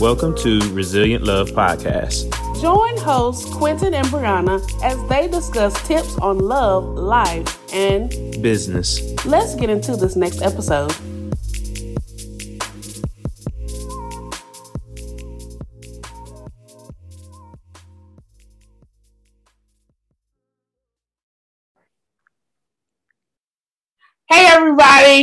Welcome 0.00 0.36
to 0.36 0.60
Resilient 0.72 1.24
Love 1.24 1.50
Podcast. 1.50 2.30
Join 2.62 2.96
hosts 2.98 3.52
Quentin 3.52 3.94
and 3.94 4.06
Brianna 4.06 4.62
as 4.80 5.08
they 5.08 5.26
discuss 5.26 5.74
tips 5.88 6.16
on 6.18 6.38
love, 6.38 6.84
life, 6.84 7.58
and 7.74 8.08
business. 8.40 9.02
Let's 9.24 9.56
get 9.56 9.70
into 9.70 9.96
this 9.96 10.14
next 10.14 10.40
episode. 10.40 10.94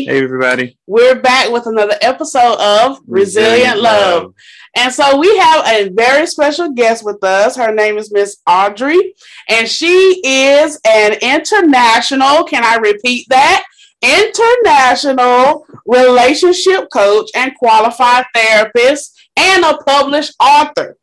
Everybody. 0.08 0.20
Hey 0.20 0.24
everybody. 0.24 0.78
We're 0.88 1.20
back 1.20 1.52
with 1.52 1.66
another 1.66 1.96
episode 2.02 2.58
of 2.60 3.00
Resilient, 3.08 3.56
Resilient 3.56 3.82
Love. 3.82 4.24
Love. 4.24 4.34
And 4.76 4.94
so 4.94 5.18
we 5.18 5.38
have 5.38 5.66
a 5.66 5.90
very 5.90 6.28
special 6.28 6.74
guest 6.74 7.04
with 7.04 7.24
us. 7.24 7.56
Her 7.56 7.74
name 7.74 7.98
is 7.98 8.12
Miss 8.12 8.38
Audrey, 8.48 9.16
and 9.50 9.68
she 9.68 10.22
is 10.24 10.80
an 10.86 11.14
international, 11.22 12.44
can 12.44 12.64
I 12.64 12.76
repeat 12.76 13.26
that? 13.30 13.66
International 14.02 15.66
relationship 15.86 16.90
coach 16.92 17.30
and 17.36 17.56
qualified 17.56 18.26
therapist 18.34 19.18
and 19.38 19.64
a 19.64 19.78
published 19.78 20.36
author. 20.40 20.98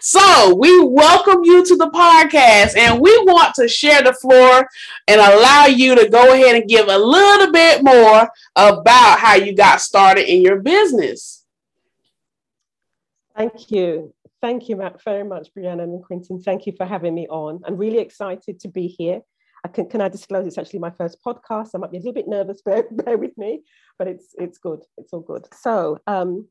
So 0.00 0.54
we 0.54 0.82
welcome 0.84 1.44
you 1.44 1.64
to 1.64 1.76
the 1.76 1.90
podcast 1.90 2.76
and 2.76 3.00
we 3.00 3.16
want 3.24 3.54
to 3.56 3.68
share 3.68 4.02
the 4.02 4.12
floor 4.12 4.68
and 5.06 5.20
allow 5.20 5.66
you 5.66 5.94
to 5.94 6.08
go 6.08 6.32
ahead 6.32 6.56
and 6.56 6.68
give 6.68 6.88
a 6.88 6.98
little 6.98 7.52
bit 7.52 7.82
more 7.82 8.28
about 8.56 9.18
how 9.18 9.34
you 9.34 9.54
got 9.54 9.80
started 9.80 10.32
in 10.32 10.42
your 10.42 10.60
business. 10.60 11.44
Thank 13.36 13.70
you. 13.70 14.14
Thank 14.40 14.68
you, 14.68 14.76
Matt, 14.76 15.02
very 15.02 15.24
much, 15.24 15.48
Brianna 15.54 15.82
and 15.82 16.02
Quentin. 16.02 16.40
Thank 16.40 16.66
you 16.66 16.72
for 16.76 16.86
having 16.86 17.14
me 17.14 17.26
on. 17.28 17.60
I'm 17.66 17.76
really 17.76 17.98
excited 17.98 18.60
to 18.60 18.68
be 18.68 18.86
here. 18.86 19.20
I 19.64 19.68
can, 19.68 19.88
can 19.88 20.00
I 20.00 20.08
disclose 20.08 20.46
it's 20.46 20.58
actually 20.58 20.78
my 20.78 20.90
first 20.90 21.18
podcast? 21.24 21.70
I 21.74 21.78
might 21.78 21.90
be 21.90 21.98
a 21.98 22.00
little 22.00 22.12
bit 22.12 22.28
nervous, 22.28 22.62
bear, 22.64 22.84
bear 22.90 23.18
with 23.18 23.36
me, 23.36 23.62
but 23.98 24.06
it's 24.06 24.34
it's 24.38 24.58
good. 24.58 24.84
It's 24.96 25.12
all 25.12 25.20
good. 25.20 25.46
So, 25.60 25.98
um, 26.06 26.48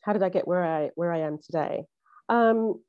how 0.00 0.12
did 0.12 0.24
I 0.24 0.28
get 0.28 0.46
where 0.46 0.64
I 0.64 0.90
where 0.96 1.12
I 1.12 1.20
am 1.20 1.38
today? 1.38 1.84
Um, 2.28 2.80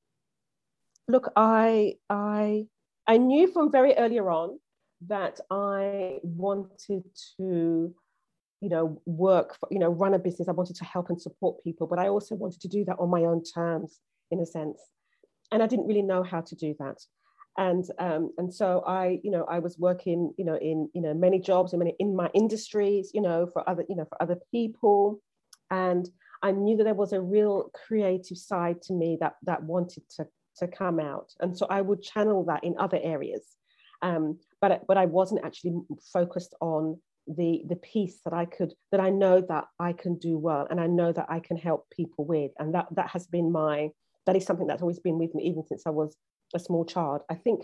look, 1.08 1.31
I 1.36 1.95
I 2.09 2.67
I 3.08 3.17
knew 3.17 3.52
from 3.52 3.72
very 3.72 3.95
earlier 3.95 4.30
on 4.30 4.59
that 5.08 5.39
I 5.52 6.19
wanted 6.23 7.03
to 7.38 7.94
you 8.61 8.69
know 8.69 9.02
work 9.06 9.58
for, 9.59 9.67
you 9.72 9.80
know 9.80 9.89
run 9.89 10.13
a 10.13 10.19
business. 10.19 10.47
I 10.47 10.53
wanted 10.53 10.75
to 10.78 10.86
help 10.86 11.09
and 11.09 11.22
support 11.22 11.63
people 11.63 11.88
but 11.88 12.00
i 12.00 12.08
also 12.08 12.36
wanted 12.36 12.61
to 12.61 12.67
do 12.67 12.86
that 12.86 12.97
on 13.00 13.09
my 13.09 13.25
own 13.25 13.44
terms 13.44 14.00
in 14.31 14.39
a 14.39 14.45
sense. 14.45 14.81
And 15.52 15.61
i 15.61 15.67
didn't 15.67 15.88
really 15.88 16.02
know 16.02 16.23
how 16.23 16.41
to 16.41 16.56
do 16.56 16.75
that. 16.80 16.97
And 17.58 17.86
um, 18.00 18.31
and 18.38 18.53
so 18.53 18.83
i 18.88 19.19
you 19.23 19.31
know 19.31 19.45
i 19.45 19.59
was 19.59 19.78
working 19.78 20.33
you 20.38 20.45
know 20.45 20.58
in 20.58 20.89
you 20.94 21.02
know 21.02 21.13
many 21.13 21.39
jobs 21.39 21.73
in 21.73 21.80
many 21.80 21.94
in 22.00 22.16
my 22.16 22.30
industries 22.33 23.11
you 23.13 23.22
know 23.22 23.47
for 23.47 23.69
other 23.69 23.86
you 23.89 23.95
know 23.95 24.06
for 24.06 24.22
other 24.22 24.38
people. 24.52 25.22
And 25.72 26.09
i 26.41 26.52
knew 26.52 26.78
that 26.78 26.83
there 26.83 26.94
was 26.94 27.14
a 27.14 27.22
real 27.22 27.69
creative 27.88 28.38
side 28.38 28.81
to 28.81 28.94
me 28.94 29.17
that 29.19 29.36
that 29.44 29.64
wanted 29.64 30.03
to 30.09 30.25
to 30.58 30.67
come 30.67 31.00
out. 31.00 31.33
And 31.41 31.58
so 31.58 31.66
i 31.69 31.81
would 31.81 32.02
channel 32.02 32.45
that 32.45 32.64
in 32.64 32.75
other 32.80 33.00
areas. 33.02 33.45
Um, 34.02 34.39
but 34.61 34.83
but 34.88 34.97
i 34.97 35.06
wasn't 35.06 35.45
actually 35.45 35.75
focused 36.13 36.53
on 36.61 37.00
the 37.28 37.63
the 37.67 37.75
piece 37.78 38.19
that 38.23 38.33
I 38.33 38.45
could 38.45 38.73
that 38.91 39.00
I 39.00 39.09
know 39.09 39.41
that 39.50 39.66
I 39.80 39.94
can 39.94 40.17
do 40.17 40.38
well 40.38 40.67
and 40.69 40.80
I 40.80 40.88
know 40.88 41.11
that 41.11 41.25
I 41.30 41.39
can 41.39 41.58
help 41.58 41.89
people 41.89 42.25
with. 42.25 42.52
And 42.59 42.73
that 42.75 42.88
that 42.91 43.09
has 43.09 43.28
been 43.28 43.52
my 43.52 43.89
that 44.25 44.35
is 44.35 44.45
something 44.45 44.68
that's 44.68 44.81
always 44.81 45.00
been 45.00 45.18
with 45.18 45.34
me 45.34 45.44
even 45.44 45.66
since 45.66 45.84
I 45.85 45.91
was 45.91 46.16
a 46.53 46.59
small 46.59 46.85
child. 46.85 47.22
I 47.29 47.35
think 47.35 47.63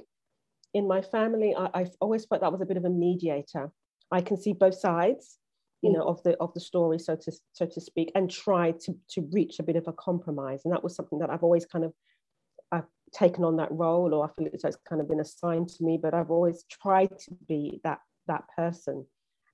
in 0.74 0.88
my 0.88 1.02
family 1.02 1.56
I, 1.56 1.70
I've 1.74 1.96
always 2.00 2.26
felt 2.26 2.42
that 2.42 2.52
was 2.52 2.62
a 2.62 2.66
bit 2.66 2.78
of 2.78 2.86
a 2.86 2.90
mediator. 2.90 3.72
I 4.12 4.22
can 4.22 4.38
see 4.38 4.54
both 4.54 4.76
sides 4.76 5.38
you 5.82 5.92
know 5.92 6.04
of 6.04 6.22
the 6.24 6.38
of 6.38 6.54
the 6.54 6.60
story 6.60 7.00
so 7.00 7.16
to 7.16 7.32
so 7.54 7.66
to 7.66 7.82
speak 7.82 8.12
and 8.16 8.30
try 8.30 8.72
to 8.72 8.96
to 9.10 9.28
reach 9.32 9.60
a 9.60 9.64
bit 9.64 9.76
of 9.76 9.88
a 9.88 9.94
compromise 9.94 10.62
and 10.64 10.74
that 10.74 10.84
was 10.84 10.96
something 10.96 11.20
that 11.20 11.30
I've 11.30 11.44
always 11.44 11.66
kind 11.66 11.86
of 11.86 11.94
I've 12.72 12.88
taken 13.14 13.44
on 13.44 13.58
that 13.58 13.72
role 13.72 14.14
or 14.14 14.26
I 14.26 14.34
feel 14.34 14.48
it's 14.52 14.64
kind 14.88 15.02
of 15.02 15.10
been 15.10 15.20
assigned 15.20 15.70
to 15.70 15.84
me 15.84 16.00
but 16.02 16.14
I've 16.14 16.32
always 16.32 16.64
tried 16.70 17.18
to 17.20 17.32
be 17.48 17.82
that 17.84 18.00
that 18.28 18.44
person 18.56 19.06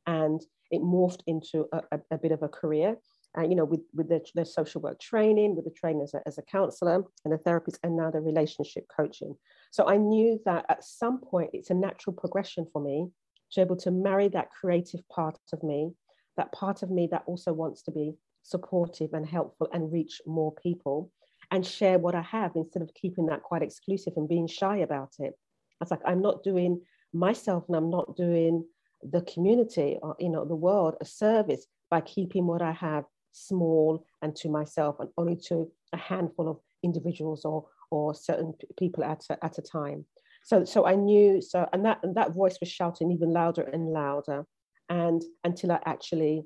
and 0.05 0.41
it 0.71 0.81
morphed 0.81 1.21
into 1.27 1.65
a, 1.71 1.81
a, 1.91 1.99
a 2.11 2.17
bit 2.17 2.31
of 2.31 2.44
a 2.44 2.49
career. 2.49 2.97
Uh, 3.38 3.44
you 3.44 3.55
know, 3.55 3.65
with, 3.65 3.81
with 3.94 4.09
the, 4.09 4.25
the, 4.33 4.45
social 4.45 4.81
work 4.81 4.99
training, 4.99 5.55
with 5.55 5.65
the 5.65 5.71
training 5.71 6.01
as 6.01 6.13
a, 6.15 6.21
as 6.25 6.39
a 6.39 6.41
counselor 6.44 7.03
and 7.23 7.33
a 7.33 7.38
therapist, 7.38 7.77
and 7.83 7.95
now 7.95 8.09
the 8.09 8.19
relationship 8.19 8.85
coaching. 8.95 9.35
So 9.69 9.88
I 9.88 9.97
knew 9.97 10.39
that 10.45 10.65
at 10.69 10.83
some 10.83 11.19
point 11.19 11.51
it's 11.53 11.69
a 11.69 11.75
natural 11.75 12.15
progression 12.15 12.65
for 12.71 12.81
me 12.81 13.09
to 13.51 13.59
be 13.59 13.61
able 13.61 13.75
to 13.77 13.91
marry 13.91 14.27
that 14.29 14.49
creative 14.49 15.07
part 15.09 15.38
of 15.53 15.61
me, 15.61 15.91
that 16.37 16.51
part 16.51 16.83
of 16.83 16.89
me 16.89 17.07
that 17.11 17.23
also 17.25 17.51
wants 17.53 17.81
to 17.83 17.91
be 17.91 18.15
supportive 18.43 19.13
and 19.13 19.25
helpful 19.25 19.67
and 19.73 19.91
reach 19.91 20.21
more 20.25 20.53
people 20.53 21.11
and 21.51 21.65
share 21.65 21.99
what 21.99 22.15
I 22.15 22.21
have 22.21 22.51
instead 22.55 22.81
of 22.81 22.93
keeping 22.93 23.25
that 23.27 23.43
quite 23.43 23.61
exclusive 23.61 24.13
and 24.15 24.27
being 24.27 24.47
shy 24.47 24.77
about 24.77 25.13
it. 25.19 25.33
I 25.79 25.83
was 25.83 25.91
like, 25.91 26.01
I'm 26.05 26.21
not 26.21 26.43
doing 26.43 26.81
myself 27.13 27.65
and 27.67 27.75
I'm 27.75 27.89
not 27.89 28.15
doing 28.15 28.65
the 29.03 29.21
community 29.21 29.97
or 30.01 30.15
you 30.19 30.29
know 30.29 30.43
the 30.43 30.55
world 30.55 30.95
a 30.99 31.05
service 31.05 31.65
by 31.89 32.01
keeping 32.01 32.47
what 32.47 32.61
I 32.61 32.71
have 32.71 33.05
small 33.31 34.05
and 34.21 34.35
to 34.37 34.49
myself 34.49 34.95
and 34.99 35.09
only 35.17 35.35
to 35.47 35.71
a 35.93 35.97
handful 35.97 36.49
of 36.49 36.59
individuals 36.83 37.45
or 37.45 37.65
or 37.91 38.13
certain 38.13 38.53
people 38.77 39.03
at 39.03 39.23
a, 39.29 39.45
at 39.45 39.57
a 39.57 39.61
time. 39.61 40.05
So 40.43 40.65
so 40.65 40.85
I 40.85 40.95
knew 40.95 41.41
so 41.41 41.67
and 41.71 41.85
that 41.85 41.99
and 42.03 42.15
that 42.15 42.33
voice 42.33 42.57
was 42.59 42.69
shouting 42.69 43.11
even 43.11 43.31
louder 43.31 43.61
and 43.61 43.87
louder 43.87 44.45
and 44.89 45.23
until 45.43 45.71
I 45.71 45.79
actually 45.85 46.45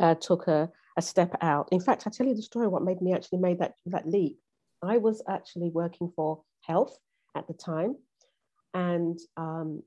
uh, 0.00 0.14
took 0.14 0.46
a, 0.48 0.70
a 0.96 1.02
step 1.02 1.36
out. 1.40 1.68
In 1.72 1.80
fact, 1.80 2.06
I 2.06 2.10
tell 2.10 2.26
you 2.26 2.34
the 2.34 2.42
story 2.42 2.68
what 2.68 2.84
made 2.84 3.00
me 3.02 3.14
actually 3.14 3.38
made 3.38 3.58
that 3.60 3.74
that 3.86 4.08
leap. 4.08 4.38
I 4.82 4.98
was 4.98 5.22
actually 5.28 5.70
working 5.70 6.12
for 6.14 6.42
health 6.62 6.96
at 7.36 7.46
the 7.48 7.54
time 7.54 7.96
and 8.74 9.18
um, 9.36 9.82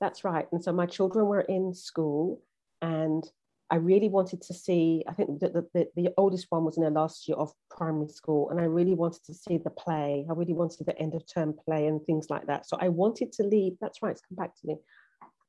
that's 0.00 0.24
right. 0.24 0.46
And 0.52 0.62
so 0.62 0.72
my 0.72 0.86
children 0.86 1.26
were 1.26 1.42
in 1.42 1.74
school, 1.74 2.42
and 2.80 3.24
I 3.70 3.76
really 3.76 4.08
wanted 4.08 4.42
to 4.42 4.54
see. 4.54 5.04
I 5.08 5.12
think 5.12 5.40
the, 5.40 5.66
the, 5.74 5.88
the 5.94 6.08
oldest 6.16 6.46
one 6.50 6.64
was 6.64 6.76
in 6.76 6.82
her 6.82 6.90
last 6.90 7.28
year 7.28 7.36
of 7.36 7.52
primary 7.70 8.08
school, 8.08 8.50
and 8.50 8.60
I 8.60 8.64
really 8.64 8.94
wanted 8.94 9.24
to 9.24 9.34
see 9.34 9.58
the 9.58 9.70
play. 9.70 10.26
I 10.28 10.32
really 10.32 10.54
wanted 10.54 10.86
the 10.86 10.98
end 10.98 11.14
of 11.14 11.24
term 11.26 11.54
play 11.64 11.86
and 11.86 12.04
things 12.04 12.28
like 12.30 12.46
that. 12.46 12.66
So 12.66 12.76
I 12.80 12.88
wanted 12.88 13.32
to 13.34 13.44
leave. 13.44 13.74
That's 13.80 14.02
right, 14.02 14.12
it's 14.12 14.22
come 14.22 14.36
back 14.36 14.54
to 14.56 14.66
me. 14.66 14.76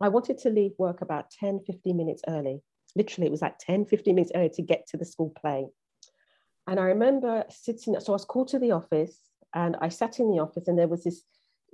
I 0.02 0.10
wanted 0.10 0.38
to 0.40 0.50
leave 0.50 0.74
work 0.78 1.02
about 1.02 1.32
10, 1.32 1.62
15 1.66 1.96
minutes 1.96 2.22
early. 2.28 2.62
Literally, 2.96 3.28
it 3.28 3.32
was 3.32 3.42
like 3.42 3.58
10, 3.60 3.86
15 3.86 4.16
minutes 4.16 4.32
early 4.36 4.50
to 4.50 4.62
get 4.62 4.88
to 4.88 4.98
the 4.98 5.06
school 5.06 5.34
play. 5.40 5.68
And 6.68 6.80
I 6.80 6.84
remember 6.84 7.44
sitting, 7.50 8.00
so 8.00 8.14
I 8.14 8.16
was 8.16 8.26
called 8.26 8.50
to 8.50 8.60
the 8.60 8.72
office 8.72 9.18
and 9.54 9.76
I 9.82 9.90
sat 9.90 10.20
in 10.20 10.32
the 10.32 10.40
office 10.40 10.68
and 10.68 10.78
there 10.78 10.88
was 10.88 11.04
this 11.04 11.24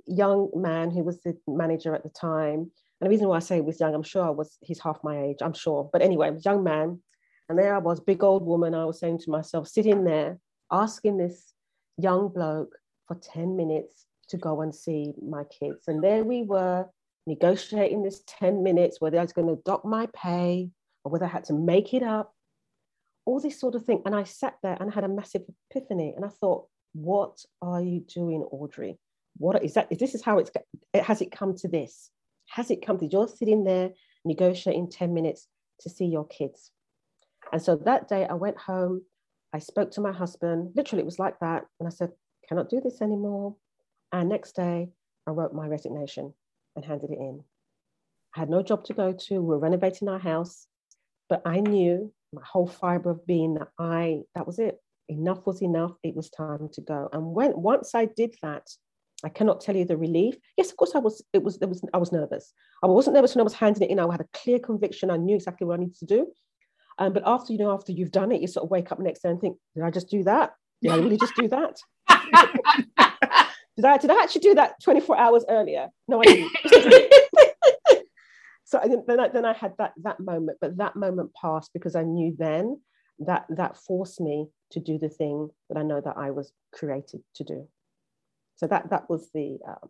young 0.06 0.50
man 0.54 0.90
who 0.90 1.04
was 1.04 1.20
the 1.20 1.36
manager 1.46 1.94
at 1.94 2.02
the 2.02 2.10
time. 2.10 2.70
And 3.00 3.06
the 3.06 3.08
reason 3.08 3.28
why 3.28 3.36
I 3.36 3.40
say 3.40 3.56
he 3.56 3.60
was 3.60 3.80
young, 3.80 3.94
I'm 3.94 4.02
sure 4.02 4.24
I 4.24 4.30
was 4.30 4.58
he's 4.62 4.80
half 4.80 4.98
my 5.04 5.20
age, 5.22 5.38
I'm 5.40 5.52
sure. 5.52 5.88
But 5.92 6.02
anyway, 6.02 6.36
young 6.44 6.64
man. 6.64 7.00
And 7.48 7.58
there 7.58 7.74
I 7.74 7.78
was, 7.78 8.00
big 8.00 8.22
old 8.22 8.44
woman. 8.44 8.74
I 8.74 8.84
was 8.84 9.00
saying 9.00 9.18
to 9.20 9.30
myself, 9.30 9.66
sitting 9.66 10.04
there, 10.04 10.38
asking 10.70 11.16
this 11.16 11.52
young 11.96 12.28
bloke 12.28 12.76
for 13.06 13.16
10 13.16 13.56
minutes 13.56 14.06
to 14.28 14.36
go 14.36 14.60
and 14.60 14.74
see 14.74 15.12
my 15.20 15.44
kids. 15.44 15.88
And 15.88 16.02
there 16.02 16.24
we 16.24 16.42
were 16.42 16.86
negotiating 17.26 18.02
this 18.02 18.22
10 18.26 18.62
minutes, 18.62 19.00
whether 19.00 19.18
I 19.18 19.22
was 19.22 19.32
going 19.32 19.48
to 19.48 19.62
dock 19.64 19.84
my 19.84 20.08
pay 20.14 20.70
or 21.04 21.12
whether 21.12 21.26
I 21.26 21.28
had 21.28 21.44
to 21.44 21.52
make 21.54 21.94
it 21.94 22.02
up, 22.02 22.34
all 23.24 23.40
this 23.40 23.60
sort 23.60 23.74
of 23.74 23.84
thing. 23.84 24.02
And 24.04 24.14
I 24.14 24.24
sat 24.24 24.54
there 24.62 24.76
and 24.78 24.90
I 24.90 24.94
had 24.94 25.04
a 25.04 25.08
massive 25.08 25.42
epiphany. 25.70 26.14
And 26.16 26.24
I 26.24 26.28
thought, 26.28 26.66
what 26.92 27.38
are 27.62 27.82
you 27.82 28.00
doing, 28.00 28.42
Audrey? 28.50 28.98
what 29.40 29.62
is 29.64 29.74
that? 29.74 29.88
Is 29.90 29.98
this 29.98 30.14
is 30.14 30.22
how 30.22 30.38
it's 30.38 30.50
has 30.94 31.20
it 31.20 31.32
come 31.32 31.56
to 31.56 31.68
this? 31.68 32.10
Has 32.48 32.70
it 32.70 32.84
come 32.84 32.98
to 32.98 33.06
you're 33.06 33.28
sitting 33.28 33.64
there 33.64 33.90
negotiating 34.24 34.90
10 34.90 35.14
minutes 35.14 35.46
to 35.80 35.90
see 35.90 36.06
your 36.06 36.26
kids? 36.26 36.70
And 37.52 37.62
so 37.62 37.76
that 37.76 38.08
day 38.08 38.26
I 38.26 38.34
went 38.34 38.58
home, 38.58 39.02
I 39.52 39.58
spoke 39.58 39.92
to 39.92 40.00
my 40.00 40.12
husband, 40.12 40.72
literally 40.74 41.02
it 41.02 41.06
was 41.06 41.18
like 41.18 41.38
that. 41.40 41.64
And 41.78 41.86
I 41.86 41.90
said, 41.90 42.10
cannot 42.48 42.68
do 42.68 42.80
this 42.80 43.00
anymore. 43.00 43.56
And 44.12 44.28
next 44.28 44.56
day 44.56 44.90
I 45.26 45.30
wrote 45.30 45.54
my 45.54 45.66
resignation 45.66 46.34
and 46.76 46.84
handed 46.84 47.10
it 47.10 47.18
in. 47.18 47.42
I 48.36 48.40
had 48.40 48.50
no 48.50 48.62
job 48.62 48.84
to 48.84 48.94
go 48.94 49.12
to. 49.12 49.34
We 49.34 49.46
were 49.46 49.58
renovating 49.58 50.08
our 50.08 50.18
house, 50.18 50.66
but 51.28 51.42
I 51.44 51.60
knew 51.60 52.12
my 52.32 52.42
whole 52.44 52.66
fiber 52.66 53.10
of 53.10 53.26
being 53.26 53.54
that 53.54 53.68
I, 53.78 54.20
that 54.34 54.46
was 54.46 54.58
it. 54.58 54.78
Enough 55.08 55.46
was 55.46 55.62
enough. 55.62 55.92
It 56.04 56.14
was 56.14 56.30
time 56.30 56.68
to 56.74 56.80
go. 56.80 57.08
And 57.12 57.34
when 57.34 57.52
once 57.60 57.94
I 57.94 58.04
did 58.04 58.36
that, 58.42 58.68
I 59.24 59.28
cannot 59.28 59.60
tell 59.60 59.76
you 59.76 59.84
the 59.84 59.96
relief. 59.96 60.36
Yes, 60.56 60.70
of 60.70 60.76
course, 60.76 60.92
I 60.94 60.98
was. 60.98 61.22
It 61.32 61.42
was. 61.42 61.58
It 61.60 61.68
was. 61.68 61.82
I 61.92 61.98
was 61.98 62.12
nervous. 62.12 62.52
I 62.82 62.86
wasn't 62.86 63.14
nervous 63.14 63.34
when 63.34 63.40
I 63.40 63.44
was 63.44 63.54
handing 63.54 63.82
it 63.82 63.90
in. 63.90 63.98
I 63.98 64.10
had 64.10 64.20
a 64.20 64.28
clear 64.32 64.58
conviction. 64.58 65.10
I 65.10 65.16
knew 65.16 65.34
exactly 65.34 65.66
what 65.66 65.74
I 65.78 65.82
needed 65.82 65.96
to 65.96 66.06
do. 66.06 66.32
Um, 66.98 67.12
but 67.12 67.22
after 67.26 67.52
you 67.52 67.58
know, 67.58 67.72
after 67.72 67.92
you've 67.92 68.12
done 68.12 68.32
it, 68.32 68.40
you 68.40 68.46
sort 68.46 68.64
of 68.64 68.70
wake 68.70 68.92
up 68.92 68.98
next 68.98 69.22
day 69.22 69.30
and 69.30 69.40
think, 69.40 69.56
did 69.74 69.84
I 69.84 69.90
just 69.90 70.08
do 70.08 70.22
that? 70.24 70.52
Did 70.82 70.92
I 70.92 70.96
really 70.96 71.18
just 71.18 71.34
do 71.36 71.48
that? 71.48 71.76
did 73.76 73.84
I 73.84 73.96
did 73.98 74.10
I 74.10 74.22
actually 74.22 74.42
do 74.42 74.54
that 74.54 74.82
24 74.82 75.16
hours 75.16 75.44
earlier? 75.48 75.88
No, 76.08 76.20
I 76.20 76.24
didn't. 76.24 77.12
so 78.64 79.02
then 79.06 79.20
I, 79.20 79.28
then 79.28 79.44
I 79.44 79.52
had 79.52 79.74
that 79.78 79.92
that 80.02 80.20
moment, 80.20 80.58
but 80.60 80.76
that 80.78 80.96
moment 80.96 81.30
passed 81.40 81.70
because 81.72 81.96
I 81.96 82.02
knew 82.02 82.34
then 82.38 82.80
that 83.20 83.46
that 83.50 83.76
forced 83.76 84.20
me 84.20 84.48
to 84.72 84.80
do 84.80 84.98
the 84.98 85.08
thing 85.08 85.50
that 85.68 85.78
I 85.78 85.82
know 85.82 86.00
that 86.00 86.16
I 86.16 86.30
was 86.30 86.52
created 86.72 87.22
to 87.36 87.44
do. 87.44 87.68
So 88.56 88.66
that 88.66 88.90
that 88.90 89.08
was 89.08 89.30
the 89.32 89.58
uh, 89.66 89.86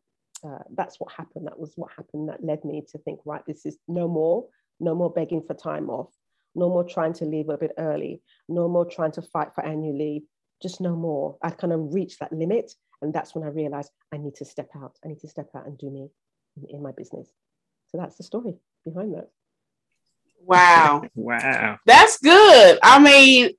uh, 0.47 0.63
that's 0.75 0.99
what 0.99 1.13
happened. 1.13 1.47
That 1.47 1.59
was 1.59 1.73
what 1.77 1.91
happened. 1.97 2.29
That 2.29 2.45
led 2.45 2.65
me 2.65 2.83
to 2.93 2.99
think, 2.99 3.21
right, 3.25 3.45
this 3.47 3.67
is 3.67 3.77
no 3.89 4.09
more, 4.09 4.47
no 4.79 4.95
more 4.95 5.11
begging 5.11 5.43
for 5.43 5.55
time 5.55 5.91
off, 5.91 6.13
no 6.55 6.69
more 6.69 6.85
trying 6.85 7.13
to 7.15 7.25
leave 7.25 7.49
a 7.49 7.59
bit 7.59 7.73
early, 7.79 8.23
no 8.49 8.69
more 8.69 8.85
trying 8.85 9.13
to 9.13 9.23
fight 9.23 9.55
for 9.55 9.65
annual 9.65 9.97
leave, 9.97 10.23
just 10.63 10.81
no 10.81 10.97
more. 10.97 11.37
I 11.43 11.51
kind 11.51 11.73
of 11.73 11.93
reached 11.93 12.21
that 12.21 12.33
limit, 12.33 12.73
and 13.03 13.13
that's 13.13 13.35
when 13.35 13.45
I 13.45 13.49
realized 13.49 13.93
I 14.13 14.19
need 14.19 14.35
to 14.37 14.45
step 14.45 14.71
out. 14.77 14.99
I 15.05 15.09
need 15.09 15.21
to 15.21 15.29
step 15.29 15.49
out 15.55 15.67
and 15.67 15.79
do 15.79 15.91
me 15.91 16.11
in, 16.57 16.77
in 16.77 16.83
my 16.83 16.93
business. 16.93 17.29
So 17.89 17.99
that's 17.99 18.17
the 18.17 18.23
story 18.23 18.55
behind 18.85 19.15
that. 19.15 19.31
Wow. 20.45 21.03
wow. 21.15 21.79
That's 21.87 22.19
good. 22.19 22.79
I 22.83 22.99
mean, 22.99 23.51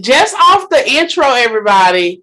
just 0.00 0.34
off 0.34 0.68
the 0.68 0.88
intro, 0.88 1.26
everybody, 1.26 2.22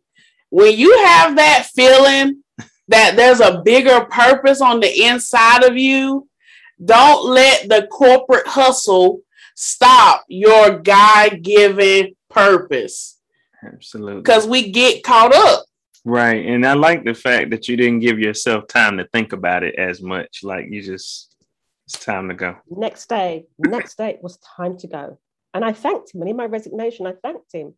when 0.50 0.78
you 0.78 0.98
have 1.06 1.36
that 1.36 1.68
feeling 1.74 2.44
that 2.88 3.16
there's 3.16 3.40
a 3.40 3.62
bigger 3.64 4.06
purpose 4.06 4.62
on 4.62 4.80
the 4.80 5.06
inside 5.06 5.64
of 5.64 5.78
you, 5.78 6.28
don't 6.84 7.26
let 7.26 7.70
the 7.70 7.88
corporate 7.88 8.48
hustle 8.48 9.22
stop 9.56 10.24
your 10.28 10.80
God 10.80 11.42
given 11.42 12.16
purpose. 12.30 13.20
Absolutely. 13.64 14.22
Because 14.22 14.48
we 14.48 14.72
get 14.72 15.04
caught 15.04 15.34
up. 15.34 15.66
Right. 16.06 16.46
And 16.46 16.66
I 16.66 16.74
like 16.74 17.06
the 17.06 17.14
fact 17.14 17.52
that 17.52 17.68
you 17.68 17.78
didn't 17.78 18.00
give 18.00 18.20
yourself 18.20 18.68
time 18.68 18.98
to 18.98 19.08
think 19.08 19.32
about 19.32 19.64
it 19.64 19.76
as 19.76 20.02
much. 20.02 20.40
Like 20.44 20.66
you 20.70 20.82
just, 20.82 21.36
it's 21.86 22.04
time 22.04 22.28
to 22.28 22.36
go. 22.36 22.58
Next 22.70 23.08
day, 23.08 23.46
next 23.58 23.98
day 23.98 24.10
it 24.10 24.24
was 24.24 24.38
time 24.38 24.78
to 24.80 24.88
go. 24.88 25.20
And 25.54 25.64
I 25.64 25.72
thanked 25.72 26.14
him. 26.14 26.22
And 26.22 26.30
in 26.30 26.36
my 26.36 26.46
resignation, 26.46 27.08
I 27.08 27.14
thanked 27.14 27.54
him. 27.54 27.76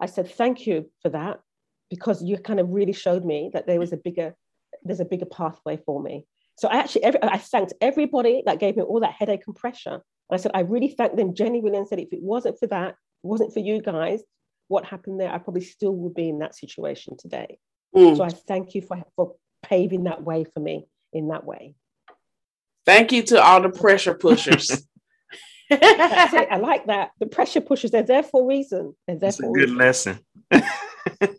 I 0.00 0.06
said, 0.06 0.28
thank 0.28 0.66
you 0.66 0.90
for 1.02 1.10
that 1.10 1.40
because 1.88 2.22
you 2.22 2.36
kind 2.38 2.58
of 2.58 2.70
really 2.70 2.92
showed 2.92 3.24
me 3.24 3.50
that 3.52 3.66
there 3.66 3.78
was 3.78 3.92
a 3.92 3.96
bigger, 3.96 4.34
there's 4.82 5.00
a 5.00 5.04
bigger 5.04 5.26
pathway 5.26 5.76
for 5.76 6.02
me. 6.02 6.26
So 6.56 6.68
I 6.68 6.78
actually, 6.78 7.04
every, 7.04 7.22
I 7.22 7.38
thanked 7.38 7.74
everybody 7.80 8.42
that 8.46 8.58
gave 8.58 8.76
me 8.76 8.82
all 8.82 9.00
that 9.00 9.12
headache 9.12 9.44
and 9.46 9.54
pressure. 9.54 9.94
And 9.94 10.02
I 10.32 10.36
said, 10.38 10.52
I 10.54 10.60
really 10.60 10.88
thanked 10.88 11.16
them 11.16 11.34
genuinely 11.34 11.78
and 11.78 11.86
said, 11.86 12.00
if 12.00 12.12
it 12.12 12.22
wasn't 12.22 12.58
for 12.58 12.66
that, 12.68 12.96
wasn't 13.22 13.52
for 13.52 13.60
you 13.60 13.80
guys, 13.80 14.22
what 14.68 14.84
happened 14.84 15.20
there, 15.20 15.32
I 15.32 15.38
probably 15.38 15.62
still 15.62 15.92
would 15.92 16.14
be 16.14 16.28
in 16.28 16.40
that 16.40 16.54
situation 16.54 17.16
today. 17.16 17.58
Mm. 17.94 18.16
So 18.16 18.24
I 18.24 18.28
thank 18.28 18.74
you 18.74 18.82
for, 18.82 19.02
for 19.14 19.34
paving 19.62 20.04
that 20.04 20.22
way 20.22 20.44
for 20.44 20.60
me 20.60 20.86
in 21.12 21.28
that 21.28 21.44
way. 21.44 21.74
Thank 22.84 23.12
you 23.12 23.22
to 23.24 23.42
all 23.42 23.60
the 23.60 23.70
pressure 23.70 24.14
pushers. 24.14 24.86
I 25.70 26.58
like 26.60 26.86
that. 26.86 27.10
The 27.18 27.26
pressure 27.26 27.60
pushers, 27.60 27.90
they're 27.90 28.04
there 28.04 28.22
for 28.22 28.42
a 28.42 28.46
reason. 28.46 28.94
They're 29.06 29.16
there 29.16 29.30
That's 29.30 29.38
for 29.38 29.46
a 29.46 29.50
a 29.50 29.52
good 29.52 29.70
reason. 29.70 29.76
lesson. 29.76 30.18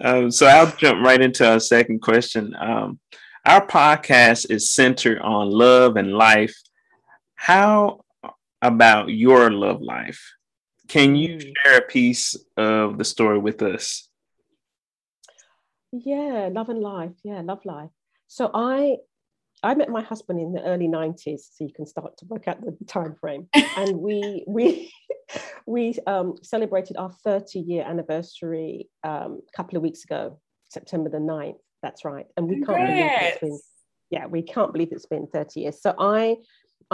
um, 0.00 0.30
so 0.30 0.46
I'll 0.46 0.74
jump 0.76 1.04
right 1.04 1.20
into 1.20 1.46
our 1.46 1.60
second 1.60 2.00
question. 2.00 2.54
Um, 2.58 2.98
our 3.44 3.66
podcast 3.66 4.50
is 4.50 4.72
centered 4.72 5.18
on 5.20 5.50
love 5.50 5.96
and 5.96 6.14
life. 6.14 6.56
How 7.34 8.00
about 8.62 9.10
your 9.10 9.50
love 9.50 9.82
life? 9.82 10.32
Can 10.88 11.16
you 11.16 11.36
Mm. 11.36 11.52
share 11.64 11.78
a 11.78 11.82
piece 11.82 12.36
of 12.56 12.98
the 12.98 13.04
story 13.04 13.38
with 13.38 13.62
us? 13.62 14.08
Yeah, 15.92 16.50
love 16.52 16.68
and 16.68 16.80
life. 16.80 17.12
Yeah, 17.22 17.40
love 17.42 17.64
life. 17.64 17.90
So 18.26 18.50
I 18.52 18.98
I 19.62 19.74
met 19.74 19.88
my 19.88 20.02
husband 20.02 20.38
in 20.40 20.52
the 20.52 20.62
early 20.62 20.88
90s, 20.88 21.48
so 21.54 21.64
you 21.64 21.72
can 21.72 21.86
start 21.86 22.18
to 22.18 22.26
work 22.26 22.48
out 22.48 22.60
the 22.60 22.76
time 22.86 23.14
frame. 23.14 23.48
And 23.76 23.98
we 23.98 24.44
we 24.46 24.92
we 25.66 25.94
um, 26.06 26.34
celebrated 26.42 26.96
our 26.98 27.10
30 27.10 27.60
year 27.60 27.84
anniversary 27.84 28.90
um, 29.04 29.40
a 29.48 29.56
couple 29.56 29.76
of 29.76 29.82
weeks 29.82 30.04
ago, 30.04 30.38
September 30.68 31.08
the 31.08 31.18
9th. 31.18 31.56
That's 31.82 32.04
right. 32.04 32.26
And 32.36 32.46
we 32.48 32.56
can't 32.62 32.86
believe 32.86 33.12
it's 33.20 33.38
been 33.40 33.58
yeah, 34.10 34.26
we 34.26 34.42
can't 34.42 34.72
believe 34.72 34.92
it's 34.92 35.06
been 35.06 35.26
30 35.28 35.60
years. 35.60 35.80
So 35.80 35.94
I 35.98 36.36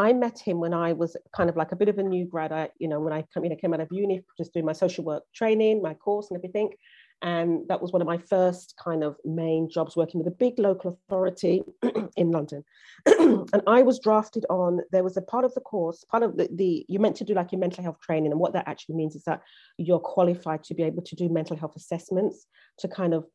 I 0.01 0.15
met 0.15 0.39
him 0.39 0.61
when 0.61 0.73
I 0.73 0.95
was 0.95 1.15
kind 1.37 1.51
of 1.51 1.57
like 1.57 1.73
a 1.73 1.77
bit 1.77 1.91
of 1.91 1.99
a 1.99 2.03
new 2.03 2.25
grad. 2.25 2.53
I, 2.53 2.71
you 2.79 2.89
know, 2.89 3.01
when 3.01 3.13
I 3.13 3.23
you 3.37 3.51
know, 3.51 3.57
came 3.57 3.75
out 3.75 3.81
of 3.81 3.89
uni, 3.91 4.23
just 4.39 4.55
doing 4.55 4.65
my 4.65 4.73
social 4.73 5.05
work 5.05 5.25
training, 5.35 5.83
my 5.83 5.93
course 5.93 6.31
and 6.31 6.39
everything. 6.39 6.71
And 7.23 7.69
that 7.69 7.83
was 7.83 7.93
one 7.93 8.01
of 8.01 8.09
my 8.09 8.17
first 8.17 8.75
kind 8.83 9.05
of 9.05 9.17
main 9.27 9.69
jobs 9.69 9.95
working 9.95 10.19
with 10.19 10.27
a 10.27 10.37
big 10.45 10.59
local 10.59 10.99
authority 11.07 11.63
in 12.17 12.31
London. 12.31 12.65
and 13.07 13.63
I 13.67 13.83
was 13.83 13.99
drafted 13.99 14.47
on, 14.49 14.81
there 14.91 15.05
was 15.05 15.19
a 15.19 15.23
part 15.23 15.45
of 15.45 15.53
the 15.53 15.61
course, 15.61 16.03
part 16.05 16.23
of 16.23 16.39
the, 16.39 16.49
the, 16.51 16.87
you're 16.89 17.03
meant 17.03 17.17
to 17.17 17.25
do 17.25 17.35
like 17.35 17.53
your 17.53 17.61
mental 17.61 17.85
health 17.85 18.01
training. 18.01 18.31
And 18.31 18.41
what 18.41 18.55
that 18.55 18.69
actually 18.69 18.95
means 18.95 19.17
is 19.17 19.25
that 19.25 19.43
you're 19.77 19.99
qualified 19.99 20.65
to 20.65 20.75
be 20.75 20.83
able 20.83 21.03
to 21.03 21.15
do 21.15 21.29
mental 21.29 21.59
health 21.59 21.77
assessments 21.77 22.47
to 22.79 22.89
kind 22.89 23.13
of, 23.13 23.27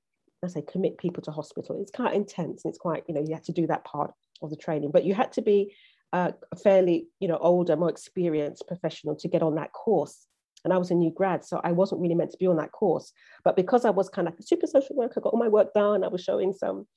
I 0.43 0.47
say, 0.47 0.63
commit 0.63 0.97
people 0.97 1.21
to 1.23 1.31
hospital. 1.31 1.79
It's 1.79 1.91
quite 1.91 2.15
intense 2.15 2.65
and 2.65 2.71
it's 2.71 2.79
quite, 2.79 3.03
you 3.07 3.13
know, 3.13 3.23
you 3.27 3.35
have 3.35 3.43
to 3.43 3.51
do 3.51 3.67
that 3.67 3.85
part 3.85 4.11
of 4.41 4.49
the 4.49 4.55
training, 4.55 4.89
but 4.91 5.05
you 5.05 5.13
had 5.13 5.31
to 5.33 5.43
be 5.43 5.75
a 6.15 6.55
fairly, 6.63 7.07
you 7.19 7.27
know, 7.27 7.37
older, 7.37 7.75
more 7.75 7.89
experienced 7.89 8.67
professional 8.67 9.15
to 9.17 9.27
get 9.27 9.43
on 9.43 9.55
that 9.55 9.73
course. 9.73 10.27
And 10.63 10.73
I 10.73 10.77
was 10.77 10.89
a 10.89 10.95
new 10.95 11.11
grad, 11.11 11.43
so 11.43 11.59
I 11.63 11.73
wasn't 11.73 12.01
really 12.01 12.15
meant 12.15 12.31
to 12.31 12.37
be 12.37 12.47
on 12.47 12.55
that 12.55 12.71
course. 12.71 13.11
But 13.43 13.55
because 13.55 13.85
I 13.85 13.89
was 13.89 14.09
kind 14.09 14.27
of 14.27 14.33
like 14.33 14.39
a 14.39 14.43
super 14.43 14.65
social 14.65 14.95
worker, 14.95 15.19
I 15.19 15.21
got 15.21 15.33
all 15.33 15.39
my 15.39 15.49
work 15.49 15.73
done, 15.73 16.03
I 16.03 16.07
was 16.07 16.23
showing 16.23 16.53
some, 16.53 16.87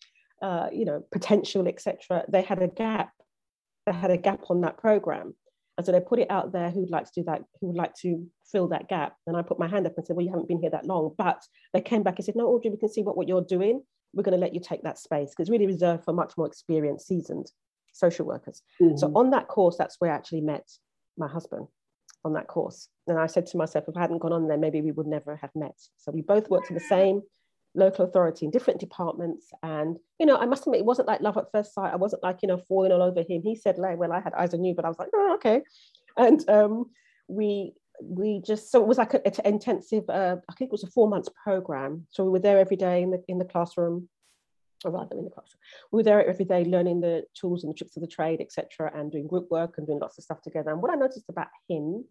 uh, 0.40 0.68
you 0.72 0.84
know, 0.84 1.04
potential, 1.10 1.66
etc. 1.66 2.24
They 2.28 2.42
had 2.42 2.62
a 2.62 2.68
gap. 2.68 3.10
They 3.86 3.92
had 3.92 4.10
a 4.10 4.16
gap 4.16 4.44
on 4.50 4.60
that 4.62 4.78
program, 4.78 5.34
and 5.76 5.84
so 5.84 5.92
they 5.92 6.00
put 6.00 6.18
it 6.20 6.30
out 6.30 6.52
there. 6.52 6.70
Who'd 6.70 6.90
like 6.90 7.06
to 7.06 7.12
do 7.16 7.24
that? 7.24 7.42
Who 7.60 7.68
would 7.68 7.76
like 7.76 7.94
to 8.02 8.26
fill 8.52 8.68
that 8.68 8.88
gap? 8.88 9.16
And 9.26 9.36
I 9.36 9.42
put 9.42 9.58
my 9.58 9.68
hand 9.68 9.86
up 9.86 9.94
and 9.96 10.06
said, 10.06 10.14
"Well, 10.14 10.24
you 10.24 10.30
haven't 10.30 10.48
been 10.48 10.60
here 10.60 10.70
that 10.70 10.86
long." 10.86 11.14
But 11.18 11.42
they 11.72 11.80
came 11.80 12.02
back 12.02 12.16
and 12.16 12.24
said, 12.24 12.36
"No, 12.36 12.46
Audrey, 12.48 12.70
we 12.70 12.76
can 12.76 12.90
see 12.90 13.02
what, 13.02 13.16
what 13.16 13.28
you're 13.28 13.42
doing. 13.42 13.82
We're 14.14 14.22
going 14.22 14.38
to 14.38 14.44
let 14.44 14.54
you 14.54 14.60
take 14.60 14.82
that 14.82 14.98
space 14.98 15.30
because 15.30 15.44
it's 15.44 15.50
really 15.50 15.66
reserved 15.66 16.04
for 16.04 16.12
much 16.12 16.36
more 16.36 16.46
experienced, 16.46 17.08
seasoned 17.08 17.50
social 17.98 18.26
workers." 18.26 18.62
So 18.96 19.12
on 19.14 19.30
that 19.30 19.48
course, 19.48 19.76
that's 19.76 19.96
where 19.98 20.12
I 20.12 20.14
actually 20.14 20.42
met 20.42 20.66
my 21.16 21.28
husband 21.28 21.66
on 22.24 22.32
that 22.34 22.46
course. 22.46 22.88
And 23.06 23.18
I 23.18 23.26
said 23.26 23.46
to 23.46 23.56
myself, 23.56 23.84
if 23.88 23.96
I 23.96 24.00
hadn't 24.00 24.18
gone 24.18 24.32
on 24.32 24.48
there, 24.48 24.58
maybe 24.58 24.80
we 24.82 24.92
would 24.92 25.06
never 25.06 25.36
have 25.36 25.50
met. 25.54 25.76
So 25.96 26.12
we 26.12 26.22
both 26.22 26.50
worked 26.50 26.70
in 26.70 26.74
the 26.74 26.80
same 26.80 27.22
local 27.74 28.04
authority 28.04 28.44
in 28.44 28.50
different 28.50 28.80
departments. 28.80 29.50
And, 29.62 29.98
you 30.18 30.26
know, 30.26 30.36
I 30.36 30.46
must 30.46 30.66
admit, 30.66 30.80
it 30.80 30.86
wasn't 30.86 31.08
like 31.08 31.20
love 31.20 31.36
at 31.36 31.52
first 31.52 31.74
sight. 31.74 31.92
I 31.92 31.96
wasn't 31.96 32.22
like, 32.22 32.38
you 32.42 32.48
know, 32.48 32.60
falling 32.68 32.92
all 32.92 33.02
over 33.02 33.22
him. 33.22 33.42
He 33.42 33.54
said, 33.54 33.78
like, 33.78 33.98
well, 33.98 34.12
I 34.12 34.20
had 34.20 34.34
eyes 34.34 34.52
on 34.54 34.64
you, 34.64 34.74
but 34.74 34.84
I 34.84 34.88
was 34.88 34.98
like, 34.98 35.10
oh, 35.14 35.34
okay. 35.36 35.62
And 36.16 36.48
um, 36.48 36.86
we, 37.28 37.74
we 38.02 38.42
just, 38.44 38.72
so 38.72 38.80
it 38.80 38.88
was 38.88 38.98
like 38.98 39.14
an 39.14 39.22
intensive, 39.44 40.08
uh, 40.08 40.36
I 40.48 40.52
think 40.54 40.68
it 40.68 40.72
was 40.72 40.84
a 40.84 40.90
four 40.90 41.08
months 41.08 41.28
program. 41.44 42.06
So 42.10 42.24
we 42.24 42.30
were 42.30 42.40
there 42.40 42.58
every 42.58 42.76
day 42.76 43.02
in 43.02 43.10
the, 43.10 43.22
in 43.28 43.38
the 43.38 43.44
classroom, 43.44 44.08
or 44.84 44.90
rather 44.90 45.16
in 45.16 45.24
the 45.24 45.30
classroom. 45.30 45.60
We 45.92 45.98
were 45.98 46.02
there 46.02 46.26
every 46.26 46.44
day 46.44 46.64
learning 46.64 47.00
the 47.00 47.24
tools 47.34 47.64
and 47.64 47.72
the 47.72 47.76
tricks 47.76 47.96
of 47.96 48.02
the 48.02 48.08
trade, 48.08 48.40
etc., 48.40 48.92
and 48.94 49.10
doing 49.10 49.26
group 49.26 49.50
work 49.50 49.74
and 49.78 49.86
doing 49.86 49.98
lots 49.98 50.18
of 50.18 50.24
stuff 50.24 50.42
together. 50.42 50.70
And 50.70 50.82
what 50.82 50.92
I 50.92 50.96
noticed 50.96 51.28
about 51.28 51.48
him, 51.68 52.04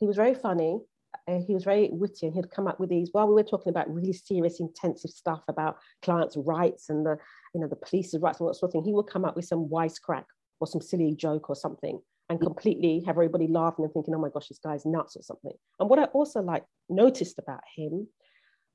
he 0.00 0.06
was 0.06 0.16
very 0.16 0.34
funny. 0.34 0.80
Uh, 1.28 1.38
he 1.46 1.54
was 1.54 1.62
very 1.62 1.88
witty, 1.92 2.26
and 2.26 2.34
he'd 2.34 2.50
come 2.50 2.66
up 2.66 2.80
with 2.80 2.90
these. 2.90 3.10
While 3.12 3.28
we 3.28 3.34
were 3.34 3.44
talking 3.44 3.70
about 3.70 3.92
really 3.92 4.12
serious, 4.12 4.58
intensive 4.58 5.12
stuff 5.12 5.42
about 5.48 5.78
clients' 6.02 6.36
rights 6.36 6.90
and 6.90 7.06
the, 7.06 7.16
you 7.54 7.60
know, 7.60 7.68
the 7.68 7.76
police's 7.76 8.20
rights 8.20 8.40
and 8.40 8.46
all 8.46 8.52
that 8.52 8.58
sort 8.58 8.70
of 8.70 8.72
thing, 8.72 8.84
he 8.84 8.92
would 8.92 9.06
come 9.06 9.24
up 9.24 9.36
with 9.36 9.44
some 9.44 9.68
wisecrack 9.68 10.24
or 10.60 10.66
some 10.66 10.80
silly 10.80 11.14
joke 11.14 11.48
or 11.48 11.54
something, 11.54 12.00
and 12.28 12.40
completely 12.40 13.02
have 13.06 13.16
everybody 13.16 13.46
laughing 13.46 13.84
and 13.84 13.94
thinking, 13.94 14.14
"Oh 14.14 14.18
my 14.18 14.28
gosh, 14.28 14.48
this 14.48 14.58
guy's 14.58 14.84
nuts" 14.84 15.16
or 15.16 15.22
something. 15.22 15.52
And 15.78 15.88
what 15.88 16.00
I 16.00 16.04
also 16.06 16.42
like 16.42 16.64
noticed 16.88 17.38
about 17.38 17.60
him 17.76 18.08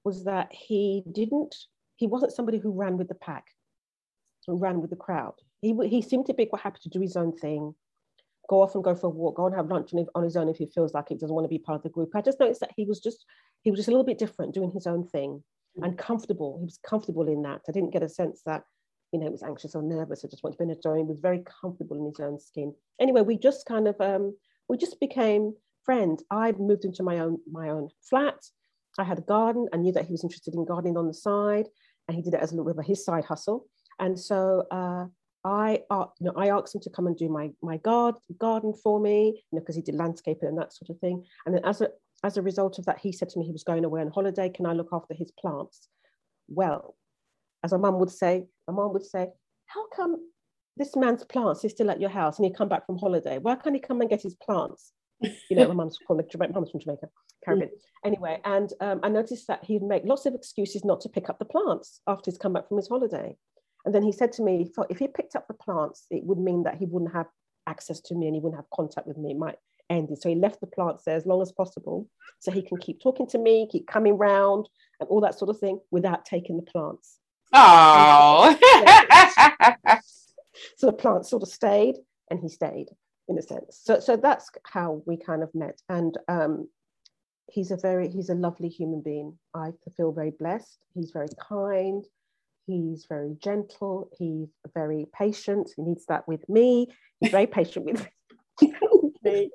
was 0.05 0.23
that 0.23 0.53
he 0.53 1.03
didn't 1.11 1.55
he 1.99 2.07
wasn't 2.07 2.31
somebody 2.31 2.57
who 2.57 2.71
ran 2.71 2.97
with 2.97 3.09
the 3.09 3.15
pack, 3.15 3.47
who 4.47 4.57
ran 4.57 4.79
with 4.79 4.89
the 4.89 4.95
crowd. 4.95 5.33
He, 5.61 5.75
he 5.87 6.01
seemed 6.01 6.25
to 6.27 6.33
be 6.33 6.45
quite 6.45 6.61
happy 6.61 6.79
to 6.83 6.89
do 6.89 7.01
his 7.01 7.17
own 7.17 7.37
thing, 7.37 7.75
go 8.49 8.61
off 8.61 8.73
and 8.73 8.83
go 8.83 8.95
for 8.95 9.07
a 9.07 9.09
walk, 9.09 9.35
go 9.35 9.47
and 9.47 9.55
have 9.55 9.67
lunch 9.67 9.91
on 10.15 10.23
his 10.23 10.37
own 10.37 10.47
if 10.47 10.57
he 10.57 10.65
feels 10.65 10.93
like 10.93 11.09
he 11.09 11.15
doesn't 11.15 11.35
want 11.35 11.43
to 11.43 11.49
be 11.49 11.59
part 11.59 11.75
of 11.75 11.83
the 11.83 11.89
group. 11.89 12.15
I 12.15 12.21
just 12.21 12.39
noticed 12.39 12.61
that 12.61 12.71
he 12.77 12.85
was 12.85 13.01
just 13.01 13.25
he 13.63 13.69
was 13.69 13.79
just 13.79 13.89
a 13.89 13.91
little 13.91 14.05
bit 14.05 14.17
different, 14.17 14.53
doing 14.53 14.71
his 14.71 14.87
own 14.87 15.05
thing 15.07 15.43
and 15.81 15.97
comfortable. 15.97 16.57
He 16.59 16.65
was 16.65 16.79
comfortable 16.87 17.27
in 17.27 17.41
that. 17.41 17.61
I 17.67 17.73
didn't 17.73 17.91
get 17.91 18.01
a 18.01 18.09
sense 18.09 18.41
that 18.45 18.63
you 19.11 19.19
know 19.19 19.25
he 19.25 19.31
was 19.31 19.43
anxious 19.43 19.75
or 19.75 19.83
nervous 19.83 20.23
or 20.23 20.29
just 20.29 20.41
wanted 20.41 20.53
to 20.53 20.59
be 20.59 20.71
in 20.71 20.75
his 20.77 20.85
own. 20.85 20.99
He 20.99 21.03
was 21.03 21.19
very 21.19 21.43
comfortable 21.61 21.97
in 21.97 22.05
his 22.05 22.21
own 22.21 22.39
skin. 22.39 22.73
Anyway, 23.01 23.21
we 23.21 23.37
just 23.37 23.65
kind 23.65 23.89
of 23.89 23.99
um, 23.99 24.37
we 24.69 24.77
just 24.77 25.01
became 25.01 25.53
friends. 25.83 26.23
I 26.31 26.53
moved 26.53 26.85
into 26.85 27.03
my 27.03 27.19
own 27.19 27.39
my 27.51 27.69
own 27.69 27.89
flat. 28.09 28.39
I 28.97 29.03
had 29.03 29.19
a 29.19 29.21
garden. 29.21 29.67
I 29.73 29.77
knew 29.77 29.91
that 29.93 30.05
he 30.05 30.11
was 30.11 30.23
interested 30.23 30.55
in 30.55 30.65
gardening 30.65 30.97
on 30.97 31.07
the 31.07 31.13
side 31.13 31.67
and 32.09 32.15
he 32.15 32.23
did 32.23 32.33
it 32.33 32.41
as 32.41 32.51
a 32.51 32.55
little 32.55 32.73
bit 32.73 32.79
of 32.79 32.85
his 32.85 33.05
side 33.05 33.23
hustle. 33.23 33.67
And 33.99 34.19
so 34.19 34.65
uh, 34.71 35.05
I, 35.45 35.83
uh, 35.91 36.05
you 36.19 36.25
know, 36.25 36.33
I 36.35 36.49
asked 36.49 36.73
him 36.73 36.81
to 36.81 36.89
come 36.89 37.05
and 37.05 37.15
do 37.15 37.29
my 37.29 37.51
my 37.61 37.77
garden 37.77 38.19
garden 38.39 38.73
for 38.73 38.99
me, 38.99 39.43
you 39.51 39.55
know, 39.55 39.59
because 39.59 39.75
he 39.75 39.83
did 39.83 39.95
landscaping 39.95 40.49
and 40.49 40.57
that 40.57 40.73
sort 40.73 40.89
of 40.89 40.99
thing. 40.99 41.23
And 41.45 41.55
then 41.55 41.63
as 41.63 41.81
a 41.81 41.89
as 42.23 42.35
a 42.35 42.41
result 42.41 42.79
of 42.79 42.85
that, 42.85 42.99
he 42.99 43.11
said 43.11 43.29
to 43.29 43.39
me 43.39 43.45
he 43.45 43.51
was 43.51 43.63
going 43.63 43.85
away 43.85 44.01
on 44.01 44.09
holiday. 44.09 44.49
Can 44.49 44.65
I 44.65 44.73
look 44.73 44.89
after 44.91 45.13
his 45.13 45.31
plants? 45.39 45.87
Well, 46.47 46.95
as 47.63 47.71
my 47.71 47.77
mum 47.77 47.99
would 47.99 48.11
say, 48.11 48.45
my 48.67 48.73
mum 48.73 48.91
would 48.93 49.05
say, 49.05 49.27
how 49.67 49.87
come 49.95 50.17
this 50.77 50.95
man's 50.95 51.23
plants 51.23 51.63
is 51.63 51.71
still 51.71 51.91
at 51.91 52.01
your 52.01 52.09
house 52.09 52.37
and 52.37 52.45
he 52.45 52.51
come 52.51 52.69
back 52.69 52.87
from 52.87 52.97
holiday? 52.97 53.37
Why 53.37 53.55
can't 53.55 53.75
he 53.75 53.81
come 53.81 54.01
and 54.01 54.09
get 54.09 54.23
his 54.23 54.35
plants? 54.35 54.93
You 55.21 55.55
know, 55.57 55.67
my 55.67 55.73
mum's 55.73 55.97
from 56.05 56.21
Jamaica, 56.29 56.53
mum's 56.53 56.71
from 56.71 56.79
Jamaica, 56.79 57.09
Caribbean. 57.43 57.71
Anyway, 58.05 58.39
and 58.45 58.71
um, 58.79 58.99
I 59.03 59.09
noticed 59.09 59.47
that 59.47 59.63
he'd 59.63 59.83
make 59.83 60.03
lots 60.05 60.25
of 60.25 60.33
excuses 60.33 60.85
not 60.85 61.01
to 61.01 61.09
pick 61.09 61.29
up 61.29 61.39
the 61.39 61.45
plants 61.45 62.01
after 62.07 62.31
he's 62.31 62.37
come 62.37 62.53
back 62.53 62.67
from 62.67 62.77
his 62.77 62.87
holiday. 62.87 63.35
And 63.85 63.93
then 63.93 64.03
he 64.03 64.11
said 64.11 64.31
to 64.33 64.43
me, 64.43 64.69
if 64.89 64.97
he 64.97 65.07
picked 65.07 65.35
up 65.35 65.47
the 65.47 65.53
plants, 65.53 66.05
it 66.09 66.23
would 66.23 66.37
mean 66.37 66.63
that 66.63 66.75
he 66.75 66.85
wouldn't 66.85 67.13
have 67.13 67.27
access 67.67 67.99
to 68.01 68.15
me 68.15 68.27
and 68.27 68.35
he 68.35 68.41
wouldn't 68.41 68.59
have 68.59 68.69
contact 68.73 69.07
with 69.07 69.17
me. 69.17 69.31
It 69.31 69.37
might 69.37 69.57
end 69.89 70.11
it. 70.11 70.21
So 70.21 70.29
he 70.29 70.35
left 70.35 70.61
the 70.61 70.67
plants 70.67 71.03
there 71.03 71.15
as 71.15 71.25
long 71.25 71.41
as 71.41 71.51
possible 71.51 72.07
so 72.39 72.51
he 72.51 72.61
can 72.61 72.77
keep 72.77 73.01
talking 73.01 73.27
to 73.27 73.37
me, 73.37 73.67
keep 73.71 73.87
coming 73.87 74.17
round 74.17 74.69
and 74.99 75.09
all 75.09 75.21
that 75.21 75.37
sort 75.37 75.49
of 75.49 75.59
thing 75.59 75.79
without 75.91 76.25
taking 76.25 76.57
the 76.57 76.63
plants. 76.63 77.17
Oh. 77.53 78.57
so 80.77 80.87
the 80.87 80.93
plants 80.93 81.29
sort 81.29 81.43
of 81.43 81.49
stayed 81.49 81.95
and 82.29 82.39
he 82.39 82.49
stayed 82.49 82.89
in 83.29 83.37
a 83.37 83.41
sense. 83.41 83.79
So 83.83 83.99
so 83.99 84.17
that's 84.17 84.49
how 84.65 85.01
we 85.05 85.15
kind 85.15 85.43
of 85.43 85.53
met. 85.53 85.81
And 85.87 86.17
um, 86.27 86.67
he's 87.47 87.71
a 87.71 87.77
very 87.77 88.09
he's 88.09 88.29
a 88.29 88.35
lovely 88.35 88.69
human 88.69 89.01
being. 89.01 89.37
I 89.53 89.71
feel 89.95 90.11
very 90.11 90.31
blessed. 90.31 90.79
He's 90.93 91.11
very 91.11 91.29
kind. 91.39 92.05
He's 92.65 93.05
very 93.07 93.35
gentle. 93.41 94.09
He's 94.17 94.49
very 94.73 95.07
patient. 95.17 95.71
He 95.75 95.81
needs 95.83 96.05
that 96.07 96.27
with 96.27 96.47
me. 96.49 96.87
He's 97.19 97.31
very 97.31 97.47
patient 97.47 97.85
with 97.85 98.07
me. 99.23 99.51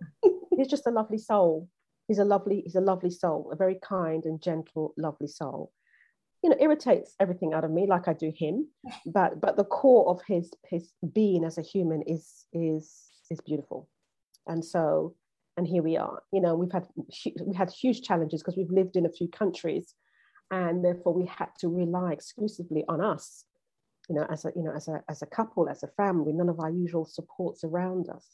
He's 0.57 0.69
just 0.69 0.87
a 0.87 0.91
lovely 0.91 1.19
soul. 1.19 1.69
He's 2.09 2.19
a 2.19 2.25
lovely, 2.25 2.63
he's 2.65 2.75
a 2.75 2.81
lovely 2.81 3.11
soul, 3.11 3.51
a 3.53 3.57
very 3.57 3.79
kind 3.83 4.25
and 4.25 4.43
gentle, 4.43 4.93
lovely 4.99 5.29
soul. 5.29 5.73
You 6.43 6.51
know, 6.51 6.57
irritates 6.61 7.15
everything 7.19 7.55
out 7.55 7.65
of 7.65 7.71
me, 7.71 7.87
like 7.87 8.09
I 8.09 8.13
do 8.13 8.31
him. 8.37 8.69
But 9.07 9.41
but 9.41 9.57
the 9.57 9.65
core 9.65 10.11
of 10.11 10.21
his 10.27 10.51
his 10.69 10.93
being 11.13 11.45
as 11.45 11.57
a 11.57 11.63
human 11.63 12.03
is 12.03 12.45
is 12.53 13.01
is 13.31 13.41
beautiful. 13.41 13.89
And 14.47 14.65
so, 14.65 15.15
and 15.57 15.67
here 15.67 15.83
we 15.83 15.97
are. 15.97 16.23
You 16.33 16.41
know, 16.41 16.55
we've 16.55 16.73
had 16.73 16.87
we 17.45 17.55
had 17.55 17.71
huge 17.71 18.03
challenges 18.03 18.43
because 18.43 18.57
we've 18.57 18.71
lived 18.71 18.97
in 18.97 19.07
a 19.07 19.13
few 19.13 19.29
countries 19.29 19.95
and 20.51 20.85
therefore 20.85 21.15
we 21.15 21.27
had 21.27 21.49
to 21.61 21.69
rely 21.69 22.13
exclusively 22.13 22.85
on 22.89 23.01
us. 23.01 23.45
You 24.09 24.17
know 24.17 24.27
as 24.31 24.45
a 24.45 24.53
you 24.55 24.63
know 24.63 24.73
as 24.73 24.87
a 24.89 25.03
as 25.09 25.23
a 25.23 25.27
couple 25.27 25.67
as 25.67 25.83
a 25.83 25.89
family 25.97 26.35
none 26.35 26.51
of 26.51 26.61
our 26.61 26.69
usual 26.69 27.07
supports 27.07 27.65
around 27.65 28.11
us. 28.11 28.27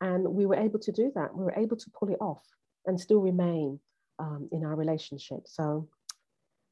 And 0.00 0.28
we 0.28 0.44
were 0.44 0.56
able 0.56 0.78
to 0.80 0.92
do 0.92 1.10
that. 1.14 1.34
We 1.34 1.44
were 1.44 1.54
able 1.56 1.78
to 1.78 1.90
pull 1.98 2.10
it 2.10 2.18
off 2.20 2.42
and 2.84 3.00
still 3.00 3.20
remain 3.20 3.80
um, 4.18 4.50
in 4.52 4.62
our 4.62 4.76
relationship. 4.76 5.40
So 5.46 5.88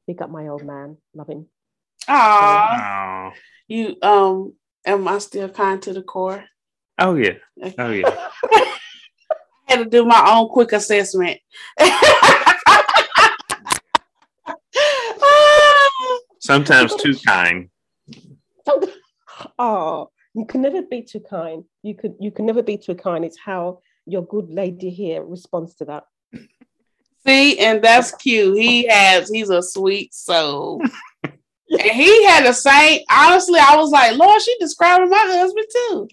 pick 0.07 0.21
up 0.21 0.29
my 0.29 0.47
old 0.47 0.63
man. 0.63 0.97
Love 1.15 1.29
him. 1.29 1.47
Ah, 2.07 3.31
you 3.67 3.95
um 4.03 4.53
am 4.85 5.07
i 5.07 5.17
still 5.17 5.49
kind 5.49 5.81
to 5.81 5.91
the 5.91 6.03
core 6.03 6.43
oh 6.99 7.15
yeah 7.15 7.33
oh 7.77 7.91
yeah 7.91 8.29
I 9.67 9.73
had 9.77 9.83
to 9.83 9.85
do 9.85 10.05
my 10.05 10.23
own 10.31 10.49
quick 10.49 10.71
assessment 10.73 11.39
Sometimes 16.45 16.95
too 16.97 17.15
kind. 17.25 17.69
Oh, 19.57 20.11
you 20.35 20.45
can 20.45 20.61
never 20.61 20.83
be 20.83 21.01
too 21.01 21.19
kind. 21.19 21.63
You 21.81 21.95
could 21.95 22.13
you 22.19 22.29
can 22.29 22.45
never 22.45 22.61
be 22.61 22.77
too 22.77 22.93
kind. 22.93 23.25
It's 23.25 23.39
how 23.39 23.79
your 24.05 24.23
good 24.27 24.51
lady 24.51 24.91
here 24.91 25.23
responds 25.23 25.73
to 25.75 25.85
that. 25.85 26.03
See, 27.25 27.57
and 27.57 27.83
that's 27.83 28.11
cute. 28.11 28.55
He 28.59 28.87
has 28.87 29.29
he's 29.29 29.49
a 29.49 29.63
sweet 29.63 30.13
soul. 30.13 30.83
and 31.23 31.81
he 31.81 32.25
had 32.25 32.45
the 32.45 32.53
same 32.53 33.01
honestly, 33.09 33.59
I 33.59 33.75
was 33.77 33.89
like, 33.89 34.15
Lord, 34.15 34.39
she 34.39 34.55
describing 34.59 35.09
my 35.09 35.17
husband 35.17 35.65
too. 35.73 36.07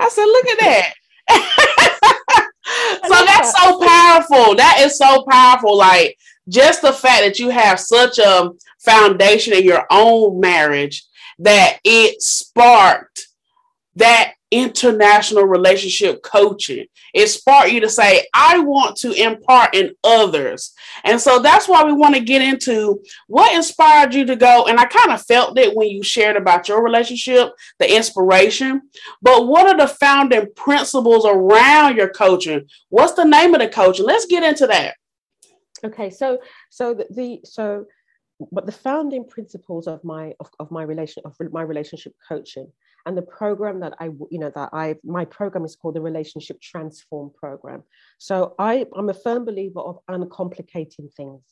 I 0.00 0.08
said, 0.08 0.24
look 0.24 0.48
at 0.48 0.58
that. 0.60 0.94
so 3.06 3.24
that's 3.24 3.52
so 3.52 3.78
powerful. 3.78 4.56
That 4.56 4.78
is 4.80 4.96
so 4.96 5.24
powerful. 5.30 5.76
Like 5.76 6.16
just 6.48 6.82
the 6.82 6.92
fact 6.92 7.22
that 7.22 7.38
you 7.38 7.50
have 7.50 7.78
such 7.78 8.18
a 8.18 8.50
foundation 8.84 9.52
in 9.52 9.64
your 9.64 9.84
own 9.90 10.40
marriage 10.40 11.04
that 11.38 11.78
it 11.84 12.20
sparked 12.22 13.28
that 13.96 14.34
international 14.50 15.44
relationship 15.44 16.22
coaching. 16.22 16.86
It 17.14 17.28
sparked 17.28 17.72
you 17.72 17.80
to 17.80 17.88
say, 17.88 18.26
I 18.34 18.58
want 18.58 18.96
to 18.98 19.12
impart 19.12 19.74
in 19.74 19.94
others. 20.02 20.72
And 21.04 21.20
so 21.20 21.38
that's 21.38 21.68
why 21.68 21.84
we 21.84 21.92
want 21.92 22.14
to 22.14 22.20
get 22.20 22.42
into 22.42 23.02
what 23.28 23.54
inspired 23.54 24.14
you 24.14 24.24
to 24.26 24.36
go. 24.36 24.66
And 24.66 24.78
I 24.78 24.86
kind 24.86 25.12
of 25.12 25.24
felt 25.24 25.58
it 25.58 25.74
when 25.76 25.88
you 25.88 26.02
shared 26.02 26.36
about 26.36 26.68
your 26.68 26.82
relationship, 26.82 27.52
the 27.78 27.94
inspiration. 27.94 28.82
But 29.22 29.46
what 29.46 29.66
are 29.66 29.76
the 29.76 29.92
founding 29.94 30.48
principles 30.54 31.24
around 31.24 31.96
your 31.96 32.10
coaching? 32.10 32.66
What's 32.88 33.12
the 33.12 33.24
name 33.24 33.54
of 33.54 33.60
the 33.60 33.68
coaching? 33.68 34.06
Let's 34.06 34.26
get 34.26 34.42
into 34.42 34.66
that. 34.66 34.96
Okay, 35.82 36.10
so 36.10 36.38
so 36.68 36.92
the, 36.92 37.06
the 37.10 37.40
so 37.44 37.86
but 38.52 38.66
the 38.66 38.72
founding 38.72 39.26
principles 39.26 39.86
of 39.86 40.02
my 40.04 40.34
of, 40.40 40.50
of 40.58 40.70
my 40.70 40.82
relation 40.82 41.22
of 41.24 41.34
my 41.52 41.62
relationship 41.62 42.14
coaching 42.28 42.70
and 43.06 43.16
the 43.16 43.22
program 43.22 43.80
that 43.80 43.94
i 44.00 44.06
you 44.30 44.38
know 44.38 44.50
that 44.54 44.70
i 44.72 44.94
my 45.04 45.24
program 45.24 45.64
is 45.64 45.76
called 45.76 45.94
the 45.94 46.00
relationship 46.00 46.60
transform 46.60 47.30
program. 47.34 47.82
So 48.18 48.54
i 48.58 48.86
i'm 48.94 49.08
a 49.08 49.14
firm 49.14 49.44
believer 49.44 49.80
of 49.80 49.98
uncomplicating 50.08 51.12
things 51.14 51.42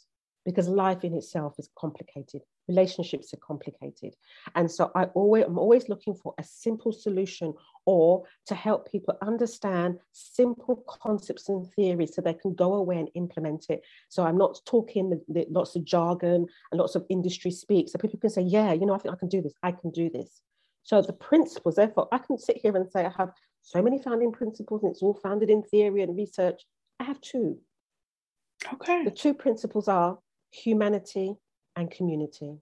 because 0.44 0.68
life 0.68 1.04
in 1.04 1.14
itself 1.14 1.56
is 1.58 1.68
complicated. 1.76 2.40
Relationships 2.68 3.34
are 3.34 3.38
complicated. 3.38 4.14
And 4.54 4.70
so 4.70 4.90
i 4.94 5.04
always 5.20 5.44
i'm 5.44 5.58
always 5.58 5.88
looking 5.88 6.14
for 6.14 6.34
a 6.38 6.44
simple 6.44 6.92
solution 6.92 7.54
or 7.84 8.24
to 8.46 8.54
help 8.54 8.90
people 8.90 9.16
understand 9.22 9.98
simple 10.12 10.84
concepts 10.86 11.48
and 11.48 11.66
theories 11.74 12.14
so 12.14 12.20
they 12.22 12.34
can 12.34 12.54
go 12.54 12.74
away 12.74 12.98
and 12.98 13.10
implement 13.14 13.66
it. 13.68 13.82
So 14.08 14.24
i'm 14.24 14.38
not 14.38 14.60
talking 14.66 15.10
the, 15.10 15.20
the, 15.28 15.46
lots 15.50 15.76
of 15.76 15.84
jargon 15.84 16.46
and 16.70 16.80
lots 16.80 16.94
of 16.94 17.06
industry 17.08 17.50
speak. 17.50 17.88
So 17.88 17.98
people 17.98 18.18
can 18.18 18.30
say 18.30 18.42
yeah 18.42 18.72
you 18.72 18.86
know 18.86 18.94
i 18.94 18.98
think 18.98 19.14
i 19.14 19.18
can 19.18 19.28
do 19.28 19.42
this. 19.42 19.54
I 19.62 19.72
can 19.72 19.90
do 19.90 20.10
this 20.10 20.42
so 20.82 21.02
the 21.02 21.12
principles 21.12 21.74
therefore 21.76 22.08
i 22.12 22.18
can 22.18 22.38
sit 22.38 22.56
here 22.56 22.76
and 22.76 22.90
say 22.90 23.04
i 23.04 23.12
have 23.16 23.30
so 23.62 23.82
many 23.82 24.00
founding 24.00 24.32
principles 24.32 24.82
and 24.82 24.92
it's 24.92 25.02
all 25.02 25.18
founded 25.22 25.50
in 25.50 25.62
theory 25.62 26.02
and 26.02 26.16
research 26.16 26.62
i 27.00 27.04
have 27.04 27.20
two 27.20 27.58
okay 28.72 29.04
the 29.04 29.10
two 29.10 29.34
principles 29.34 29.88
are 29.88 30.18
humanity 30.52 31.36
and 31.76 31.90
community. 31.90 32.56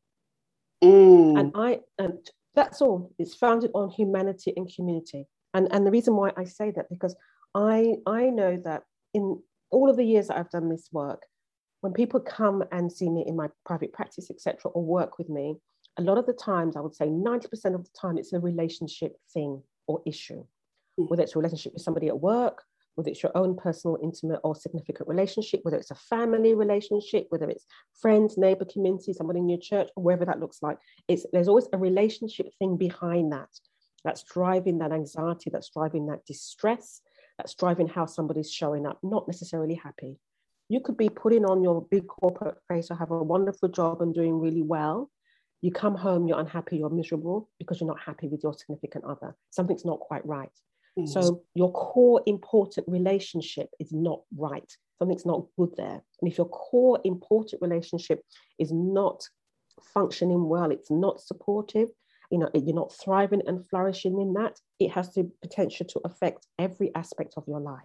Mm. 0.82 1.40
And 1.40 1.52
I 1.54 1.80
and 1.98 2.18
that's 2.54 2.80
all. 2.80 3.12
It's 3.18 3.34
founded 3.34 3.70
on 3.74 3.90
humanity 3.90 4.52
and 4.56 4.70
community. 4.74 5.26
And 5.54 5.68
and 5.72 5.86
the 5.86 5.90
reason 5.90 6.14
why 6.16 6.32
I 6.36 6.44
say 6.44 6.70
that 6.72 6.86
because 6.90 7.16
I 7.54 7.96
I 8.06 8.30
know 8.30 8.60
that 8.64 8.82
in 9.14 9.40
all 9.70 9.90
of 9.90 9.96
the 9.96 10.04
years 10.04 10.28
that 10.28 10.38
I've 10.38 10.50
done 10.50 10.68
this 10.68 10.88
work, 10.92 11.22
when 11.80 11.92
people 11.92 12.20
come 12.20 12.62
and 12.72 12.92
see 12.92 13.08
me 13.08 13.24
in 13.26 13.36
my 13.36 13.48
private 13.64 13.92
practice, 13.92 14.30
etc., 14.30 14.70
or 14.70 14.84
work 14.84 15.18
with 15.18 15.28
me, 15.28 15.56
a 15.98 16.02
lot 16.02 16.18
of 16.18 16.26
the 16.26 16.32
times 16.32 16.76
I 16.76 16.80
would 16.80 16.94
say 16.94 17.06
90% 17.06 17.74
of 17.74 17.84
the 17.84 17.90
time 17.98 18.18
it's 18.18 18.32
a 18.32 18.40
relationship 18.40 19.16
thing 19.32 19.62
or 19.86 20.02
issue, 20.06 20.44
mm. 20.98 21.08
whether 21.08 21.22
it's 21.22 21.34
a 21.34 21.38
relationship 21.38 21.72
with 21.72 21.82
somebody 21.82 22.08
at 22.08 22.20
work, 22.20 22.62
whether 22.96 23.10
it's 23.10 23.22
your 23.22 23.36
own 23.36 23.56
personal, 23.56 23.98
intimate, 24.02 24.40
or 24.42 24.54
significant 24.54 25.08
relationship, 25.08 25.60
whether 25.62 25.76
it's 25.76 25.90
a 25.90 25.94
family 25.94 26.54
relationship, 26.54 27.26
whether 27.28 27.48
it's 27.48 27.66
friends, 28.00 28.36
neighbor, 28.38 28.64
community, 28.64 29.12
someone 29.12 29.36
in 29.36 29.48
your 29.48 29.58
church, 29.58 29.88
or 29.96 30.02
wherever 30.02 30.24
that 30.24 30.40
looks 30.40 30.62
like. 30.62 30.78
It's 31.06 31.26
there's 31.32 31.48
always 31.48 31.68
a 31.72 31.78
relationship 31.78 32.48
thing 32.58 32.76
behind 32.76 33.32
that 33.32 33.48
that's 34.02 34.22
driving 34.22 34.78
that 34.78 34.92
anxiety, 34.92 35.50
that's 35.50 35.70
driving 35.70 36.06
that 36.06 36.24
distress, 36.26 37.02
that's 37.38 37.54
driving 37.54 37.86
how 37.86 38.06
somebody's 38.06 38.50
showing 38.50 38.86
up, 38.86 38.98
not 39.02 39.28
necessarily 39.28 39.74
happy. 39.74 40.18
You 40.68 40.80
could 40.80 40.96
be 40.96 41.08
putting 41.08 41.44
on 41.44 41.62
your 41.62 41.82
big 41.90 42.06
corporate 42.06 42.56
face 42.66 42.90
or 42.90 42.96
have 42.96 43.10
a 43.10 43.22
wonderful 43.22 43.68
job 43.68 44.02
and 44.02 44.14
doing 44.14 44.40
really 44.40 44.62
well. 44.62 45.10
You 45.66 45.72
come 45.72 45.96
home, 45.96 46.28
you're 46.28 46.38
unhappy, 46.38 46.76
you're 46.76 46.90
miserable 46.90 47.50
because 47.58 47.80
you're 47.80 47.88
not 47.88 47.98
happy 47.98 48.28
with 48.28 48.40
your 48.44 48.54
significant 48.54 49.04
other. 49.04 49.34
Something's 49.50 49.84
not 49.84 49.98
quite 49.98 50.24
right. 50.24 50.56
Mm. 50.96 51.08
So 51.08 51.42
your 51.54 51.72
core 51.72 52.22
important 52.24 52.86
relationship 52.86 53.70
is 53.80 53.90
not 53.90 54.20
right. 54.36 54.72
Something's 55.00 55.26
not 55.26 55.46
good 55.58 55.70
there. 55.76 56.00
And 56.20 56.30
if 56.30 56.38
your 56.38 56.48
core 56.48 57.00
important 57.02 57.60
relationship 57.60 58.20
is 58.60 58.70
not 58.70 59.24
functioning 59.92 60.48
well, 60.48 60.70
it's 60.70 60.88
not 60.88 61.20
supportive, 61.20 61.88
you 62.30 62.38
know, 62.38 62.48
you're 62.54 62.72
not 62.72 62.94
thriving 62.94 63.42
and 63.48 63.68
flourishing 63.68 64.20
in 64.20 64.34
that, 64.34 64.60
it 64.78 64.92
has 64.92 65.14
the 65.14 65.28
potential 65.42 65.84
to 65.86 66.00
affect 66.04 66.46
every 66.60 66.94
aspect 66.94 67.34
of 67.36 67.42
your 67.48 67.58
life. 67.58 67.82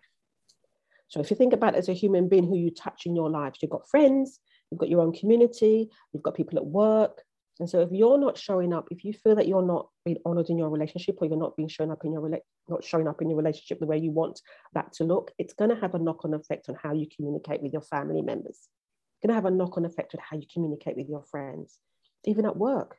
So 1.07 1.19
if 1.19 1.31
you 1.31 1.35
think 1.35 1.53
about 1.53 1.73
as 1.73 1.89
a 1.89 1.93
human 1.93 2.29
being 2.29 2.45
who 2.45 2.57
you 2.57 2.69
touch 2.69 3.07
in 3.07 3.15
your 3.15 3.31
life, 3.31 3.55
you've 3.59 3.71
got 3.71 3.89
friends, 3.89 4.39
you've 4.69 4.77
got 4.77 4.89
your 4.89 5.01
own 5.01 5.13
community, 5.13 5.89
you've 6.13 6.21
got 6.21 6.35
people 6.35 6.59
at 6.59 6.65
work, 6.67 7.23
And 7.60 7.70
so 7.70 7.81
if 7.81 7.89
you're 7.91 8.17
not 8.17 8.38
showing 8.38 8.74
up, 8.74 8.88
if 8.89 9.03
you 9.03 9.13
feel 9.13 9.36
that 9.36 9.48
you're 9.48 9.65
not 9.65 9.88
being 10.03 10.17
honored 10.25 10.50
in 10.50 10.58
your 10.58 10.70
relationship 10.70 11.17
or 11.20 11.27
you're 11.27 11.38
not 11.38 11.55
being 11.55 11.70
shown 11.70 11.91
up 11.91 12.03
in 12.03 12.13
your 12.13 12.22
rela- 12.22 12.39
not 12.67 12.84
showing 12.84 13.08
up 13.08 13.22
in 13.22 13.29
your 13.29 13.38
relationship 13.38 13.79
the 13.79 13.86
way 13.86 13.98
you 13.98 14.12
want 14.12 14.41
that 14.74 14.93
to 14.93 15.03
look, 15.03 15.31
it's 15.38 15.53
going 15.53 15.70
to 15.70 15.75
have 15.75 15.93
a 15.93 16.00
knock-on 16.00 16.34
effect 16.34 16.70
on 16.70 16.75
how 16.81 16.93
you 16.93 17.05
communicate 17.15 17.62
with 17.62 17.74
your 17.74 17.81
family 17.81 18.22
members. 18.22 18.58
It's 18.58 19.22
going 19.22 19.29
to 19.29 19.36
have 19.36 19.46
a 19.46 19.51
knock-on 19.51 19.86
effect 19.86 20.15
on 20.15 20.22
how 20.27 20.38
you 20.38 20.48
communicate 20.51 20.96
with 20.96 21.08
your 21.08 21.24
friends, 21.29 21.77
even 22.25 22.46
at 22.46 22.58
work. 22.58 22.98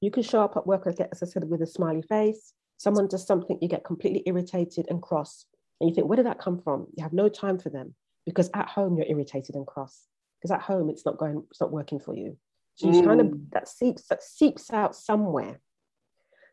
You 0.00 0.10
can 0.10 0.22
show 0.22 0.42
up 0.42 0.56
at 0.56 0.66
work, 0.66 0.86
as 0.86 1.00
I 1.00 1.26
said, 1.26 1.48
with 1.48 1.62
a 1.62 1.66
smiley 1.66 2.02
face. 2.02 2.52
Someone 2.76 3.08
does 3.08 3.26
something, 3.26 3.58
you 3.60 3.68
get 3.68 3.84
completely 3.84 4.22
irritated 4.26 4.86
and 4.90 5.00
cross. 5.00 5.46
And 5.80 5.88
you 5.88 5.94
think, 5.94 6.08
where 6.08 6.16
did 6.16 6.26
that 6.26 6.38
come 6.38 6.60
from? 6.60 6.86
You 6.96 7.02
have 7.02 7.12
no 7.12 7.28
time 7.28 7.58
for 7.58 7.70
them 7.70 7.94
because 8.26 8.50
at 8.54 8.68
home 8.68 8.96
you're 8.96 9.06
irritated 9.06 9.56
and 9.56 9.66
cross. 9.66 10.06
Because 10.40 10.52
at 10.52 10.60
home 10.60 10.90
it's 10.90 11.06
not 11.06 11.18
going, 11.18 11.42
it's 11.50 11.60
not 11.60 11.72
working 11.72 11.98
for 11.98 12.14
you. 12.14 12.36
So 12.74 12.90
you 12.90 13.02
mm. 13.02 13.04
kind 13.04 13.20
of 13.20 13.50
that 13.50 13.68
seeps 13.68 14.06
that 14.08 14.22
seeps 14.22 14.72
out 14.72 14.96
somewhere. 14.96 15.60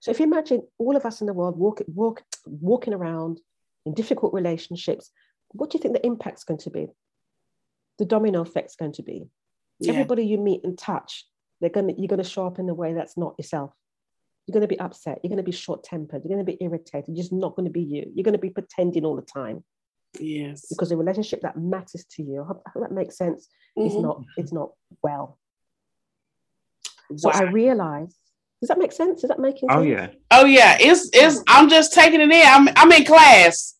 So 0.02 0.12
if 0.12 0.20
you 0.20 0.26
imagine 0.26 0.62
all 0.78 0.96
of 0.96 1.06
us 1.06 1.22
in 1.22 1.28
the 1.28 1.34
world 1.34 1.58
walk, 1.58 1.82
walk, 1.88 2.24
walking 2.46 2.94
around 2.94 3.42
in 3.86 3.94
difficult 3.94 4.34
relationships, 4.34 5.12
what 5.50 5.70
do 5.70 5.78
you 5.78 5.82
think 5.82 5.94
the 5.94 6.06
impact's 6.06 6.44
going 6.44 6.60
to 6.60 6.70
be? 6.70 6.88
The 7.98 8.06
domino 8.06 8.42
effect's 8.42 8.76
going 8.76 8.94
to 8.94 9.04
be. 9.04 9.26
Yeah. 9.80 9.94
Everybody 9.94 10.26
you 10.26 10.38
meet 10.38 10.64
and 10.64 10.78
touch, 10.78 11.26
they're 11.60 11.70
gonna 11.70 11.94
you're 11.98 12.08
gonna 12.08 12.24
show 12.24 12.48
up 12.48 12.60
in 12.60 12.70
a 12.70 12.74
way 12.74 12.94
that's 12.94 13.18
not 13.18 13.36
yourself. 13.38 13.74
You're 14.46 14.54
gonna 14.54 14.68
be 14.68 14.80
upset. 14.80 15.20
You're 15.24 15.30
gonna 15.30 15.44
be 15.44 15.52
short-tempered. 15.52 16.22
You're 16.24 16.38
gonna 16.38 16.44
be 16.44 16.58
irritated. 16.62 17.10
You're 17.10 17.24
just 17.24 17.34
not 17.34 17.56
gonna 17.56 17.70
be 17.70 17.82
you. 17.82 18.12
You're 18.14 18.24
gonna 18.24 18.38
be 18.38 18.50
pretending 18.50 19.06
all 19.06 19.16
the 19.16 19.22
time. 19.22 19.64
Yes. 20.20 20.66
Because 20.70 20.90
the 20.90 20.98
relationship 20.98 21.42
that 21.42 21.58
matters 21.58 22.06
to 22.12 22.24
you, 22.24 22.42
I 22.42 22.48
hope 22.48 22.64
that 22.76 22.92
makes 22.92 23.18
sense, 23.18 23.48
mm-hmm. 23.78 23.88
is 23.88 23.96
not 23.96 24.24
it's 24.38 24.54
not 24.54 24.72
well. 25.04 25.38
So 27.16 27.30
wow. 27.30 27.36
I 27.36 27.44
realized, 27.44 28.16
does 28.62 28.68
that 28.68 28.78
make 28.78 28.92
sense? 28.92 29.24
Is 29.24 29.30
that 29.30 29.40
making 29.40 29.70
oh, 29.72 29.82
sense? 29.82 29.82
Oh 29.82 29.84
yeah. 29.84 30.08
Oh 30.32 30.46
yeah. 30.46 30.78
It's 30.80 31.10
it's 31.14 31.44
I'm 31.48 31.70
just 31.70 31.94
taking 31.94 32.22
it 32.22 32.32
in. 32.32 32.44
I'm 32.46 32.70
I'm 32.76 32.92
in 32.92 33.06
class. 33.06 33.76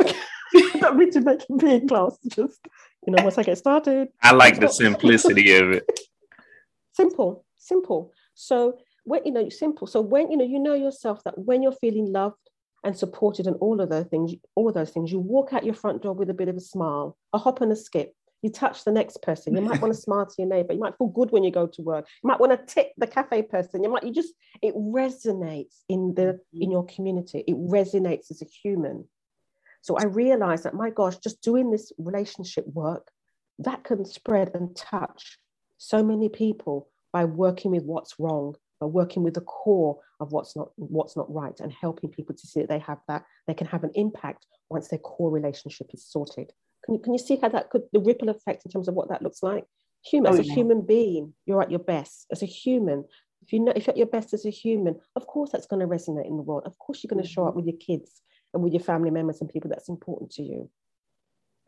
Okay. 0.00 0.16
don't 0.80 0.96
mean 0.96 1.10
to 1.12 1.20
make 1.20 1.48
me 1.48 1.76
in 1.76 1.88
class. 1.88 2.18
Just 2.28 2.60
you 3.06 3.14
know, 3.14 3.22
once 3.22 3.38
I 3.38 3.42
get 3.42 3.58
started. 3.58 4.08
I 4.22 4.32
like 4.32 4.60
the 4.60 4.68
simplicity 4.68 5.54
of 5.56 5.70
it. 5.70 5.84
Simple, 6.94 7.46
simple. 7.56 8.12
So 8.34 8.78
when 9.04 9.24
you 9.24 9.32
know, 9.32 9.48
simple. 9.48 9.86
So 9.86 10.02
when 10.02 10.30
you 10.30 10.36
know, 10.36 10.44
you 10.44 10.58
know 10.58 10.74
yourself 10.74 11.24
that 11.24 11.38
when 11.38 11.62
you're 11.62 11.72
feeling 11.72 12.12
loved 12.12 12.36
and 12.84 12.94
supported 12.94 13.46
and 13.46 13.56
all 13.60 13.80
of 13.80 13.88
those 13.88 14.06
things, 14.08 14.34
all 14.54 14.68
of 14.68 14.74
those 14.74 14.90
things, 14.90 15.10
you 15.10 15.18
walk 15.18 15.54
out 15.54 15.64
your 15.64 15.74
front 15.74 16.02
door 16.02 16.12
with 16.12 16.28
a 16.28 16.34
bit 16.34 16.48
of 16.48 16.56
a 16.56 16.60
smile, 16.60 17.16
a 17.32 17.38
hop 17.38 17.62
and 17.62 17.72
a 17.72 17.76
skip, 17.76 18.14
you 18.42 18.50
touch 18.50 18.84
the 18.84 18.92
next 18.92 19.22
person. 19.22 19.54
You 19.54 19.62
might 19.62 19.80
want 19.80 19.94
to 19.94 20.00
smile 20.08 20.26
to 20.26 20.34
your 20.38 20.48
neighbor. 20.48 20.72
You 20.72 20.80
might 20.80 20.98
feel 20.98 21.06
good 21.06 21.30
when 21.30 21.44
you 21.44 21.52
go 21.52 21.66
to 21.68 21.82
work. 21.82 22.06
You 22.22 22.28
might 22.28 22.40
want 22.40 22.52
to 22.52 22.74
tip 22.74 22.92
the 22.98 23.06
cafe 23.06 23.42
person. 23.42 23.82
You 23.82 23.90
might, 23.90 24.02
you 24.02 24.12
just, 24.12 24.34
it 24.60 24.74
resonates 24.74 25.82
in 25.88 26.14
the, 26.14 26.40
in 26.52 26.62
mm-hmm. 26.62 26.70
your 26.72 26.84
community. 26.86 27.44
It 27.46 27.56
resonates 27.56 28.30
as 28.30 28.42
a 28.42 28.46
human. 28.46 29.06
So 29.80 29.96
I 29.96 30.04
realized 30.04 30.64
that, 30.64 30.74
my 30.74 30.90
gosh, 30.90 31.16
just 31.18 31.40
doing 31.40 31.70
this 31.70 31.92
relationship 31.98 32.66
work, 32.66 33.10
that 33.60 33.84
can 33.84 34.04
spread 34.04 34.50
and 34.54 34.74
touch 34.74 35.38
so 35.78 36.02
many 36.02 36.28
people 36.28 36.88
by 37.12 37.24
working 37.24 37.70
with 37.70 37.84
what's 37.84 38.18
wrong, 38.18 38.56
by 38.80 38.86
working 38.86 39.22
with 39.22 39.34
the 39.34 39.40
core 39.40 39.98
of 40.20 40.32
what's 40.32 40.56
not 40.56 40.70
what's 40.76 41.16
not 41.16 41.32
right 41.32 41.58
and 41.60 41.72
helping 41.72 42.10
people 42.10 42.34
to 42.34 42.46
see 42.46 42.60
that 42.60 42.68
they 42.68 42.78
have 42.78 42.98
that, 43.08 43.24
they 43.46 43.54
can 43.54 43.66
have 43.66 43.84
an 43.84 43.90
impact 43.94 44.46
once 44.70 44.88
their 44.88 44.98
core 44.98 45.30
relationship 45.30 45.88
is 45.92 46.04
sorted. 46.06 46.52
Can 46.84 46.94
you, 46.94 47.00
can 47.00 47.12
you 47.12 47.18
see 47.18 47.36
how 47.40 47.48
that 47.48 47.70
could, 47.70 47.82
the 47.92 48.00
ripple 48.00 48.28
effect 48.28 48.64
in 48.64 48.70
terms 48.70 48.88
of 48.88 48.94
what 48.94 49.08
that 49.08 49.22
looks 49.22 49.42
like? 49.42 49.64
Human, 50.04 50.32
oh, 50.32 50.34
as 50.34 50.40
a 50.40 50.44
yeah. 50.44 50.54
human 50.54 50.82
being, 50.84 51.34
you're 51.46 51.62
at 51.62 51.70
your 51.70 51.80
best. 51.80 52.26
As 52.32 52.42
a 52.42 52.46
human, 52.46 53.04
if 53.42 53.52
you 53.52 53.60
know, 53.60 53.72
if 53.74 53.86
you're 53.86 53.92
at 53.92 53.98
your 53.98 54.06
best 54.06 54.34
as 54.34 54.44
a 54.44 54.50
human, 54.50 54.96
of 55.16 55.26
course 55.26 55.50
that's 55.50 55.66
going 55.66 55.80
to 55.80 55.86
resonate 55.86 56.26
in 56.26 56.36
the 56.36 56.42
world. 56.42 56.62
Of 56.66 56.78
course 56.78 57.02
you're 57.02 57.08
going 57.08 57.22
to 57.22 57.28
show 57.28 57.44
up 57.44 57.50
mm-hmm. 57.50 57.58
with 57.58 57.66
your 57.66 57.78
kids 57.78 58.22
and 58.52 58.62
with 58.62 58.72
your 58.72 58.82
family 58.82 59.10
members 59.10 59.40
and 59.40 59.48
people 59.48 59.70
that's 59.70 59.88
important 59.88 60.32
to 60.32 60.42
you. 60.42 60.70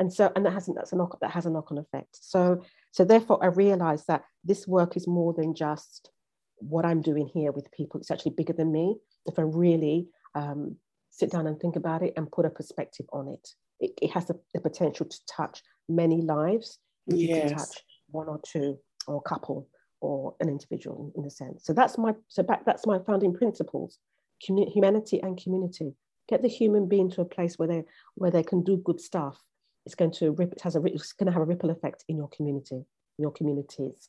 And 0.01 0.13
so, 0.13 0.33
and 0.35 0.45
that 0.45 0.53
hasn't, 0.53 0.77
that's 0.77 0.93
a 0.93 0.97
knock, 0.97 1.19
that 1.21 1.31
has 1.31 1.47
a 1.47 1.51
knock-on 1.51 1.79
effect. 1.79 2.19
So, 2.21 2.63
so 2.91 3.05
therefore 3.05 3.39
I 3.43 3.47
realized 3.47 4.07
that 4.09 4.25
this 4.43 4.67
work 4.67 4.97
is 4.97 5.07
more 5.07 5.33
than 5.33 5.55
just 5.55 6.11
what 6.59 6.85
I'm 6.85 7.03
doing 7.03 7.31
here 7.33 7.53
with 7.53 7.71
people. 7.71 8.01
It's 8.01 8.11
actually 8.11 8.35
bigger 8.37 8.53
than 8.53 8.73
me. 8.73 8.97
If 9.27 9.39
I 9.39 9.43
really 9.43 10.09
um, 10.35 10.77
sit 11.11 11.31
down 11.31 11.47
and 11.47 11.61
think 11.61 11.77
about 11.77 12.03
it 12.03 12.15
and 12.17 12.31
put 12.31 12.45
a 12.45 12.51
perspective 12.51 13.07
on 13.13 13.29
it 13.29 13.49
it, 13.81 13.93
it 14.01 14.11
has 14.13 14.27
the, 14.27 14.39
the, 14.53 14.61
potential 14.61 15.07
to 15.07 15.19
touch 15.27 15.63
many 15.89 16.21
lives. 16.21 16.79
Yes. 17.07 17.21
You 17.21 17.29
can 17.29 17.59
touch 17.59 17.83
one 18.11 18.29
or 18.29 18.41
two 18.47 18.79
or 19.07 19.17
a 19.25 19.29
couple 19.29 19.69
or 20.01 20.35
an 20.41 20.49
individual 20.49 21.13
in, 21.15 21.23
in 21.23 21.27
a 21.27 21.31
sense. 21.31 21.65
So 21.65 21.73
that's 21.73 21.99
my 21.99 22.13
so 22.29 22.43
back 22.43 22.65
that's 22.65 22.87
my 22.87 22.99
founding 23.07 23.35
principles: 23.35 23.99
humanity 24.41 25.21
and 25.23 25.41
community. 25.43 25.95
Get 26.29 26.43
the 26.43 26.49
human 26.49 26.89
being 26.89 27.11
to 27.13 27.21
a 27.21 27.27
place 27.27 27.59
where 27.59 27.69
they 27.69 27.85
where 28.15 28.31
they 28.31 28.43
can 28.43 28.63
do 28.63 28.79
good 28.79 29.01
stuff. 29.01 29.39
It's 29.87 29.95
going 29.95 30.13
to 30.13 30.33
rip. 30.33 30.53
It 30.53 30.63
has 30.63 30.77
a. 30.77 30.83
It's 30.85 31.13
going 31.13 31.27
to 31.27 31.33
have 31.33 31.43
a 31.43 31.47
ripple 31.47 31.71
effect 31.71 32.05
in 32.09 32.17
your 32.17 32.29
community, 32.29 32.77
in 32.77 33.23
your 33.23 33.33
communities. 33.33 34.09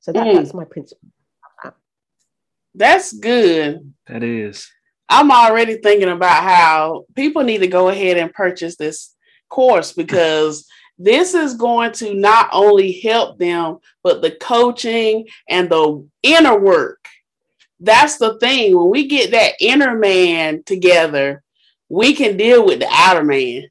So 0.00 0.12
that, 0.12 0.26
mm. 0.26 0.34
that's 0.34 0.54
my 0.54 0.64
principle. 0.64 1.08
That's 2.74 3.12
good. 3.12 3.92
That 4.06 4.22
is. 4.22 4.70
I'm 5.12 5.30
already 5.30 5.76
thinking 5.76 6.08
about 6.08 6.42
how 6.42 7.04
people 7.14 7.42
need 7.42 7.58
to 7.58 7.66
go 7.66 7.90
ahead 7.90 8.16
and 8.16 8.32
purchase 8.32 8.76
this 8.76 9.14
course 9.50 9.92
because 9.92 10.66
this 10.98 11.34
is 11.34 11.54
going 11.54 11.92
to 11.92 12.14
not 12.14 12.48
only 12.50 12.92
help 13.00 13.38
them, 13.38 13.78
but 14.02 14.22
the 14.22 14.30
coaching 14.30 15.28
and 15.50 15.68
the 15.68 16.06
inner 16.22 16.58
work. 16.58 17.06
That's 17.78 18.16
the 18.16 18.38
thing. 18.38 18.74
When 18.74 18.88
we 18.88 19.06
get 19.06 19.32
that 19.32 19.54
inner 19.60 19.98
man 19.98 20.62
together, 20.64 21.42
we 21.90 22.14
can 22.14 22.38
deal 22.38 22.64
with 22.64 22.78
the 22.78 22.88
outer 22.90 23.24
man, 23.24 23.64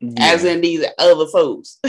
yeah. 0.00 0.12
as 0.18 0.44
in 0.44 0.62
these 0.62 0.86
other 0.98 1.26
folks. 1.26 1.80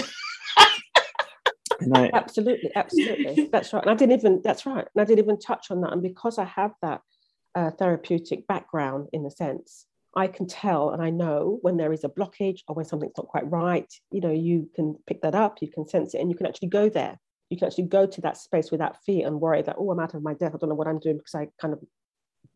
I, 1.93 2.09
absolutely, 2.13 2.71
absolutely. 2.75 3.47
That's 3.49 3.71
right. 3.71 3.83
And 3.83 3.91
I 3.91 3.95
didn't 3.95 4.19
even, 4.19 4.41
that's 4.43 4.65
right. 4.65 4.85
And 4.93 5.01
I 5.01 5.05
didn't 5.05 5.23
even 5.23 5.39
touch 5.39 5.71
on 5.71 5.79
that. 5.81 5.93
And 5.93 6.03
because 6.03 6.37
I 6.37 6.43
have 6.43 6.73
that 6.81 7.01
uh, 7.59 7.71
therapeutic 7.71 8.47
background 8.47 9.09
in 9.11 9.25
a 9.25 9.31
sense, 9.31 9.85
I 10.15 10.27
can 10.27 10.47
tell 10.47 10.91
and 10.91 11.01
I 11.03 11.09
know 11.09 11.59
when 11.61 11.77
there 11.77 11.91
is 11.91 12.03
a 12.03 12.09
blockage 12.09 12.59
or 12.67 12.75
when 12.75 12.85
something's 12.85 13.17
not 13.17 13.27
quite 13.27 13.49
right. 13.51 13.91
You 14.11 14.21
know, 14.21 14.31
you 14.31 14.69
can 14.75 14.97
pick 15.05 15.21
that 15.23 15.35
up, 15.35 15.57
you 15.61 15.69
can 15.69 15.87
sense 15.87 16.13
it, 16.13 16.21
and 16.21 16.29
you 16.31 16.37
can 16.37 16.47
actually 16.47 16.69
go 16.69 16.89
there. 16.89 17.19
You 17.49 17.57
can 17.57 17.67
actually 17.67 17.87
go 17.87 18.05
to 18.05 18.21
that 18.21 18.37
space 18.37 18.71
without 18.71 19.03
fear 19.05 19.27
and 19.27 19.41
worry 19.41 19.61
that, 19.61 19.75
oh, 19.77 19.91
I'm 19.91 19.99
out 19.99 20.13
of 20.13 20.23
my 20.23 20.33
depth. 20.33 20.55
I 20.55 20.57
don't 20.57 20.69
know 20.69 20.75
what 20.75 20.87
I'm 20.87 20.99
doing 20.99 21.17
because 21.17 21.35
I 21.35 21.47
kind 21.59 21.73
of 21.73 21.79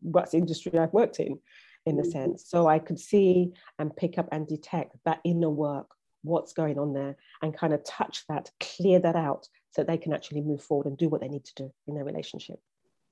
what's 0.00 0.32
the 0.32 0.38
industry 0.38 0.78
I've 0.78 0.92
worked 0.92 1.20
in, 1.20 1.38
in 1.84 1.98
a 1.98 2.02
mm-hmm. 2.02 2.10
sense. 2.10 2.44
So 2.48 2.66
I 2.66 2.78
could 2.78 2.98
see 2.98 3.52
and 3.78 3.94
pick 3.94 4.18
up 4.18 4.28
and 4.32 4.46
detect 4.48 4.96
that 5.04 5.20
inner 5.24 5.50
work, 5.50 5.88
what's 6.22 6.54
going 6.54 6.78
on 6.78 6.94
there, 6.94 7.16
and 7.42 7.56
kind 7.56 7.74
of 7.74 7.84
touch 7.84 8.24
that, 8.28 8.50
clear 8.60 9.00
that 9.00 9.16
out 9.16 9.48
so 9.72 9.82
they 9.82 9.98
can 9.98 10.14
actually 10.14 10.40
move 10.40 10.62
forward 10.62 10.86
and 10.86 10.96
do 10.96 11.08
what 11.08 11.20
they 11.20 11.28
need 11.28 11.44
to 11.44 11.54
do 11.56 11.72
in 11.86 11.94
their 11.94 12.04
relationship. 12.04 12.58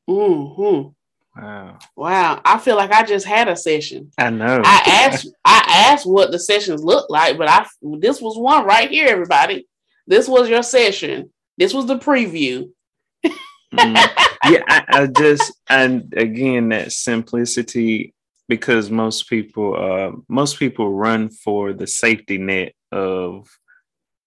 Mm-hmm. 0.08 0.88
Wow. 1.36 1.78
Wow. 1.96 2.40
I 2.44 2.58
feel 2.58 2.76
like 2.76 2.92
I 2.92 3.04
just 3.04 3.26
had 3.26 3.48
a 3.48 3.56
session. 3.56 4.10
I 4.18 4.30
know. 4.30 4.62
I 4.64 5.06
asked 5.06 5.28
I 5.44 5.88
asked 5.90 6.06
what 6.06 6.30
the 6.30 6.38
sessions 6.38 6.84
looked 6.84 7.10
like, 7.10 7.38
but 7.38 7.48
I 7.48 7.66
this 7.98 8.20
was 8.20 8.36
one 8.36 8.66
right 8.66 8.90
here, 8.90 9.08
everybody. 9.08 9.66
This 10.06 10.28
was 10.28 10.48
your 10.48 10.62
session. 10.62 11.30
This 11.56 11.72
was 11.72 11.86
the 11.86 11.98
preview. 11.98 12.70
mm. 13.24 14.08
Yeah, 14.44 14.64
I, 14.66 14.84
I, 14.88 15.06
just 15.06 15.52
and 15.70 16.12
again 16.16 16.70
that 16.70 16.90
simplicity 16.90 18.12
because 18.48 18.90
most 18.90 19.28
people 19.28 19.76
uh 19.76 20.18
most 20.28 20.58
people 20.58 20.92
run 20.92 21.30
for 21.30 21.72
the 21.72 21.86
safety 21.86 22.38
net 22.38 22.74
of 22.90 23.48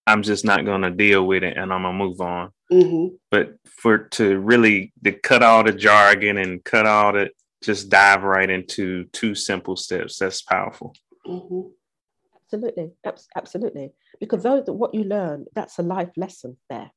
I'm 0.07 0.21
just 0.21 0.45
not 0.45 0.65
gonna 0.65 0.91
deal 0.91 1.25
with 1.25 1.43
it 1.43 1.57
and 1.57 1.73
I'm 1.73 1.83
gonna 1.83 1.97
move 1.97 2.21
on. 2.21 2.51
Mm-hmm. 2.71 3.15
But 3.31 3.55
for 3.65 3.97
to 3.97 4.39
really 4.39 4.93
to 5.03 5.11
cut 5.11 5.43
all 5.43 5.63
the 5.63 5.71
jargon 5.71 6.37
and 6.37 6.63
cut 6.63 6.85
all 6.85 7.13
the 7.13 7.29
just 7.63 7.89
dive 7.89 8.23
right 8.23 8.49
into 8.49 9.05
two 9.05 9.33
simple 9.33 9.75
steps. 9.75 10.19
That's 10.19 10.41
powerful. 10.41 10.95
Mm-hmm. 11.27 11.69
Absolutely, 12.43 12.91
absolutely. 13.35 13.91
Because 14.19 14.43
those 14.43 14.65
what 14.67 14.93
you 14.93 15.03
learn, 15.03 15.45
that's 15.55 15.79
a 15.79 15.81
life 15.81 16.11
lesson 16.15 16.57
there. 16.69 16.91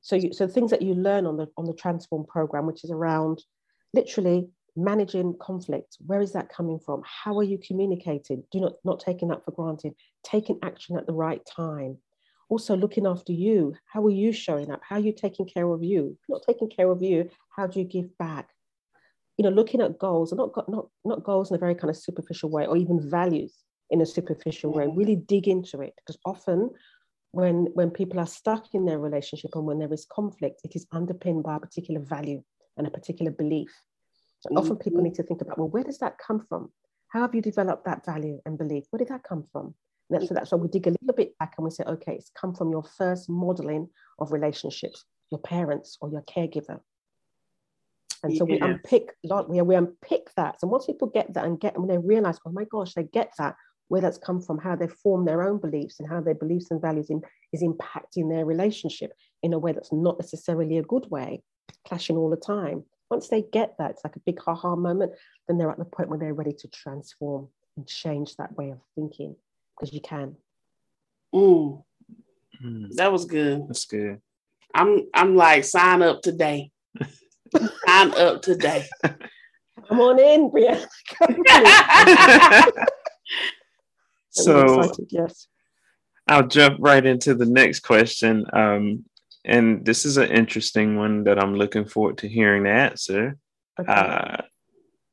So, 0.00 0.16
you, 0.16 0.32
so 0.32 0.48
things 0.48 0.70
that 0.70 0.80
you 0.80 0.94
learn 0.94 1.26
on 1.26 1.36
the 1.36 1.48
on 1.56 1.66
the 1.66 1.74
transform 1.74 2.24
program, 2.24 2.66
which 2.66 2.82
is 2.82 2.90
around 2.90 3.42
literally 3.92 4.48
managing 4.84 5.34
conflict 5.40 5.96
where 6.06 6.20
is 6.20 6.32
that 6.32 6.48
coming 6.48 6.78
from? 6.78 7.02
How 7.04 7.36
are 7.38 7.44
you 7.44 7.58
communicating? 7.58 8.44
Do 8.52 8.60
not 8.60 8.74
not 8.84 9.00
taking 9.00 9.28
that 9.28 9.44
for 9.44 9.52
granted. 9.52 9.94
Taking 10.24 10.58
action 10.62 10.96
at 10.96 11.06
the 11.06 11.12
right 11.12 11.42
time. 11.44 11.98
Also 12.48 12.76
looking 12.76 13.06
after 13.06 13.32
you. 13.32 13.74
How 13.92 14.04
are 14.06 14.10
you 14.10 14.32
showing 14.32 14.70
up? 14.70 14.80
How 14.88 14.96
are 14.96 15.06
you 15.08 15.12
taking 15.12 15.46
care 15.46 15.68
of 15.68 15.82
you? 15.82 16.16
Not 16.28 16.42
taking 16.46 16.70
care 16.70 16.90
of 16.90 17.02
you 17.02 17.30
how 17.58 17.66
do 17.66 17.80
you 17.80 17.84
give 17.84 18.16
back? 18.18 18.48
You 19.36 19.44
know 19.44 19.50
looking 19.50 19.80
at 19.80 19.98
goals 19.98 20.32
and 20.32 20.38
not 20.38 20.68
not 20.68 20.88
not 21.04 21.24
goals 21.24 21.50
in 21.50 21.56
a 21.56 21.58
very 21.58 21.74
kind 21.74 21.90
of 21.90 21.96
superficial 21.96 22.50
way 22.50 22.66
or 22.66 22.76
even 22.76 23.10
values 23.10 23.54
in 23.90 24.00
a 24.00 24.06
superficial 24.06 24.72
way 24.72 24.86
really 24.86 25.16
dig 25.16 25.48
into 25.48 25.80
it. 25.80 25.94
Because 25.96 26.18
often 26.24 26.70
when 27.32 27.66
when 27.74 27.90
people 27.90 28.20
are 28.20 28.26
stuck 28.26 28.74
in 28.74 28.84
their 28.84 28.98
relationship 28.98 29.50
and 29.54 29.64
when 29.64 29.78
there 29.80 29.92
is 29.92 30.06
conflict, 30.10 30.60
it 30.64 30.74
is 30.76 30.86
underpinned 30.92 31.42
by 31.42 31.56
a 31.56 31.60
particular 31.60 32.00
value 32.00 32.42
and 32.76 32.86
a 32.86 32.90
particular 32.90 33.32
belief. 33.32 33.72
And 34.44 34.56
mm-hmm. 34.56 34.66
often 34.66 34.76
people 34.76 35.02
need 35.02 35.14
to 35.16 35.22
think 35.22 35.40
about, 35.40 35.58
well, 35.58 35.68
where 35.68 35.84
does 35.84 35.98
that 35.98 36.16
come 36.18 36.44
from? 36.48 36.70
How 37.08 37.22
have 37.22 37.34
you 37.34 37.42
developed 37.42 37.84
that 37.86 38.04
value 38.04 38.40
and 38.46 38.58
belief? 38.58 38.84
Where 38.90 38.98
did 38.98 39.08
that 39.08 39.24
come 39.24 39.44
from? 39.52 39.74
And 40.10 40.20
that's, 40.20 40.28
so 40.28 40.34
that's 40.34 40.52
why 40.52 40.58
we 40.58 40.68
dig 40.68 40.86
a 40.86 40.90
little 40.90 41.14
bit 41.14 41.36
back 41.38 41.54
and 41.56 41.64
we 41.64 41.70
say, 41.70 41.84
okay, 41.84 42.14
it's 42.14 42.30
come 42.38 42.54
from 42.54 42.70
your 42.70 42.82
first 42.82 43.28
modeling 43.28 43.88
of 44.18 44.32
relationships, 44.32 45.04
your 45.30 45.40
parents 45.40 45.98
or 46.00 46.10
your 46.10 46.22
caregiver. 46.22 46.80
And 48.22 48.36
so 48.36 48.44
we 48.44 48.58
unpick 48.58 49.10
we, 49.22 49.62
we 49.62 49.74
unpick 49.76 50.28
that. 50.36 50.60
So 50.60 50.66
once 50.66 50.86
people 50.86 51.08
get 51.08 51.32
that 51.34 51.44
and 51.44 51.60
get 51.60 51.78
when 51.78 51.88
they 51.88 51.98
realize, 51.98 52.38
oh 52.44 52.50
my 52.50 52.64
gosh, 52.64 52.94
they 52.94 53.04
get 53.04 53.32
that, 53.38 53.54
where 53.88 54.00
that's 54.00 54.18
come 54.18 54.40
from, 54.40 54.58
how 54.58 54.76
they 54.76 54.88
form 54.88 55.24
their 55.24 55.42
own 55.42 55.58
beliefs 55.58 56.00
and 56.00 56.08
how 56.08 56.20
their 56.20 56.34
beliefs 56.34 56.70
and 56.70 56.80
values 56.80 57.10
in, 57.10 57.22
is 57.52 57.62
impacting 57.62 58.28
their 58.28 58.44
relationship 58.44 59.12
in 59.42 59.52
a 59.52 59.58
way 59.58 59.72
that's 59.72 59.92
not 59.92 60.18
necessarily 60.18 60.78
a 60.78 60.82
good 60.82 61.08
way, 61.10 61.42
clashing 61.86 62.16
all 62.16 62.28
the 62.30 62.36
time. 62.36 62.84
Once 63.10 63.28
they 63.28 63.42
get 63.42 63.74
that, 63.78 63.92
it's 63.92 64.04
like 64.04 64.16
a 64.16 64.20
big 64.20 64.40
ha-ha 64.40 64.76
moment, 64.76 65.12
then 65.46 65.58
they're 65.58 65.70
at 65.70 65.78
the 65.78 65.84
point 65.84 66.08
where 66.08 66.18
they're 66.18 66.34
ready 66.34 66.52
to 66.52 66.68
transform 66.68 67.48
and 67.76 67.86
change 67.86 68.36
that 68.36 68.56
way 68.56 68.70
of 68.70 68.78
thinking 68.94 69.34
because 69.74 69.94
you 69.94 70.00
can. 70.00 70.36
Mm. 71.34 71.82
Mm. 72.62 72.94
That 72.96 73.12
was 73.12 73.24
good. 73.24 73.68
That's 73.68 73.84
good. 73.86 74.20
I'm 74.74 75.06
I'm 75.14 75.36
like 75.36 75.64
sign 75.64 76.02
up 76.02 76.22
today. 76.22 76.70
sign 77.86 78.14
up 78.14 78.42
today. 78.42 78.86
Come 79.02 80.00
on 80.00 80.18
in, 80.20 80.50
Brianna. 80.50 80.86
so 84.30 84.92
yes. 85.08 85.46
I'll 86.26 86.46
jump 86.46 86.76
right 86.80 87.04
into 87.04 87.34
the 87.34 87.46
next 87.46 87.80
question. 87.80 88.44
Um, 88.52 89.04
and 89.48 89.84
this 89.84 90.04
is 90.04 90.16
an 90.18 90.30
interesting 90.30 90.96
one 90.96 91.24
that 91.24 91.42
I'm 91.42 91.54
looking 91.54 91.86
forward 91.86 92.18
to 92.18 92.28
hearing 92.28 92.64
the 92.64 92.70
answer. 92.70 93.36
Okay. 93.80 93.92
Uh, 93.92 94.42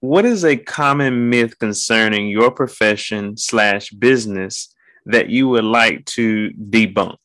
what 0.01 0.25
is 0.25 0.43
a 0.43 0.57
common 0.57 1.29
myth 1.29 1.57
concerning 1.57 2.27
your 2.27 2.51
profession 2.51 3.37
slash 3.37 3.89
business 3.89 4.73
that 5.05 5.29
you 5.29 5.47
would 5.47 5.63
like 5.63 6.05
to 6.05 6.51
debunk? 6.51 7.17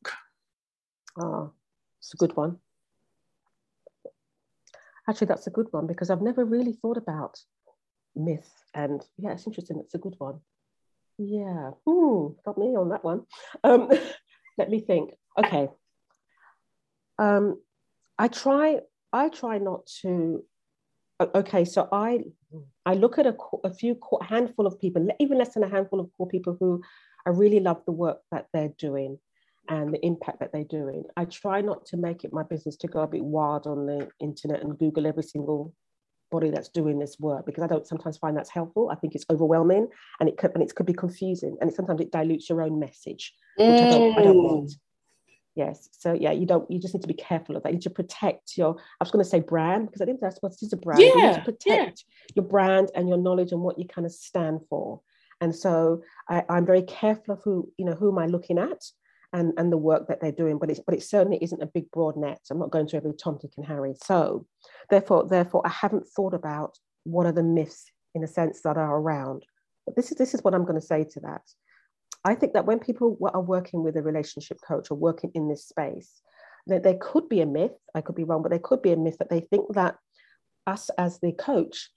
Oh, 1.20 1.52
it's 1.98 2.14
a 2.14 2.16
good 2.16 2.36
one. 2.36 2.58
Actually, 5.08 5.26
that's 5.26 5.46
a 5.48 5.50
good 5.50 5.66
one 5.72 5.86
because 5.86 6.10
I've 6.10 6.22
never 6.22 6.44
really 6.44 6.72
thought 6.72 6.96
about 6.96 7.40
myth. 8.14 8.50
And 8.72 9.04
yeah, 9.18 9.32
it's 9.32 9.46
interesting. 9.46 9.80
It's 9.80 9.94
a 9.94 9.98
good 9.98 10.14
one. 10.18 10.40
Yeah, 11.18 11.72
hmm, 11.86 12.28
got 12.44 12.56
me 12.56 12.76
on 12.76 12.90
that 12.90 13.04
one. 13.04 13.26
Um, 13.64 13.90
let 14.58 14.70
me 14.70 14.80
think. 14.80 15.14
Okay. 15.36 15.68
Um, 17.20 17.60
I 18.18 18.28
try. 18.28 18.80
I 19.12 19.28
try 19.28 19.58
not 19.58 19.86
to. 20.02 20.44
Okay, 21.20 21.64
so 21.66 21.88
I 21.92 22.20
I 22.86 22.94
look 22.94 23.18
at 23.18 23.26
a, 23.26 23.36
a 23.62 23.72
few 23.72 23.98
a 24.20 24.24
handful 24.24 24.66
of 24.66 24.80
people, 24.80 25.06
even 25.20 25.38
less 25.38 25.54
than 25.54 25.62
a 25.62 25.68
handful 25.68 26.00
of 26.00 26.10
core 26.16 26.28
people 26.28 26.56
who 26.58 26.82
I 27.26 27.30
really 27.30 27.60
love 27.60 27.82
the 27.84 27.92
work 27.92 28.20
that 28.32 28.46
they're 28.52 28.72
doing 28.78 29.18
and 29.68 29.92
the 29.92 30.04
impact 30.04 30.40
that 30.40 30.52
they're 30.52 30.64
doing. 30.64 31.04
I 31.16 31.26
try 31.26 31.60
not 31.60 31.84
to 31.86 31.96
make 31.96 32.24
it 32.24 32.32
my 32.32 32.42
business 32.42 32.76
to 32.78 32.88
go 32.88 33.00
a 33.00 33.06
bit 33.06 33.22
wild 33.22 33.66
on 33.66 33.86
the 33.86 34.08
internet 34.18 34.62
and 34.62 34.78
Google 34.78 35.06
every 35.06 35.22
single 35.22 35.74
body 36.30 36.50
that's 36.50 36.68
doing 36.68 36.98
this 36.98 37.18
work 37.18 37.44
because 37.44 37.62
I 37.62 37.66
don't 37.66 37.86
sometimes 37.86 38.16
find 38.16 38.36
that's 38.36 38.50
helpful. 38.50 38.88
I 38.90 38.94
think 38.94 39.14
it's 39.14 39.26
overwhelming 39.30 39.88
and 40.18 40.28
it 40.28 40.38
could 40.38 40.52
and 40.54 40.62
it 40.62 40.74
could 40.74 40.86
be 40.86 40.94
confusing 40.94 41.56
and 41.60 41.70
it, 41.70 41.76
sometimes 41.76 42.00
it 42.00 42.12
dilutes 42.12 42.48
your 42.48 42.62
own 42.62 42.78
message, 42.80 43.34
which 43.56 43.68
mm. 43.68 43.86
I, 43.86 43.90
don't, 43.90 44.18
I 44.18 44.22
don't 44.22 44.42
want. 44.42 44.72
Yes. 45.60 45.90
So 45.92 46.14
yeah, 46.14 46.32
you 46.32 46.46
don't. 46.46 46.70
You 46.70 46.78
just 46.78 46.94
need 46.94 47.02
to 47.02 47.14
be 47.14 47.22
careful 47.28 47.54
of 47.54 47.62
that. 47.62 47.68
You 47.68 47.74
need 47.74 47.82
to 47.82 47.90
protect 47.90 48.56
your. 48.56 48.76
I 48.78 49.04
was 49.04 49.10
going 49.10 49.22
to 49.22 49.28
say 49.28 49.40
brand 49.40 49.86
because 49.86 50.00
I 50.00 50.06
think 50.06 50.20
that's 50.20 50.38
what 50.40 50.52
it 50.52 50.62
is 50.62 50.72
a 50.72 50.78
brand. 50.78 51.02
Yeah, 51.02 51.08
you 51.08 51.26
need 51.26 51.34
to 51.34 51.42
protect 51.42 52.04
yeah. 52.06 52.32
your 52.36 52.46
brand 52.46 52.90
and 52.94 53.10
your 53.10 53.18
knowledge 53.18 53.52
and 53.52 53.60
what 53.60 53.78
you 53.78 53.86
kind 53.86 54.06
of 54.06 54.12
stand 54.12 54.60
for. 54.70 55.02
And 55.42 55.54
so 55.54 56.02
I, 56.30 56.44
I'm 56.48 56.64
very 56.64 56.80
careful 56.80 57.34
of 57.34 57.42
who 57.44 57.70
you 57.76 57.84
know 57.84 57.92
who 57.92 58.10
am 58.10 58.18
I 58.18 58.24
looking 58.24 58.58
at 58.58 58.82
and 59.34 59.52
and 59.58 59.70
the 59.70 59.76
work 59.76 60.08
that 60.08 60.22
they're 60.22 60.32
doing. 60.32 60.56
But 60.58 60.70
it's 60.70 60.80
but 60.80 60.94
it 60.94 61.02
certainly 61.02 61.38
isn't 61.42 61.62
a 61.62 61.66
big 61.66 61.90
broad 61.90 62.16
net. 62.16 62.40
I'm 62.50 62.58
not 62.58 62.70
going 62.70 62.86
to 62.86 62.96
every 62.96 63.12
Tom, 63.12 63.38
Dick, 63.38 63.52
and 63.58 63.66
Harry. 63.66 63.92
So 64.02 64.46
therefore 64.88 65.28
therefore 65.28 65.60
I 65.66 65.70
haven't 65.70 66.08
thought 66.08 66.32
about 66.32 66.78
what 67.04 67.26
are 67.26 67.32
the 67.32 67.42
myths 67.42 67.84
in 68.14 68.24
a 68.24 68.28
sense 68.28 68.62
that 68.62 68.78
are 68.78 68.96
around. 68.96 69.44
But 69.84 69.94
this 69.94 70.10
is 70.10 70.16
this 70.16 70.32
is 70.32 70.42
what 70.42 70.54
I'm 70.54 70.64
going 70.64 70.80
to 70.80 70.86
say 70.86 71.04
to 71.04 71.20
that. 71.20 71.42
I 72.24 72.34
think 72.34 72.52
that 72.52 72.66
when 72.66 72.78
people 72.78 73.16
are 73.32 73.40
working 73.40 73.82
with 73.82 73.96
a 73.96 74.02
relationship 74.02 74.58
coach 74.66 74.90
or 74.90 74.96
working 74.96 75.30
in 75.34 75.48
this 75.48 75.66
space, 75.66 76.20
that 76.66 76.82
there 76.82 76.98
could 77.00 77.28
be 77.28 77.40
a 77.40 77.46
myth, 77.46 77.72
I 77.94 78.02
could 78.02 78.14
be 78.14 78.24
wrong, 78.24 78.42
but 78.42 78.50
there 78.50 78.58
could 78.58 78.82
be 78.82 78.92
a 78.92 78.96
myth 78.96 79.16
that 79.18 79.30
they 79.30 79.40
think 79.40 79.74
that 79.74 79.96
us 80.66 80.90
as 80.98 81.18
the 81.20 81.32
coach 81.32 81.90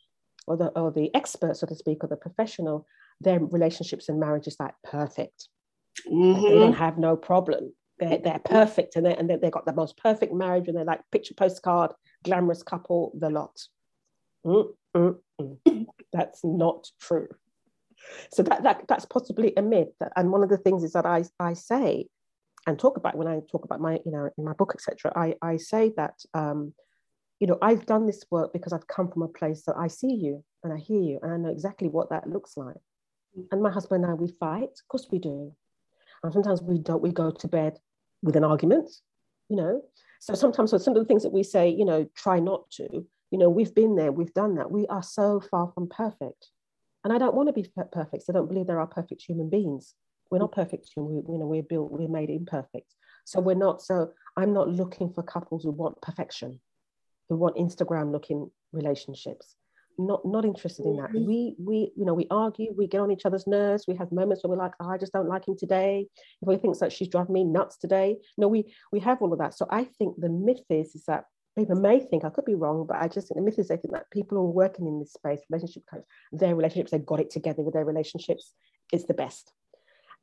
or 0.47 0.55
the, 0.55 0.67
or 0.69 0.91
the 0.91 1.13
expert, 1.13 1.57
so 1.57 1.67
to 1.67 1.75
speak, 1.75 2.03
or 2.03 2.07
the 2.07 2.15
professional, 2.15 2.87
their 3.19 3.39
relationships 3.39 4.07
and 4.07 4.19
marriage 4.19 4.47
is 4.47 4.57
like 4.59 4.73
perfect. 4.83 5.49
Mm-hmm. 6.09 6.41
They 6.41 6.59
don't 6.59 6.73
have 6.73 6.97
no 6.97 7.17
problem. 7.17 7.73
They're, 7.99 8.17
they're 8.17 8.39
perfect 8.39 8.95
and, 8.95 9.05
they 9.05 9.15
and 9.15 9.29
they've 9.29 9.51
got 9.51 9.65
the 9.65 9.73
most 9.73 9.97
perfect 9.97 10.33
marriage 10.33 10.67
and 10.67 10.77
they're 10.77 10.85
like 10.85 11.01
picture 11.11 11.33
postcard, 11.33 11.91
glamorous 12.23 12.63
couple, 12.63 13.11
the 13.19 13.29
lot. 13.29 13.61
Mm-mm-mm. 14.45 15.85
That's 16.11 16.43
not 16.43 16.89
true 16.99 17.27
so 18.31 18.43
that, 18.43 18.63
that 18.63 18.83
that's 18.87 19.05
possibly 19.05 19.53
a 19.57 19.61
myth 19.61 19.93
and 20.15 20.31
one 20.31 20.43
of 20.43 20.49
the 20.49 20.57
things 20.57 20.83
is 20.83 20.93
that 20.93 21.05
i 21.05 21.23
i 21.39 21.53
say 21.53 22.05
and 22.67 22.79
talk 22.79 22.97
about 22.97 23.15
when 23.15 23.27
i 23.27 23.39
talk 23.51 23.65
about 23.65 23.81
my 23.81 23.99
you 24.05 24.11
know 24.11 24.29
in 24.37 24.43
my 24.43 24.53
book 24.53 24.73
etc 24.75 25.11
i 25.15 25.33
i 25.41 25.57
say 25.57 25.91
that 25.95 26.13
um 26.33 26.73
you 27.39 27.47
know 27.47 27.57
i've 27.61 27.85
done 27.85 28.05
this 28.05 28.23
work 28.31 28.53
because 28.53 28.73
i've 28.73 28.87
come 28.87 29.09
from 29.11 29.21
a 29.21 29.27
place 29.27 29.63
that 29.65 29.75
i 29.77 29.87
see 29.87 30.13
you 30.13 30.43
and 30.63 30.73
i 30.73 30.77
hear 30.77 31.01
you 31.01 31.19
and 31.21 31.31
i 31.31 31.37
know 31.37 31.49
exactly 31.49 31.87
what 31.87 32.09
that 32.09 32.29
looks 32.29 32.55
like. 32.57 32.77
And 33.51 33.61
my 33.61 33.71
husband 33.71 34.03
and 34.03 34.11
i 34.11 34.15
we 34.15 34.27
fight. 34.39 34.63
Of 34.63 34.87
course 34.87 35.07
we 35.11 35.17
do. 35.17 35.51
And 36.23 36.31
sometimes 36.31 36.61
we 36.61 36.77
don't 36.77 37.01
we 37.01 37.11
go 37.11 37.31
to 37.31 37.47
bed 37.47 37.79
with 38.21 38.35
an 38.35 38.43
argument 38.43 38.89
you 39.49 39.57
know? 39.57 39.81
So 40.19 40.33
sometimes 40.33 40.71
so 40.71 40.77
some 40.77 40.95
of 40.95 41.03
the 41.03 41.07
things 41.07 41.23
that 41.23 41.33
we 41.33 41.43
say 41.43 41.69
you 41.69 41.85
know 41.85 42.09
try 42.15 42.39
not 42.39 42.69
to 42.71 43.05
you 43.31 43.37
know 43.37 43.49
we've 43.49 43.75
been 43.75 43.95
there 43.95 44.11
we've 44.11 44.33
done 44.33 44.55
that. 44.55 44.71
We 44.71 44.87
are 44.87 45.03
so 45.03 45.41
far 45.41 45.71
from 45.73 45.89
perfect 45.89 46.49
and 47.03 47.11
I 47.11 47.17
don't 47.17 47.35
want 47.35 47.49
to 47.49 47.53
be 47.53 47.69
perfect. 47.91 48.23
So 48.23 48.33
I 48.33 48.35
don't 48.35 48.47
believe 48.47 48.67
there 48.67 48.79
are 48.79 48.87
perfect 48.87 49.23
human 49.23 49.49
beings. 49.49 49.93
We're 50.31 50.39
not 50.39 50.51
perfect. 50.51 50.89
We, 50.95 51.03
you 51.03 51.37
know, 51.37 51.45
we're 51.45 51.63
built, 51.63 51.91
we're 51.91 52.07
made 52.07 52.29
imperfect. 52.29 52.95
So 53.25 53.39
we're 53.39 53.55
not. 53.55 53.81
So 53.81 54.11
I'm 54.35 54.53
not 54.53 54.69
looking 54.69 55.11
for 55.13 55.23
couples 55.23 55.63
who 55.63 55.71
want 55.71 56.01
perfection, 56.01 56.59
who 57.29 57.35
want 57.35 57.57
Instagram 57.57 58.11
looking 58.11 58.49
relationships. 58.71 59.55
Not 59.99 60.25
not 60.25 60.43
interested 60.43 60.87
in 60.87 60.97
that. 60.97 61.11
Mm-hmm. 61.11 61.27
We 61.27 61.55
we 61.59 61.91
you 61.95 62.05
know 62.05 62.15
we 62.15 62.25
argue, 62.31 62.73
we 62.75 62.87
get 62.87 63.01
on 63.01 63.11
each 63.11 63.25
other's 63.25 63.45
nerves. 63.45 63.85
We 63.87 63.95
have 63.95 64.11
moments 64.11 64.43
where 64.43 64.49
we're 64.49 64.63
like, 64.63 64.73
oh, 64.79 64.89
I 64.89 64.97
just 64.97 65.13
don't 65.13 65.29
like 65.29 65.47
him 65.47 65.55
today. 65.55 66.07
If 66.41 66.49
he 66.49 66.57
thinks 66.57 66.79
that 66.79 66.91
she's 66.91 67.09
driving 67.09 67.33
me 67.33 67.43
nuts 67.43 67.77
today, 67.77 68.17
no, 68.37 68.47
we 68.47 68.73
we 68.91 68.99
have 69.01 69.21
all 69.21 69.31
of 69.31 69.39
that. 69.39 69.53
So 69.53 69.67
I 69.69 69.83
think 69.83 70.15
the 70.19 70.29
myth 70.29 70.65
is 70.69 70.95
is 70.95 71.03
that 71.05 71.25
people 71.57 71.75
may 71.75 71.99
think 71.99 72.25
I 72.25 72.29
could 72.29 72.45
be 72.45 72.55
wrong, 72.55 72.85
but 72.87 72.97
I 72.97 73.07
just 73.07 73.27
think 73.27 73.37
the 73.37 73.43
myth 73.43 73.59
is 73.59 73.67
they 73.67 73.77
think 73.77 73.93
that 73.93 74.09
people 74.11 74.37
who 74.37 74.45
are 74.45 74.51
working 74.51 74.87
in 74.87 74.99
this 74.99 75.13
space, 75.13 75.39
relationship 75.49 75.83
coach, 75.89 76.03
their 76.31 76.55
relationships, 76.55 76.91
they've 76.91 77.05
got 77.05 77.19
it 77.19 77.29
together 77.29 77.61
with 77.61 77.73
their 77.73 77.85
relationships, 77.85 78.53
it's 78.91 79.05
the 79.05 79.13
best. 79.13 79.51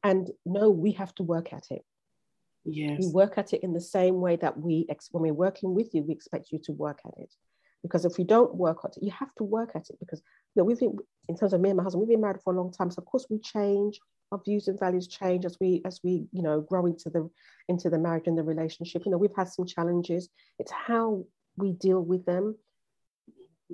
And 0.02 0.30
no, 0.44 0.70
we 0.70 0.92
have 0.92 1.14
to 1.16 1.22
work 1.22 1.52
at 1.52 1.64
it. 1.70 1.84
Yes. 2.64 2.98
We 3.00 3.08
work 3.08 3.38
at 3.38 3.52
it 3.52 3.62
in 3.62 3.72
the 3.72 3.80
same 3.80 4.20
way 4.20 4.36
that 4.36 4.58
we, 4.58 4.86
when 5.12 5.22
we're 5.22 5.34
working 5.34 5.74
with 5.74 5.94
you, 5.94 6.02
we 6.02 6.14
expect 6.14 6.52
you 6.52 6.58
to 6.64 6.72
work 6.72 7.00
at 7.06 7.12
it. 7.18 7.32
Because 7.82 8.04
if 8.04 8.18
we 8.18 8.24
don't 8.24 8.54
work 8.54 8.78
at 8.84 8.96
it, 8.96 9.02
you 9.02 9.10
have 9.12 9.34
to 9.36 9.44
work 9.44 9.70
at 9.74 9.88
it 9.88 9.98
because 9.98 10.20
you 10.54 10.60
know, 10.60 10.64
we've 10.64 10.78
been, 10.78 10.96
in 11.28 11.36
terms 11.36 11.54
of 11.54 11.60
me 11.60 11.70
and 11.70 11.76
my 11.78 11.82
husband, 11.82 12.00
we've 12.00 12.14
been 12.14 12.20
married 12.20 12.42
for 12.42 12.52
a 12.52 12.56
long 12.56 12.72
time. 12.72 12.90
So 12.90 13.00
of 13.00 13.06
course 13.06 13.26
we 13.30 13.38
change, 13.38 13.98
our 14.32 14.40
views 14.44 14.68
and 14.68 14.78
values 14.78 15.08
change 15.08 15.44
as 15.44 15.56
we 15.60 15.82
as 15.84 16.00
we 16.04 16.26
you 16.32 16.42
know 16.42 16.60
grow 16.60 16.86
into 16.86 17.10
the 17.10 17.28
into 17.68 17.90
the 17.90 17.98
marriage 17.98 18.26
and 18.26 18.38
the 18.38 18.42
relationship. 18.42 19.02
You 19.04 19.12
know 19.12 19.18
we've 19.18 19.36
had 19.36 19.48
some 19.48 19.66
challenges. 19.66 20.28
It's 20.58 20.72
how 20.72 21.24
we 21.56 21.72
deal 21.72 22.00
with 22.00 22.24
them 22.24 22.56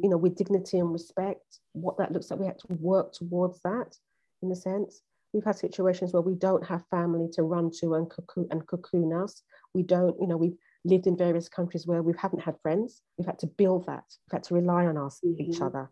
you 0.02 0.10
know 0.10 0.16
with 0.16 0.36
dignity 0.36 0.78
and 0.78 0.92
respect 0.92 1.60
what 1.72 1.98
that 1.98 2.12
looks 2.12 2.30
like. 2.30 2.40
We 2.40 2.46
have 2.46 2.58
to 2.58 2.74
work 2.74 3.12
towards 3.12 3.60
that 3.62 3.96
in 4.42 4.50
a 4.50 4.56
sense. 4.56 5.02
We've 5.32 5.44
had 5.44 5.56
situations 5.56 6.12
where 6.12 6.22
we 6.22 6.34
don't 6.34 6.64
have 6.66 6.84
family 6.90 7.28
to 7.32 7.42
run 7.42 7.70
to 7.80 7.94
and 7.94 8.08
cocoon 8.08 8.48
and 8.50 8.66
cocoon 8.66 9.12
us. 9.12 9.42
We 9.74 9.82
don't 9.82 10.18
you 10.20 10.26
know 10.26 10.36
we've 10.36 10.56
lived 10.84 11.06
in 11.06 11.16
various 11.16 11.48
countries 11.48 11.86
where 11.86 12.02
we 12.02 12.14
haven't 12.18 12.42
had 12.42 12.60
friends. 12.62 13.02
We've 13.18 13.26
had 13.26 13.38
to 13.40 13.46
build 13.46 13.86
that. 13.86 14.04
We've 14.26 14.38
had 14.38 14.44
to 14.44 14.54
rely 14.54 14.86
on 14.86 14.96
us 14.96 15.20
mm-hmm. 15.24 15.40
each 15.40 15.60
other 15.60 15.90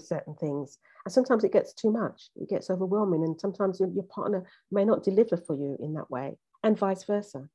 certain 0.00 0.34
things. 0.34 0.78
And 1.04 1.12
sometimes 1.12 1.44
it 1.44 1.52
gets 1.52 1.72
too 1.72 1.90
much, 1.90 2.30
it 2.36 2.48
gets 2.48 2.70
overwhelming, 2.70 3.24
and 3.24 3.40
sometimes 3.40 3.80
your, 3.80 3.88
your 3.90 4.04
partner 4.04 4.44
may 4.70 4.84
not 4.84 5.02
deliver 5.02 5.36
for 5.36 5.54
you 5.54 5.76
in 5.80 5.94
that 5.94 6.10
way, 6.10 6.36
and 6.62 6.78
vice 6.78 7.04
versa. 7.04 7.48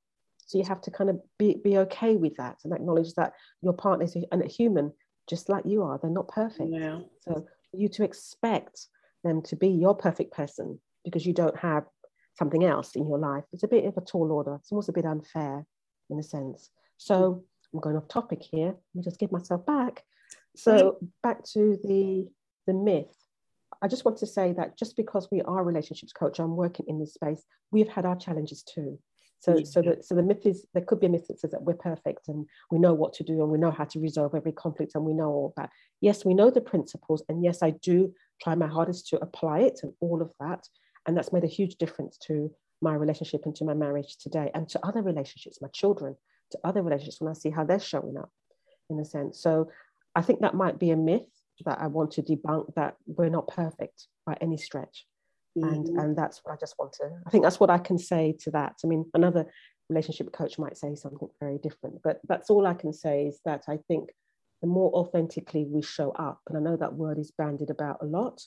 So 0.45 0.58
you 0.58 0.63
have 0.65 0.82
to 0.82 0.91
kind 0.91 1.10
of 1.10 1.19
be, 1.38 1.60
be 1.63 1.78
okay 1.80 2.15
with 2.15 2.36
that 2.38 2.58
and 2.63 2.73
acknowledge 2.73 3.13
that 3.13 3.34
your 3.62 3.73
partner 3.73 4.06
is 4.06 4.15
a, 4.15 4.23
a 4.32 4.47
human 4.47 4.91
just 5.30 5.47
like 5.47 5.63
you 5.65 5.84
are. 5.84 5.99
They're 6.02 6.10
not 6.10 6.28
perfect. 6.28 6.71
Yeah. 6.71 7.02
So 7.21 7.45
you 7.71 7.88
to 7.89 8.04
expect 8.04 8.88
them 9.23 9.43
to 9.43 9.56
be 9.56 9.69
your 9.69 9.93
perfect 9.93 10.34
person 10.34 10.80
because 11.04 11.25
you 11.25 11.34
don't 11.34 11.58
have 11.58 11.86
something 12.38 12.63
else 12.63 12.95
in 12.95 13.08
your 13.08 13.19
life, 13.19 13.43
it's 13.54 13.63
a 13.63 13.67
bit 13.67 13.86
of 13.86 13.97
a 13.97 14.02
tall 14.02 14.32
order. 14.32 14.56
It's 14.56 14.71
almost 14.71 14.89
a 14.89 14.93
bit 14.93 15.06
unfair 15.06 15.65
in 16.10 16.19
a 16.19 16.23
sense. 16.23 16.71
So 16.97 17.43
I'm 17.73 17.80
going 17.80 17.97
off 17.97 18.08
topic 18.08 18.41
here. 18.41 18.67
Let 18.67 18.95
me 18.95 19.04
just 19.04 19.19
give 19.19 19.32
myself 19.32 19.65
back. 19.65 20.04
So 20.55 20.71
mm-hmm. 20.73 21.05
back 21.23 21.43
to 21.53 21.77
the 21.83 22.27
the 22.67 22.73
myth. 22.73 23.15
I 23.81 23.88
just 23.88 24.03
want 24.03 24.17
to 24.17 24.27
say 24.27 24.53
that 24.53 24.77
just 24.77 24.97
because 24.97 25.29
we 25.31 25.41
are 25.41 25.63
relationships 25.63 26.12
coach, 26.12 26.39
I'm 26.39 26.57
working 26.57 26.85
in 26.89 26.99
this 26.99 27.13
space, 27.13 27.43
we've 27.71 27.88
had 27.88 28.05
our 28.05 28.15
challenges 28.15 28.63
too. 28.63 28.99
So, 29.39 29.57
yeah. 29.57 29.63
so, 29.63 29.81
the, 29.81 29.97
so 30.01 30.15
the 30.15 30.23
myth 30.23 30.45
is 30.45 30.65
there 30.73 30.83
could 30.83 30.99
be 30.99 31.07
a 31.07 31.09
myth 31.09 31.27
that 31.27 31.39
says 31.39 31.51
that 31.51 31.63
we're 31.63 31.75
perfect 31.75 32.27
and 32.27 32.45
we 32.71 32.77
know 32.77 32.93
what 32.93 33.13
to 33.13 33.23
do 33.23 33.41
and 33.41 33.49
we 33.49 33.57
know 33.57 33.71
how 33.71 33.85
to 33.85 33.99
resolve 33.99 34.35
every 34.35 34.51
conflict 34.51 34.95
and 34.95 35.05
we 35.05 35.13
know 35.13 35.27
all 35.27 35.53
that. 35.55 35.69
Yes, 36.01 36.25
we 36.25 36.33
know 36.33 36.49
the 36.49 36.62
principles, 36.62 37.23
and 37.29 37.43
yes, 37.43 37.63
I 37.63 37.71
do 37.71 38.13
try 38.41 38.55
my 38.55 38.67
hardest 38.67 39.07
to 39.07 39.19
apply 39.19 39.59
it 39.59 39.79
and 39.83 39.93
all 40.01 40.21
of 40.21 40.31
that. 40.41 40.67
And 41.07 41.15
that's 41.15 41.31
made 41.31 41.45
a 41.45 41.47
huge 41.47 41.75
difference 41.75 42.17
to 42.27 42.51
my 42.81 42.93
relationship 42.93 43.45
and 43.45 43.55
to 43.55 43.65
my 43.65 43.73
marriage 43.73 44.17
today 44.17 44.51
and 44.53 44.67
to 44.69 44.85
other 44.85 45.01
relationships, 45.01 45.62
my 45.62 45.69
children, 45.69 46.15
to 46.51 46.59
other 46.63 46.81
relationships 46.81 47.21
when 47.21 47.31
I 47.31 47.33
see 47.33 47.49
how 47.49 47.63
they're 47.63 47.79
showing 47.79 48.17
up, 48.17 48.31
in 48.89 48.99
a 48.99 49.05
sense. 49.05 49.41
So 49.41 49.69
I 50.19 50.21
think 50.21 50.41
that 50.41 50.53
might 50.53 50.77
be 50.77 50.91
a 50.91 50.97
myth 50.97 51.29
that 51.65 51.79
I 51.79 51.88
want 51.88 52.12
to 52.12 52.21
debunk 52.21 52.75
that 52.75 52.95
we're 53.05 53.29
not 53.29 53.47
perfect 53.47 54.08
by 54.25 54.36
any 54.41 54.58
stretch. 54.58 55.05
Mm-hmm. 55.58 55.67
And, 55.67 55.88
and 55.99 56.17
that's 56.17 56.41
what 56.43 56.53
I 56.53 56.58
just 56.60 56.75
want 56.77 56.93
to, 56.93 57.10
I 57.25 57.29
think 57.29 57.43
that's 57.43 57.60
what 57.60 57.69
I 57.69 57.77
can 57.77 57.97
say 57.97 58.36
to 58.41 58.51
that. 58.51 58.75
I 58.84 58.88
mean, 58.88 59.05
another 59.13 59.45
relationship 59.89 60.32
coach 60.34 60.60
might 60.60 60.77
say 60.77 60.95
something 60.95 61.29
very 61.39 61.58
different, 61.58 62.01
but 62.03 62.19
that's 62.27 62.49
all 62.49 62.67
I 62.67 62.73
can 62.73 62.91
say 62.91 63.27
is 63.27 63.39
that 63.45 63.63
I 63.69 63.77
think 63.88 64.10
the 64.62 64.67
more 64.67 64.91
authentically 64.91 65.65
we 65.65 65.82
show 65.82 66.12
up, 66.12 66.41
and 66.47 66.58
I 66.58 66.62
know 66.62 66.75
that 66.75 66.93
word 66.93 67.17
is 67.17 67.32
bandied 67.32 67.69
about 67.69 67.99
a 68.01 68.05
lot. 68.05 68.41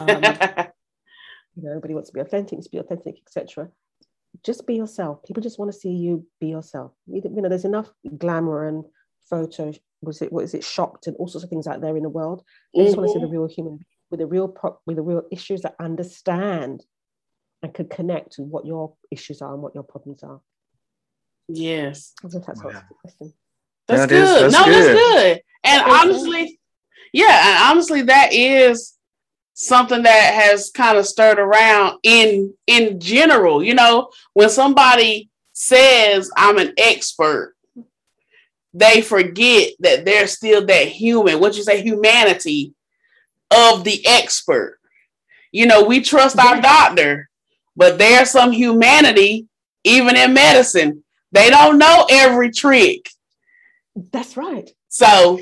Um, 0.00 0.08
you 1.54 1.62
know, 1.62 1.74
nobody 1.74 1.94
wants 1.94 2.10
to 2.10 2.14
be 2.14 2.20
authentic, 2.20 2.60
to 2.60 2.70
be 2.70 2.78
authentic, 2.78 3.18
etc. 3.26 3.68
Just 4.42 4.66
be 4.66 4.74
yourself. 4.74 5.22
People 5.22 5.42
just 5.42 5.60
want 5.60 5.72
to 5.72 5.78
see 5.78 5.90
you 5.90 6.26
be 6.40 6.48
yourself. 6.48 6.92
You 7.06 7.22
know, 7.24 7.48
there's 7.48 7.64
enough 7.64 7.90
glamour 8.18 8.66
and 8.66 8.84
photo 9.30 9.72
was 10.02 10.20
it 10.22 10.32
what 10.32 10.44
is 10.44 10.54
it 10.54 10.64
shocked 10.64 11.06
and 11.06 11.16
all 11.16 11.28
sorts 11.28 11.44
of 11.44 11.50
things 11.50 11.66
out 11.66 11.80
there 11.80 11.96
in 11.96 12.02
the 12.02 12.08
world. 12.08 12.42
I 12.74 12.82
just 12.82 12.92
mm-hmm. 12.92 13.00
want 13.00 13.12
to 13.12 13.20
see 13.20 13.24
the 13.24 13.30
real 13.30 13.46
human 13.46 13.84
with 14.10 14.20
the 14.20 14.26
real 14.26 14.48
pro- 14.48 14.78
with 14.86 14.96
the 14.96 15.02
real 15.02 15.22
issues 15.30 15.62
that 15.62 15.74
understand 15.80 16.84
and 17.62 17.72
can 17.72 17.88
connect 17.88 18.32
to 18.32 18.42
what 18.42 18.66
your 18.66 18.94
issues 19.10 19.40
are 19.40 19.54
and 19.54 19.62
what 19.62 19.74
your 19.74 19.84
problems 19.84 20.22
are. 20.22 20.40
Yes. 21.48 22.12
I 22.24 22.28
think 22.28 22.44
that's 22.46 22.60
yeah. 22.64 22.82
question. 23.00 23.32
That's 23.88 24.06
good. 24.06 24.22
Is, 24.22 24.52
that's 24.52 24.54
no, 24.54 24.64
good. 24.64 24.96
that's 24.96 25.00
good. 25.00 25.40
And 25.64 25.82
honestly, 25.82 26.60
yeah, 27.12 27.48
and 27.48 27.70
honestly, 27.70 28.02
that 28.02 28.32
is 28.32 28.94
something 29.54 30.02
that 30.02 30.34
has 30.34 30.70
kind 30.70 30.98
of 30.98 31.06
stirred 31.06 31.38
around 31.38 31.98
in 32.02 32.54
in 32.66 33.00
general. 33.00 33.62
You 33.62 33.74
know, 33.74 34.10
when 34.32 34.50
somebody 34.50 35.30
says 35.52 36.30
I'm 36.36 36.58
an 36.58 36.72
expert, 36.78 37.54
they 38.74 39.02
forget 39.02 39.70
that 39.80 40.04
they're 40.04 40.26
still 40.26 40.64
that 40.66 40.88
human, 40.88 41.40
what 41.40 41.56
you 41.56 41.62
say, 41.62 41.82
humanity 41.82 42.74
of 43.50 43.84
the 43.84 44.04
expert. 44.06 44.78
You 45.50 45.66
know, 45.66 45.84
we 45.84 46.00
trust 46.00 46.38
our 46.38 46.60
doctor, 46.60 47.28
but 47.76 47.98
there's 47.98 48.30
some 48.30 48.52
humanity 48.52 49.46
even 49.84 50.16
in 50.16 50.32
medicine. 50.32 51.04
They 51.32 51.50
don't 51.50 51.78
know 51.78 52.06
every 52.10 52.50
trick. 52.50 53.08
That's 54.10 54.36
right. 54.36 54.70
So, 54.88 55.38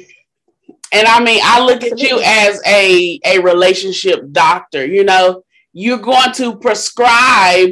and 0.93 1.07
I 1.07 1.23
mean, 1.23 1.40
I 1.43 1.64
look 1.64 1.83
Absolutely. 1.85 2.05
at 2.05 2.11
you 2.11 2.21
as 2.23 2.62
a, 2.66 3.21
a 3.25 3.38
relationship 3.40 4.21
doctor. 4.33 4.85
You 4.85 5.05
know, 5.05 5.45
you're 5.73 5.99
going 5.99 6.33
to 6.35 6.57
prescribe 6.57 7.71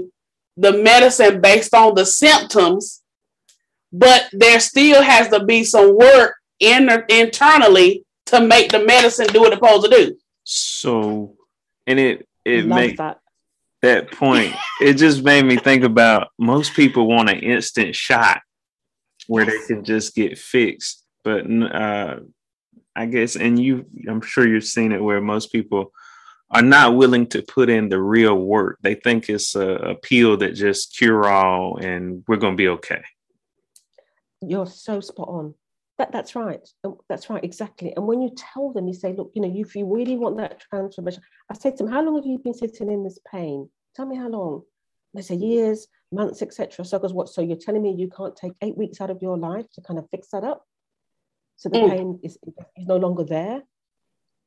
the 0.57 0.73
medicine 0.73 1.41
based 1.41 1.75
on 1.75 1.95
the 1.95 2.07
symptoms 2.07 3.03
but 3.93 4.29
there 4.33 4.61
still 4.61 5.03
has 5.03 5.29
to 5.29 5.45
be 5.45 5.65
some 5.65 5.97
work 5.97 6.35
in 6.61 6.91
internally 7.09 8.05
to 8.27 8.41
make 8.41 8.71
the 8.71 8.85
medicine 8.85 9.27
do 9.29 9.41
what 9.41 9.53
it's 9.53 9.61
supposed 9.61 9.91
to 9.91 9.91
do. 9.91 10.17
So, 10.45 11.37
and 11.87 11.99
it 11.99 12.29
it 12.45 12.67
makes 12.67 12.99
that. 12.99 13.21
that 13.83 14.13
point. 14.13 14.55
it 14.81 14.95
just 14.95 15.23
made 15.23 15.45
me 15.45 15.57
think 15.57 15.85
about 15.85 16.29
most 16.39 16.75
people 16.75 17.07
want 17.07 17.31
an 17.31 17.41
instant 17.41 17.95
shot 17.95 18.41
where 19.27 19.45
they 19.45 19.59
can 19.67 19.85
just 19.85 20.15
get 20.15 20.39
fixed, 20.39 21.05
but 21.23 21.45
uh, 21.51 22.21
I 22.97 23.07
guess, 23.07 23.37
and 23.37 23.63
you, 23.63 23.85
I'm 24.09 24.23
sure 24.23 24.47
you've 24.49 24.65
seen 24.65 24.93
it 24.93 25.03
where 25.03 25.21
most 25.21 25.53
people 25.53 25.93
are 26.51 26.63
not 26.63 26.97
willing 26.97 27.27
to 27.27 27.43
put 27.43 27.69
in 27.69 27.91
the 27.91 28.01
real 28.01 28.35
work. 28.35 28.79
They 28.81 28.95
think 28.95 29.29
it's 29.29 29.55
a, 29.55 29.69
a 29.69 29.95
pill 29.97 30.39
that 30.39 30.55
just 30.55 30.97
cure 30.97 31.29
all, 31.29 31.77
and 31.77 32.25
we're 32.27 32.37
going 32.37 32.55
to 32.55 32.57
be 32.57 32.69
okay 32.69 33.03
you're 34.41 34.67
so 34.67 35.01
spot 35.01 35.29
on. 35.29 35.55
That, 35.99 36.13
that's 36.13 36.37
right. 36.37 36.67
That's 37.09 37.29
right, 37.29 37.43
exactly. 37.43 37.93
And 37.97 38.07
when 38.07 38.23
you 38.23 38.31
tell 38.37 38.73
them, 38.73 38.87
you 38.87 38.95
say, 38.95 39.13
look, 39.13 39.33
you 39.35 39.43
know, 39.43 39.53
if 39.53 39.75
you 39.75 39.93
really 39.93 40.17
want 40.17 40.37
that 40.37 40.61
transformation, 40.61 41.23
I 41.51 41.55
say 41.55 41.73
to 41.73 41.77
them, 41.77 41.89
how 41.89 42.03
long 42.03 42.15
have 42.17 42.27
you 42.27 42.39
been 42.39 42.55
sitting 42.55 42.91
in 42.91 43.03
this 43.03 43.19
pain? 43.31 43.69
Tell 43.97 44.07
me 44.07 44.17
how 44.17 44.29
long. 44.29 44.63
They 45.15 45.23
say 45.23 45.35
years, 45.35 45.89
months, 46.13 46.41
etc. 46.43 46.85
So, 46.85 46.99
because 46.99 47.13
what? 47.13 47.29
So 47.29 47.41
you're 47.41 47.57
telling 47.57 47.83
me 47.83 47.97
you 47.99 48.09
can't 48.09 48.37
take 48.37 48.53
eight 48.63 48.77
weeks 48.77 49.01
out 49.01 49.11
of 49.11 49.21
your 49.23 49.37
life 49.37 49.67
to 49.73 49.81
kind 49.81 49.99
of 49.99 50.09
fix 50.11 50.29
that 50.29 50.45
up? 50.45 50.65
So 51.57 51.69
the 51.69 51.79
mm. 51.79 51.91
pain 51.91 52.21
is, 52.23 52.39
is 52.77 52.87
no 52.87 52.97
longer 52.97 53.25
there. 53.25 53.63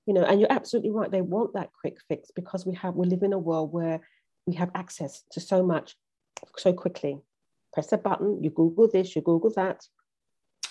You 0.06 0.14
know, 0.14 0.24
and 0.24 0.40
you're 0.40 0.52
absolutely 0.52 0.92
right. 0.92 1.12
They 1.12 1.22
want 1.22 1.54
that 1.54 1.72
quick 1.82 1.98
fix 2.08 2.32
because 2.34 2.66
we 2.66 2.76
have 2.76 2.96
we 2.96 3.08
live 3.08 3.24
in 3.24 3.34
a 3.34 3.40
world 3.40 3.74
where 3.74 4.00
we 4.46 4.56
have 4.56 4.72
access 4.74 5.24
to 5.32 5.40
so 5.40 5.64
much 5.64 5.96
so 6.58 6.74
quickly 6.74 7.20
press 7.74 7.92
a 7.92 7.98
button, 7.98 8.44
you 8.44 8.50
Google 8.50 8.90
this, 8.92 9.16
you 9.16 9.22
Google 9.22 9.52
that. 9.56 9.86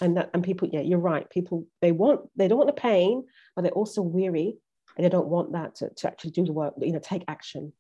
And 0.03 0.17
that 0.17 0.31
and 0.33 0.43
people, 0.43 0.69
yeah, 0.73 0.81
you're 0.81 0.99
right. 0.99 1.29
People 1.29 1.67
they 1.83 1.93
want 1.93 2.23
they 2.35 2.49
don't 2.49 2.59
want 2.59 2.75
the 2.75 2.81
pain, 2.81 3.25
but 3.55 3.63
they're 3.63 3.73
also 3.73 4.01
weary 4.01 4.57
and 4.97 5.05
they 5.05 5.11
don't 5.11 5.29
want 5.29 5.53
that 5.53 5.75
to, 5.77 5.91
to 5.91 6.09
actually 6.09 6.31
do 6.31 6.45
the 6.45 6.53
work, 6.53 6.75
you 6.81 6.93
know, 6.93 7.01
take 7.01 7.25
action. 7.29 7.73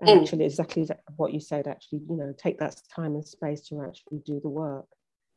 And 0.00 0.08
mm. 0.08 0.22
actually 0.22 0.44
exactly 0.44 0.88
what 1.16 1.34
you 1.34 1.40
said, 1.40 1.66
actually, 1.66 2.00
you 2.08 2.16
know, 2.16 2.34
take 2.38 2.58
that 2.60 2.80
time 2.94 3.14
and 3.14 3.26
space 3.26 3.62
to 3.68 3.82
actually 3.82 4.20
do 4.24 4.40
the 4.40 4.48
work 4.48 4.86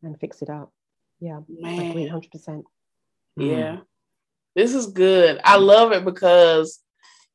and 0.04 0.20
fix 0.20 0.42
it 0.42 0.50
up. 0.50 0.72
Yeah, 1.20 1.40
Man. 1.48 1.80
I 1.80 1.84
agree 1.84 2.10
100%. 2.10 2.64
Yeah. 3.38 3.54
Mm. 3.54 3.82
This 4.56 4.74
is 4.74 4.88
good. 4.88 5.40
I 5.44 5.58
love 5.58 5.92
it 5.92 6.06
because 6.06 6.80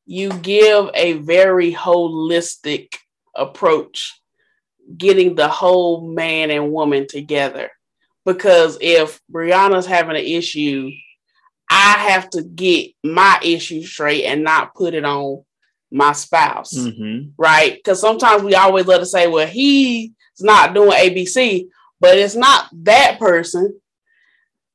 you 0.05 0.29
give 0.29 0.89
a 0.93 1.13
very 1.13 1.73
holistic 1.73 2.93
approach 3.35 4.19
getting 4.95 5.35
the 5.35 5.47
whole 5.47 6.07
man 6.07 6.51
and 6.51 6.71
woman 6.71 7.07
together. 7.07 7.69
Because 8.25 8.77
if 8.81 9.19
Brianna's 9.31 9.85
having 9.85 10.15
an 10.15 10.23
issue, 10.23 10.91
I 11.69 11.93
have 12.09 12.29
to 12.31 12.43
get 12.43 12.91
my 13.03 13.39
issue 13.43 13.83
straight 13.83 14.25
and 14.25 14.43
not 14.43 14.75
put 14.75 14.93
it 14.93 15.05
on 15.05 15.43
my 15.91 16.11
spouse. 16.13 16.73
Mm-hmm. 16.73 17.31
Right. 17.37 17.75
Because 17.75 17.99
sometimes 17.99 18.43
we 18.43 18.55
always 18.55 18.85
let 18.85 19.01
us 19.01 19.11
say, 19.11 19.27
well, 19.27 19.47
he's 19.47 20.11
not 20.39 20.73
doing 20.73 20.91
ABC, 20.91 21.67
but 21.99 22.17
it's 22.17 22.35
not 22.35 22.69
that 22.83 23.17
person. 23.19 23.79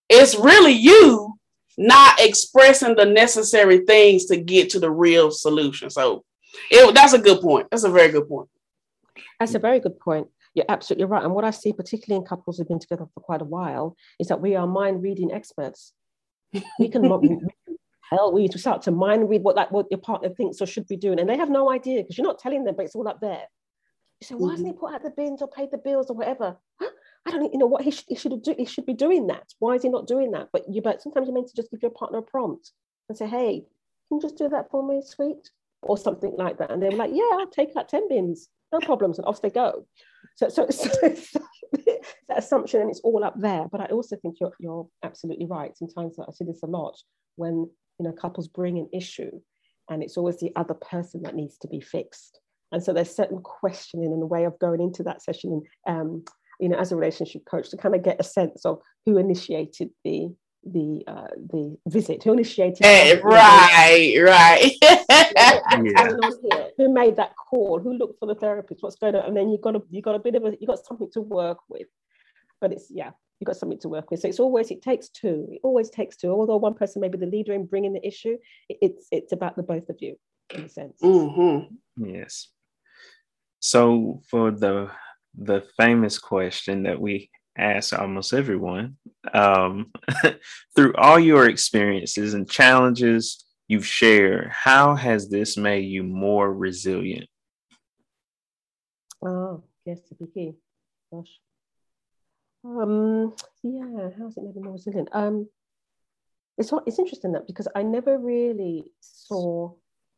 It's 0.09 0.35
really 0.35 0.72
you 0.72 1.35
not 1.79 2.20
expressing 2.20 2.94
the 2.96 3.07
necessary 3.07 3.85
things 3.87 4.27
to 4.27 4.37
get 4.37 4.70
to 4.70 4.81
the 4.81 4.90
real 4.90 5.31
solution. 5.31 5.90
So 5.90 6.25
it, 6.70 6.94
that's 6.94 7.14
a 7.14 7.18
good 7.18 7.40
point. 7.40 7.68
That's 7.70 7.85
a 7.85 7.90
very 7.90 8.11
good 8.12 8.29
point. 8.29 8.48
That's 9.38 9.55
a 9.55 9.59
very 9.59 9.81
good 9.81 9.98
point. 9.98 10.29
You're 10.55 10.66
absolutely 10.68 11.07
right. 11.07 11.25
And 11.25 11.35
what 11.35 11.44
I 11.44 11.51
see, 11.51 11.72
particularly 11.72 12.20
in 12.20 12.27
couples 12.27 12.59
who've 12.59 12.68
been 12.68 12.79
together 12.79 13.07
for 13.14 13.20
quite 13.20 13.40
a 13.40 13.46
while, 13.46 13.96
is 14.18 14.29
that 14.29 14.40
we 14.40 14.55
are 14.55 14.66
mind 14.66 15.03
reading 15.03 15.33
experts. 15.33 15.92
We 16.79 16.88
can 16.88 17.03
hell, 18.11 18.33
we 18.33 18.42
need 18.42 18.53
to 18.53 18.59
start 18.59 18.83
to 18.83 18.90
mind 18.90 19.29
read 19.29 19.42
what 19.42 19.57
that 19.57 19.72
what 19.72 19.87
your 19.90 20.01
partner 20.01 20.29
thinks 20.29 20.61
or 20.61 20.66
should 20.66 20.87
be 20.87 20.96
doing, 20.96 21.18
and 21.18 21.29
they 21.29 21.37
have 21.37 21.51
no 21.51 21.70
idea 21.70 22.03
because 22.03 22.18
you're 22.18 22.27
not 22.27 22.38
telling 22.38 22.64
them, 22.64 22.75
but 22.77 22.85
it's 22.85 22.94
all 22.94 23.09
up 23.09 23.20
there. 23.20 23.44
You 24.20 24.27
say, 24.27 24.35
why 24.35 24.51
hasn't 24.51 24.68
he 24.68 24.72
mm-hmm. 24.72 24.81
put 24.81 24.94
out 24.94 25.03
the 25.03 25.11
bins 25.11 25.42
or 25.42 25.48
paid 25.48 25.70
the 25.70 25.79
bills 25.79 26.11
or 26.11 26.16
whatever? 26.16 26.57
Huh? 26.81 26.90
I 27.27 27.31
don't 27.31 27.53
you 27.53 27.59
know 27.59 27.66
what 27.66 27.83
he 27.83 27.90
should 27.90 28.05
he 28.09 28.16
should 28.16 28.42
do. 28.42 28.55
He 28.57 28.66
should 28.66 28.87
be 28.87 28.94
doing 28.94 29.29
that. 29.29 29.53
Why 29.59 29.75
is 29.75 29.83
he 29.83 29.88
not 29.88 30.07
doing 30.07 30.33
that? 30.33 30.48
But 30.53 30.64
you 30.70 30.83
but 30.83 31.01
sometimes 31.01 31.27
you're 31.27 31.35
meant 31.35 31.48
to 31.48 31.57
just 31.57 31.70
give 31.70 31.83
your 31.83 31.90
partner 31.90 32.18
a 32.18 32.22
prompt 32.22 32.72
and 33.09 33.16
say, 33.16 33.27
hey, 33.27 33.64
can 34.09 34.18
you 34.18 34.20
just 34.20 34.37
do 34.37 34.48
that 34.48 34.70
for 34.70 34.87
me, 34.87 35.03
sweet? 35.05 35.51
Or 35.83 35.99
something 35.99 36.35
like 36.38 36.59
that. 36.59 36.71
And 36.71 36.81
they 36.81 36.88
were 36.88 36.97
like, 36.97 37.11
yeah, 37.12 37.25
I'll 37.33 37.51
take 37.51 37.77
out 37.77 37.88
10 37.88 38.09
bins 38.09 38.49
no 38.73 38.81
problems, 38.81 39.18
and 39.18 39.27
off 39.27 39.42
they 39.42 39.51
go. 39.51 39.87
So, 40.37 40.49
so, 40.49 40.66
so, 40.71 40.88
so 41.14 41.40
that 41.77 42.38
assumption, 42.38 42.81
and 42.81 42.90
it's 42.90 43.01
all 43.01 43.23
up 43.23 43.35
there. 43.38 43.66
But 43.71 43.83
I 43.83 43.87
also 43.87 44.16
think 44.16 44.37
you're, 44.40 44.53
you're 44.59 44.88
absolutely 45.03 45.47
right. 45.47 45.77
Sometimes 45.77 46.16
I 46.18 46.33
see 46.33 46.45
this 46.45 46.62
a 46.62 46.66
lot 46.66 46.99
when 47.37 47.68
you 47.99 48.07
know 48.07 48.12
couples 48.12 48.49
bring 48.49 48.79
an 48.79 48.88
issue, 48.92 49.31
and 49.90 50.03
it's 50.03 50.16
always 50.16 50.38
the 50.38 50.53
other 50.57 50.75
person 50.75 51.23
that 51.23 51.37
needs 51.37 51.59
to 51.59 51.68
be 51.68 51.81
fixed. 51.81 52.40
And 52.73 52.83
so 52.83 52.95
there's 52.95 53.14
certain 53.14 53.42
questioning 53.42 54.12
and 54.12 54.23
a 54.23 54.27
way 54.27 54.45
of 54.45 54.59
going 54.59 54.81
into 54.81 55.03
that 55.03 55.23
session, 55.23 55.62
um, 55.87 56.25
you 56.59 56.71
know, 56.71 56.79
as 56.79 56.90
a 56.90 56.97
relationship 56.97 57.42
coach 57.45 57.68
to 57.71 57.77
kind 57.77 57.95
of 57.95 58.03
get 58.03 58.18
a 58.18 58.25
sense 58.25 58.64
of 58.64 58.81
who 59.05 59.18
initiated 59.18 59.90
the 60.05 60.29
the 60.64 61.03
uh, 61.07 61.29
the 61.37 61.77
visit? 61.87 62.22
Who 62.22 62.33
initiated? 62.33 62.85
Hey, 62.85 63.20
right, 63.22 64.14
right. 64.18 64.72
yeah. 64.83 66.09
Who 66.77 66.92
made 66.92 67.16
that 67.16 67.35
call? 67.37 67.81
Who 67.81 67.94
looked 67.94 68.18
for 68.18 68.27
the 68.27 68.35
therapist? 68.35 68.83
What's 68.83 68.96
going 68.96 69.14
on? 69.14 69.27
And 69.27 69.37
then 69.37 69.51
you 69.51 69.59
got 69.59 69.77
a 69.77 69.83
you 69.90 70.03
got 70.03 70.14
a 70.14 70.20
bit 70.20 70.35
of 70.35 70.44
a 70.44 70.57
you 70.61 70.66
got 70.66 70.85
something 70.85 71.11
to 71.12 71.20
work 71.20 71.59
with. 71.68 71.88
But 72.61 72.72
it's 72.72 72.88
yeah, 72.90 73.11
you 73.40 73.44
got 73.44 73.57
something 73.57 73.81
to 73.81 73.88
work 73.88 74.11
with. 74.11 74.20
So 74.20 74.29
it's 74.29 74.40
always 74.40 74.70
it 74.70 74.83
takes 74.83 75.09
two. 75.09 75.48
It 75.51 75.61
always 75.64 75.90
takes 75.90 76.16
two. 76.16 76.31
Although 76.31 76.59
one 76.59 76.75
person 76.75 77.01
may 77.01 77.09
be 77.09 77.18
the 77.18 77.27
leader 77.27 77.53
in 77.53 77.66
bringing 77.66 77.92
the 77.92 78.07
issue, 78.07 78.38
it's 78.68 79.09
it's 79.11 79.33
about 79.33 79.57
the 79.57 79.64
both 79.64 79.88
of 79.88 79.96
you 80.01 80.16
in 80.55 80.62
a 80.62 80.68
sense. 80.68 80.98
Mm-hmm. 81.03 82.05
Yes. 82.07 82.48
So 83.59 84.22
for 84.31 84.51
the 84.51 84.90
the 85.37 85.64
famous 85.77 86.18
question 86.18 86.83
that 86.85 87.01
we 87.01 87.31
ask 87.57 87.93
almost 87.93 88.33
everyone, 88.33 88.97
um, 89.33 89.93
through 90.77 90.95
all 90.95 91.19
your 91.19 91.49
experiences 91.49 92.35
and 92.35 92.51
challenges 92.51 93.45
you've 93.69 93.87
shared, 93.87 94.49
how 94.51 94.95
has 94.95 95.29
this 95.29 95.57
made 95.57 95.85
you 95.85 96.03
more 96.03 96.53
resilient? 96.53 97.29
Oh, 99.25 99.62
yes, 99.85 100.01
the 100.21 100.27
key. 100.27 100.55
Gosh. 101.12 101.38
Um, 102.65 103.35
yeah, 103.62 104.11
how's 104.19 104.37
it 104.37 104.45
made 104.45 104.57
me 104.57 104.62
more 104.62 104.73
resilient? 104.73 105.09
Um, 105.12 105.49
it's 106.59 106.73
it's 106.87 106.99
interesting 106.99 107.33
that 107.33 107.47
because 107.47 107.67
I 107.75 107.83
never 107.83 108.19
really 108.19 108.85
saw 109.01 109.73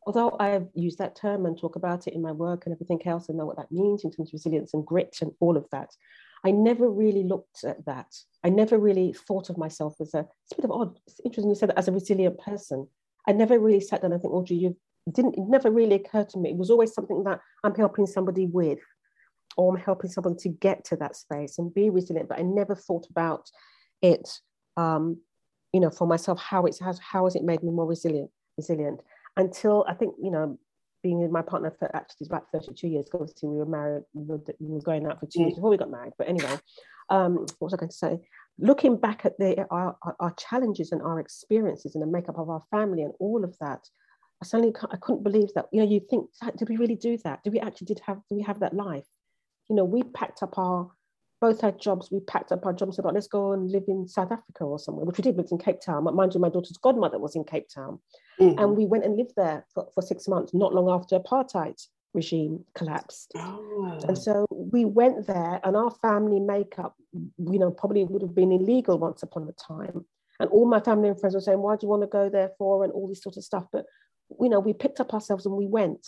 although 0.07 0.37
I've 0.38 0.68
used 0.75 0.99
that 0.99 1.16
term 1.16 1.47
and 1.47 1.59
talk 1.59 1.77
about 1.77 2.07
it 2.07 2.14
in 2.14 2.23
my 2.23 2.33
work 2.33 2.66
and 2.66 2.75
everything 2.75 3.01
else 3.07 3.29
and 3.29 3.38
know 3.38 3.47
what 3.47 3.57
that 3.57 3.73
means 3.73 4.05
in 4.05 4.11
terms 4.11 4.29
of 4.31 4.35
resilience 4.35 4.75
and 4.75 4.85
grit 4.85 5.16
and 5.20 5.33
all 5.40 5.57
of 5.57 5.66
that, 5.73 5.90
I 6.44 6.50
never 6.50 6.90
really 6.90 7.24
looked 7.24 7.64
at 7.64 7.85
that. 7.87 8.14
I 8.44 8.50
never 8.50 8.78
really 8.78 9.14
thought 9.14 9.48
of 9.48 9.57
myself 9.57 9.94
as 10.00 10.12
a, 10.14 10.20
it's 10.20 10.52
a 10.52 10.57
bit 10.57 10.64
of 10.66 10.72
odd, 10.72 10.98
it's 11.07 11.20
interesting 11.24 11.48
you 11.48 11.54
said 11.54 11.70
that 11.70 11.78
as 11.78 11.88
a 11.88 11.92
resilient 11.92 12.38
person. 12.38 12.87
I 13.26 13.33
never 13.33 13.59
really 13.59 13.80
sat 13.80 14.02
down 14.02 14.12
and 14.12 14.20
think, 14.20 14.35
Audrey, 14.35 14.57
you 14.59 14.76
didn't, 15.11 15.37
it 15.37 15.48
never 15.48 15.70
really 15.70 15.94
occurred 15.94 16.28
to 16.30 16.38
me. 16.38 16.50
It 16.50 16.57
was 16.57 16.70
always 16.70 16.92
something 16.92 17.24
that 17.24 17.40
I'm 17.62 17.74
helping 17.74 18.07
somebody 18.07 18.46
with 18.46 18.80
or 19.57 19.74
I'm 19.74 19.80
helping 19.83 20.11
someone 20.11 20.37
to 20.38 20.48
get 20.50 20.85
to 20.87 20.96
that 20.96 21.16
space 21.16 21.59
and 21.59 21.72
be 21.72 21.88
resilient. 21.88 22.28
But 22.28 22.38
I 22.38 22.42
never 22.42 22.74
thought 22.74 23.07
about 23.11 23.50
it, 24.02 24.28
um, 24.76 25.18
you 25.72 25.80
know, 25.80 25.90
for 25.90 26.07
myself, 26.07 26.38
how 26.38 26.66
it's, 26.66 26.80
has, 26.80 26.98
how 26.98 27.24
has 27.24 27.37
it 27.37 27.44
made 27.44 27.62
me 27.62 27.70
more 27.70 27.87
resilient, 27.87 28.30
resilient 28.59 29.00
until 29.37 29.85
I 29.88 29.94
think, 29.94 30.14
you 30.22 30.30
know, 30.30 30.59
being 31.04 31.20
with 31.20 31.30
my 31.30 31.42
partner 31.42 31.70
for 31.78 31.94
actually 31.94 32.26
about 32.26 32.50
32 32.50 32.88
years, 32.88 33.06
obviously 33.12 33.50
we 33.50 33.58
were 33.58 33.66
married, 33.66 34.02
we 34.14 34.24
were, 34.24 34.40
we 34.58 34.74
were 34.74 34.80
going 34.80 35.06
out 35.06 35.20
for 35.20 35.26
two 35.26 35.42
years 35.42 35.54
before 35.54 35.70
we 35.70 35.76
got 35.76 35.90
married. 35.90 36.14
But 36.18 36.28
anyway, 36.28 36.58
um, 37.10 37.36
what 37.58 37.60
was 37.60 37.74
I 37.74 37.76
going 37.76 37.90
to 37.90 37.96
say? 37.96 38.18
Looking 38.58 38.96
back 38.96 39.26
at 39.26 39.38
the, 39.38 39.66
our, 39.70 39.96
our 40.18 40.34
challenges 40.36 40.90
and 40.92 41.02
our 41.02 41.20
experiences 41.20 41.94
and 41.94 42.02
the 42.02 42.06
makeup 42.06 42.38
of 42.38 42.48
our 42.48 42.62
family 42.70 43.02
and 43.02 43.12
all 43.20 43.44
of 43.44 43.54
that, 43.60 43.86
I 44.42 44.46
suddenly 44.46 44.74
I 44.90 44.96
couldn't 44.96 45.22
believe 45.22 45.50
that. 45.54 45.66
You 45.72 45.80
know, 45.82 45.88
you 45.88 46.00
think, 46.00 46.30
did 46.56 46.68
we 46.70 46.78
really 46.78 46.96
do 46.96 47.18
that? 47.18 47.44
Did 47.44 47.52
we 47.52 47.60
actually 47.60 47.86
did 47.86 48.00
have, 48.06 48.16
do 48.30 48.36
we 48.36 48.42
have 48.42 48.60
that 48.60 48.74
life? 48.74 49.06
You 49.68 49.76
know, 49.76 49.84
we 49.84 50.02
packed 50.02 50.42
up 50.42 50.56
our 50.58 50.90
both 51.40 51.61
had 51.61 51.81
jobs. 51.81 52.11
We 52.11 52.20
packed 52.20 52.53
up 52.53 52.64
our 52.66 52.73
jobs 52.73 52.99
about 52.99 53.14
let's 53.14 53.27
go 53.27 53.53
and 53.53 53.70
live 53.70 53.85
in 53.88 54.09
South 54.09 54.33
Africa 54.33 54.64
or 54.64 54.79
somewhere, 54.79 55.05
which 55.05 55.18
we 55.18 55.23
did. 55.23 55.37
We 55.37 55.44
in 55.51 55.59
Cape 55.59 55.81
Town. 55.81 56.05
But 56.05 56.14
mind 56.14 56.35
you, 56.35 56.40
my 56.40 56.49
daughter's 56.49 56.79
godmother 56.79 57.18
was 57.18 57.37
in 57.37 57.44
Cape 57.44 57.68
Town, 57.68 57.99
mm-hmm. 58.40 58.59
and 58.59 58.77
we 58.77 58.87
went 58.87 59.05
and 59.05 59.16
lived 59.16 59.35
there 59.37 59.66
for, 59.75 59.88
for 59.94 60.03
six 60.03 60.29
months. 60.29 60.55
Not 60.55 60.75
long 60.75 60.88
after 60.88 61.18
apartheid 61.18 61.81
regime 62.12 62.64
collapsed, 62.75 63.33
oh. 63.37 63.99
and 64.07 64.16
so 64.16 64.47
we 64.51 64.85
went 64.85 65.27
there, 65.27 65.61
and 65.64 65.77
our 65.77 65.90
family 66.03 66.40
makeup, 66.40 66.94
you 67.12 67.59
know, 67.59 67.70
probably 67.70 68.05
would 68.05 68.23
have 68.23 68.35
been 68.35 68.53
illegal 68.53 68.99
once 68.99 69.23
upon 69.23 69.49
a 69.49 69.53
time. 69.53 70.05
And 70.40 70.51
all 70.51 70.66
my 70.66 70.81
family 70.81 71.09
and 71.09 71.18
friends 71.18 71.35
were 71.35 71.40
saying, 71.40 71.61
"Why 71.61 71.77
do 71.77 71.87
you 71.87 71.90
want 71.90 72.03
to 72.03 72.09
go 72.09 72.29
there 72.29 72.53
for?" 72.59 72.85
and 72.85 72.92
all 72.92 73.09
this 73.09 73.23
sort 73.23 73.37
of 73.37 73.44
stuff. 73.44 73.66
But 73.73 73.85
you 74.40 74.49
know, 74.49 74.61
we 74.61 74.73
picked 74.73 75.01
up 75.01 75.12
ourselves 75.12 75.47
and 75.47 75.57
we 75.57 75.66
went. 75.66 76.07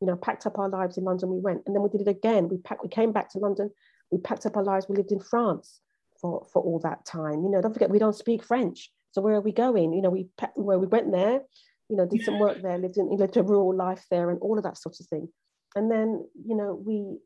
You 0.00 0.08
know, 0.08 0.16
packed 0.16 0.46
up 0.46 0.58
our 0.58 0.68
lives 0.68 0.98
in 0.98 1.04
London. 1.04 1.30
We 1.30 1.38
went, 1.38 1.62
and 1.64 1.76
then 1.76 1.82
we 1.82 1.88
did 1.88 2.00
it 2.00 2.08
again. 2.08 2.48
We 2.48 2.56
packed. 2.56 2.82
We 2.82 2.88
came 2.88 3.12
back 3.12 3.30
to 3.30 3.38
London 3.38 3.70
we 4.12 4.18
packed 4.18 4.46
up 4.46 4.56
our 4.56 4.62
lives. 4.62 4.86
We 4.88 4.96
lived 4.96 5.10
in 5.10 5.20
France 5.20 5.80
for, 6.20 6.46
for 6.52 6.62
all 6.62 6.78
that 6.80 7.04
time. 7.04 7.42
You 7.42 7.50
know, 7.50 7.60
don't 7.60 7.72
forget, 7.72 7.90
we 7.90 7.98
don't 7.98 8.14
speak 8.14 8.44
French. 8.44 8.90
So 9.10 9.20
where 9.20 9.34
are 9.34 9.40
we 9.40 9.52
going? 9.52 9.92
You 9.92 10.02
know, 10.02 10.10
we 10.10 10.28
where 10.54 10.78
we 10.78 10.86
went 10.86 11.10
there, 11.10 11.40
you 11.88 11.96
know, 11.96 12.06
did 12.06 12.22
some 12.22 12.38
work 12.38 12.62
there, 12.62 12.78
lived 12.78 12.96
in 12.96 13.08
lived 13.16 13.36
a 13.36 13.42
rural 13.42 13.74
life 13.74 14.04
there 14.10 14.30
and 14.30 14.38
all 14.40 14.56
of 14.56 14.64
that 14.64 14.78
sort 14.78 15.00
of 15.00 15.06
thing. 15.06 15.28
And 15.74 15.90
then, 15.90 16.24
you 16.46 16.54
know, 16.54 16.80
we, 16.86 17.18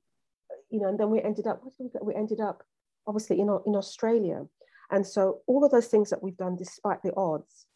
you 0.70 0.80
know, 0.80 0.88
and 0.88 0.98
then 0.98 1.10
we 1.10 1.20
ended 1.20 1.46
up, 1.46 1.62
we 2.02 2.14
ended 2.14 2.40
up 2.40 2.62
obviously 3.06 3.40
in, 3.40 3.48
in 3.66 3.76
Australia. 3.76 4.46
And 4.90 5.06
so 5.06 5.40
all 5.46 5.64
of 5.64 5.72
those 5.72 5.88
things 5.88 6.10
that 6.10 6.22
we've 6.22 6.36
done 6.36 6.56
despite 6.56 7.02
the 7.02 7.14
odds, 7.16 7.66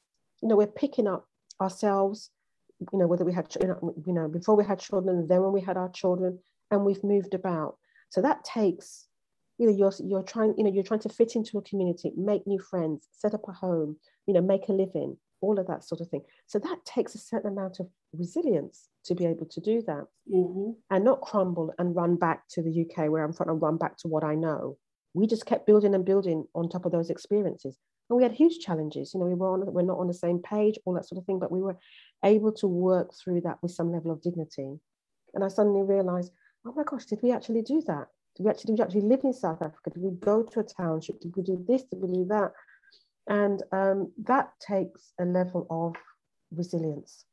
you 0.42 0.48
know, 0.48 0.56
we're 0.56 0.66
picking 0.66 1.08
up 1.08 1.26
ourselves, 1.60 2.30
you 2.92 2.98
know, 2.98 3.06
whether 3.06 3.24
we 3.24 3.32
had, 3.32 3.46
you 3.60 4.12
know, 4.12 4.28
before 4.28 4.56
we 4.56 4.64
had 4.64 4.78
children, 4.78 5.26
then 5.28 5.42
when 5.42 5.52
we 5.52 5.60
had 5.60 5.76
our 5.76 5.90
children, 5.90 6.38
and 6.70 6.84
we've 6.84 7.02
moved 7.02 7.34
about. 7.34 7.76
So 8.10 8.20
that 8.22 8.44
takes, 8.44 9.06
you 9.58 9.66
know, 9.66 9.72
you're 9.72 9.92
you're 10.04 10.22
trying, 10.22 10.54
you 10.58 10.64
know, 10.64 10.70
you're 10.70 10.84
trying 10.84 11.00
to 11.00 11.08
fit 11.08 11.36
into 11.36 11.58
a 11.58 11.62
community, 11.62 12.12
make 12.16 12.46
new 12.46 12.58
friends, 12.58 13.08
set 13.12 13.34
up 13.34 13.48
a 13.48 13.52
home, 13.52 13.96
you 14.26 14.34
know, 14.34 14.40
make 14.40 14.68
a 14.68 14.72
living, 14.72 15.16
all 15.40 15.58
of 15.58 15.66
that 15.68 15.84
sort 15.84 16.00
of 16.00 16.08
thing. 16.08 16.22
So 16.46 16.58
that 16.58 16.84
takes 16.84 17.14
a 17.14 17.18
certain 17.18 17.52
amount 17.52 17.80
of 17.80 17.88
resilience 18.12 18.88
to 19.04 19.14
be 19.14 19.26
able 19.26 19.46
to 19.46 19.60
do 19.60 19.82
that 19.86 20.04
mm-hmm. 20.32 20.72
and 20.90 21.04
not 21.04 21.22
crumble 21.22 21.72
and 21.78 21.96
run 21.96 22.16
back 22.16 22.46
to 22.50 22.62
the 22.62 22.84
UK 22.84 23.10
where 23.10 23.24
I'm 23.24 23.32
from 23.32 23.48
and 23.48 23.62
run 23.62 23.76
back 23.76 23.96
to 23.98 24.08
what 24.08 24.24
I 24.24 24.34
know. 24.34 24.76
We 25.14 25.26
just 25.26 25.46
kept 25.46 25.66
building 25.66 25.94
and 25.94 26.04
building 26.04 26.46
on 26.54 26.68
top 26.68 26.84
of 26.84 26.92
those 26.92 27.10
experiences. 27.10 27.76
And 28.08 28.16
we 28.16 28.22
had 28.22 28.32
huge 28.32 28.58
challenges. 28.58 29.14
You 29.14 29.20
know, 29.20 29.26
we 29.26 29.34
were 29.34 29.52
on, 29.52 29.72
we're 29.72 29.82
not 29.82 29.98
on 29.98 30.08
the 30.08 30.14
same 30.14 30.40
page, 30.40 30.78
all 30.84 30.94
that 30.94 31.06
sort 31.06 31.18
of 31.18 31.26
thing, 31.26 31.38
but 31.38 31.52
we 31.52 31.62
were 31.62 31.78
able 32.24 32.52
to 32.54 32.66
work 32.66 33.12
through 33.14 33.42
that 33.42 33.58
with 33.62 33.72
some 33.72 33.92
level 33.92 34.10
of 34.10 34.20
dignity. 34.20 34.78
And 35.32 35.44
I 35.44 35.48
suddenly 35.48 35.82
realized 35.82 36.32
oh 36.66 36.72
my 36.72 36.82
gosh, 36.84 37.06
did 37.06 37.20
we 37.22 37.32
actually 37.32 37.62
do 37.62 37.82
that? 37.86 38.08
Did 38.36 38.44
we 38.44 38.50
actually, 38.50 38.74
did 38.74 38.78
we 38.78 38.84
actually 38.84 39.08
live 39.08 39.20
in 39.24 39.32
South 39.32 39.62
Africa? 39.62 39.90
Did 39.90 40.02
we 40.02 40.10
go 40.10 40.42
to 40.42 40.60
a 40.60 40.64
township? 40.64 41.20
Did 41.20 41.34
we 41.36 41.42
do 41.42 41.64
this? 41.66 41.82
Did 41.84 42.00
we 42.00 42.08
do 42.08 42.24
that? 42.26 42.52
And 43.26 43.62
um, 43.72 44.12
that 44.24 44.50
takes 44.60 45.12
a 45.20 45.24
level 45.24 45.66
of 45.70 45.94
resilience, 46.50 47.24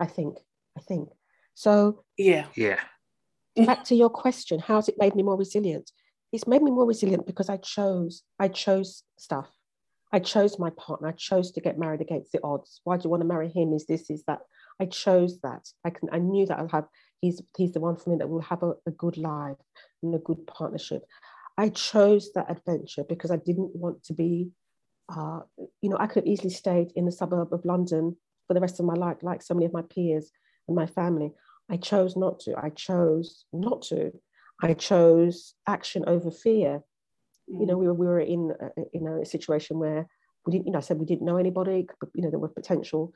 I 0.00 0.06
think. 0.06 0.38
I 0.76 0.80
think. 0.80 1.08
So, 1.54 2.04
yeah. 2.18 2.46
Yeah. 2.56 2.80
Back 3.56 3.84
to 3.84 3.94
your 3.94 4.10
question, 4.10 4.58
how's 4.58 4.88
it 4.88 4.96
made 4.98 5.14
me 5.14 5.22
more 5.22 5.36
resilient? 5.36 5.92
It's 6.32 6.48
made 6.48 6.62
me 6.62 6.72
more 6.72 6.86
resilient 6.86 7.26
because 7.26 7.48
I 7.48 7.58
chose, 7.58 8.24
I 8.40 8.48
chose 8.48 9.04
stuff. 9.16 9.48
I 10.12 10.18
chose 10.18 10.58
my 10.58 10.70
partner. 10.70 11.08
I 11.08 11.12
chose 11.12 11.52
to 11.52 11.60
get 11.60 11.78
married 11.78 12.00
against 12.00 12.32
the 12.32 12.40
odds. 12.42 12.80
Why 12.82 12.96
do 12.96 13.04
you 13.04 13.10
want 13.10 13.20
to 13.20 13.28
marry 13.28 13.48
him? 13.48 13.72
Is 13.72 13.86
this, 13.86 14.10
is 14.10 14.24
that? 14.26 14.40
I 14.80 14.86
chose 14.86 15.38
that. 15.42 15.68
I 15.84 15.90
can 15.90 16.08
I 16.12 16.18
knew 16.18 16.46
that 16.46 16.58
I'll 16.58 16.68
have 16.68 16.86
he's 17.20 17.42
he's 17.56 17.72
the 17.72 17.80
one 17.80 17.96
for 17.96 18.10
me 18.10 18.16
that 18.16 18.28
will 18.28 18.40
have 18.42 18.62
a, 18.62 18.74
a 18.86 18.90
good 18.90 19.16
life 19.16 19.56
and 20.02 20.14
a 20.14 20.18
good 20.18 20.46
partnership. 20.46 21.02
I 21.56 21.68
chose 21.68 22.32
that 22.34 22.50
adventure 22.50 23.04
because 23.08 23.30
I 23.30 23.36
didn't 23.36 23.74
want 23.76 24.02
to 24.04 24.12
be, 24.12 24.50
uh, 25.14 25.40
you 25.80 25.88
know, 25.88 25.96
I 25.98 26.06
could 26.06 26.24
have 26.24 26.26
easily 26.26 26.50
stayed 26.50 26.92
in 26.96 27.04
the 27.04 27.12
suburb 27.12 27.52
of 27.52 27.64
London 27.64 28.16
for 28.46 28.54
the 28.54 28.60
rest 28.60 28.80
of 28.80 28.86
my 28.86 28.94
life, 28.94 29.18
like 29.22 29.42
so 29.42 29.54
many 29.54 29.66
of 29.66 29.72
my 29.72 29.82
peers 29.82 30.30
and 30.66 30.76
my 30.76 30.86
family. 30.86 31.32
I 31.70 31.76
chose 31.76 32.16
not 32.16 32.40
to. 32.40 32.54
I 32.58 32.70
chose 32.70 33.44
not 33.52 33.82
to. 33.82 34.12
I 34.62 34.74
chose 34.74 35.54
action 35.66 36.04
over 36.06 36.30
fear. 36.30 36.82
Mm. 37.50 37.60
You 37.60 37.66
know, 37.66 37.78
we 37.78 37.86
were 37.86 37.94
we 37.94 38.06
were 38.06 38.20
in 38.20 38.52
a, 38.60 38.82
in 38.92 39.06
a 39.06 39.24
situation 39.24 39.78
where 39.78 40.06
we 40.44 40.52
didn't, 40.52 40.66
you 40.66 40.72
know, 40.72 40.78
I 40.78 40.82
said 40.82 40.98
we 40.98 41.06
didn't 41.06 41.24
know 41.24 41.36
anybody. 41.36 41.86
but, 42.00 42.10
You 42.14 42.22
know, 42.22 42.30
there 42.30 42.38
were 42.38 42.48
potential 42.48 43.12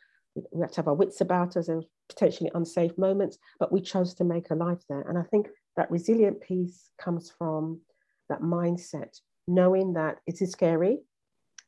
we 0.53 0.61
had 0.61 0.72
to 0.72 0.77
have 0.77 0.88
our 0.88 0.94
wits 0.94 1.20
about 1.20 1.57
us. 1.57 1.68
Were 1.68 1.83
potentially 2.09 2.51
unsafe 2.55 2.96
moments, 2.98 3.38
but 3.59 3.72
we 3.72 3.81
chose 3.81 4.14
to 4.14 4.24
make 4.24 4.51
a 4.51 4.55
life 4.55 4.83
there. 4.88 5.03
And 5.03 5.18
I 5.18 5.22
think 5.22 5.48
that 5.77 5.90
resilient 5.90 6.40
piece 6.40 6.90
comes 6.98 7.31
from 7.37 7.81
that 8.29 8.40
mindset, 8.40 9.20
knowing 9.46 9.92
that 9.94 10.18
it 10.27 10.42
is 10.42 10.51
scary, 10.51 10.98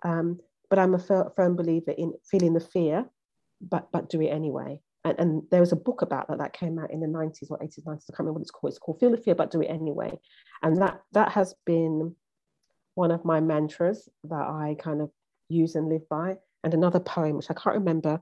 um, 0.03 0.41
but 0.69 0.79
I'm 0.79 0.95
a 0.95 0.99
firm 0.99 1.57
believer 1.57 1.93
in 1.93 2.13
feeling 2.31 2.55
the 2.55 2.61
fear, 2.61 3.05
but 3.61 3.91
but 3.93 4.09
do 4.09 4.21
it 4.21 4.29
anyway. 4.29 4.81
And, 5.05 5.19
and 5.19 5.43
there 5.51 5.61
was 5.61 5.73
a 5.73 5.77
book 5.77 6.03
about 6.03 6.29
that 6.29 6.39
that 6.39 6.53
came 6.53 6.79
out 6.79 6.91
in 6.91 7.01
the 7.01 7.07
90s 7.07 7.51
or 7.51 7.59
80s, 7.59 7.85
90s. 7.87 7.87
I 7.87 8.13
can't 8.13 8.19
remember 8.19 8.33
what 8.35 8.43
it's 8.43 8.51
called. 8.51 8.73
It's 8.73 8.79
called 8.79 9.01
Feel 9.01 9.13
the 9.13 9.17
Fear, 9.17 9.35
but 9.35 9.51
do 9.51 9.63
it 9.63 9.67
anyway. 9.67 10.19
And 10.63 10.77
that 10.83 11.01
that 11.13 11.33
has 11.33 11.55
been 11.65 12.15
one 12.95 13.11
of 13.11 13.25
my 13.25 13.41
mantras 13.41 14.09
that 14.25 14.47
I 14.47 14.77
kind 14.79 15.01
of 15.01 15.11
use 15.49 15.75
and 15.75 15.89
live 15.89 16.09
by. 16.09 16.37
And 16.63 16.75
another 16.75 17.01
poem, 17.01 17.37
which 17.37 17.51
I 17.51 17.55
can't 17.55 17.77
remember 17.77 18.21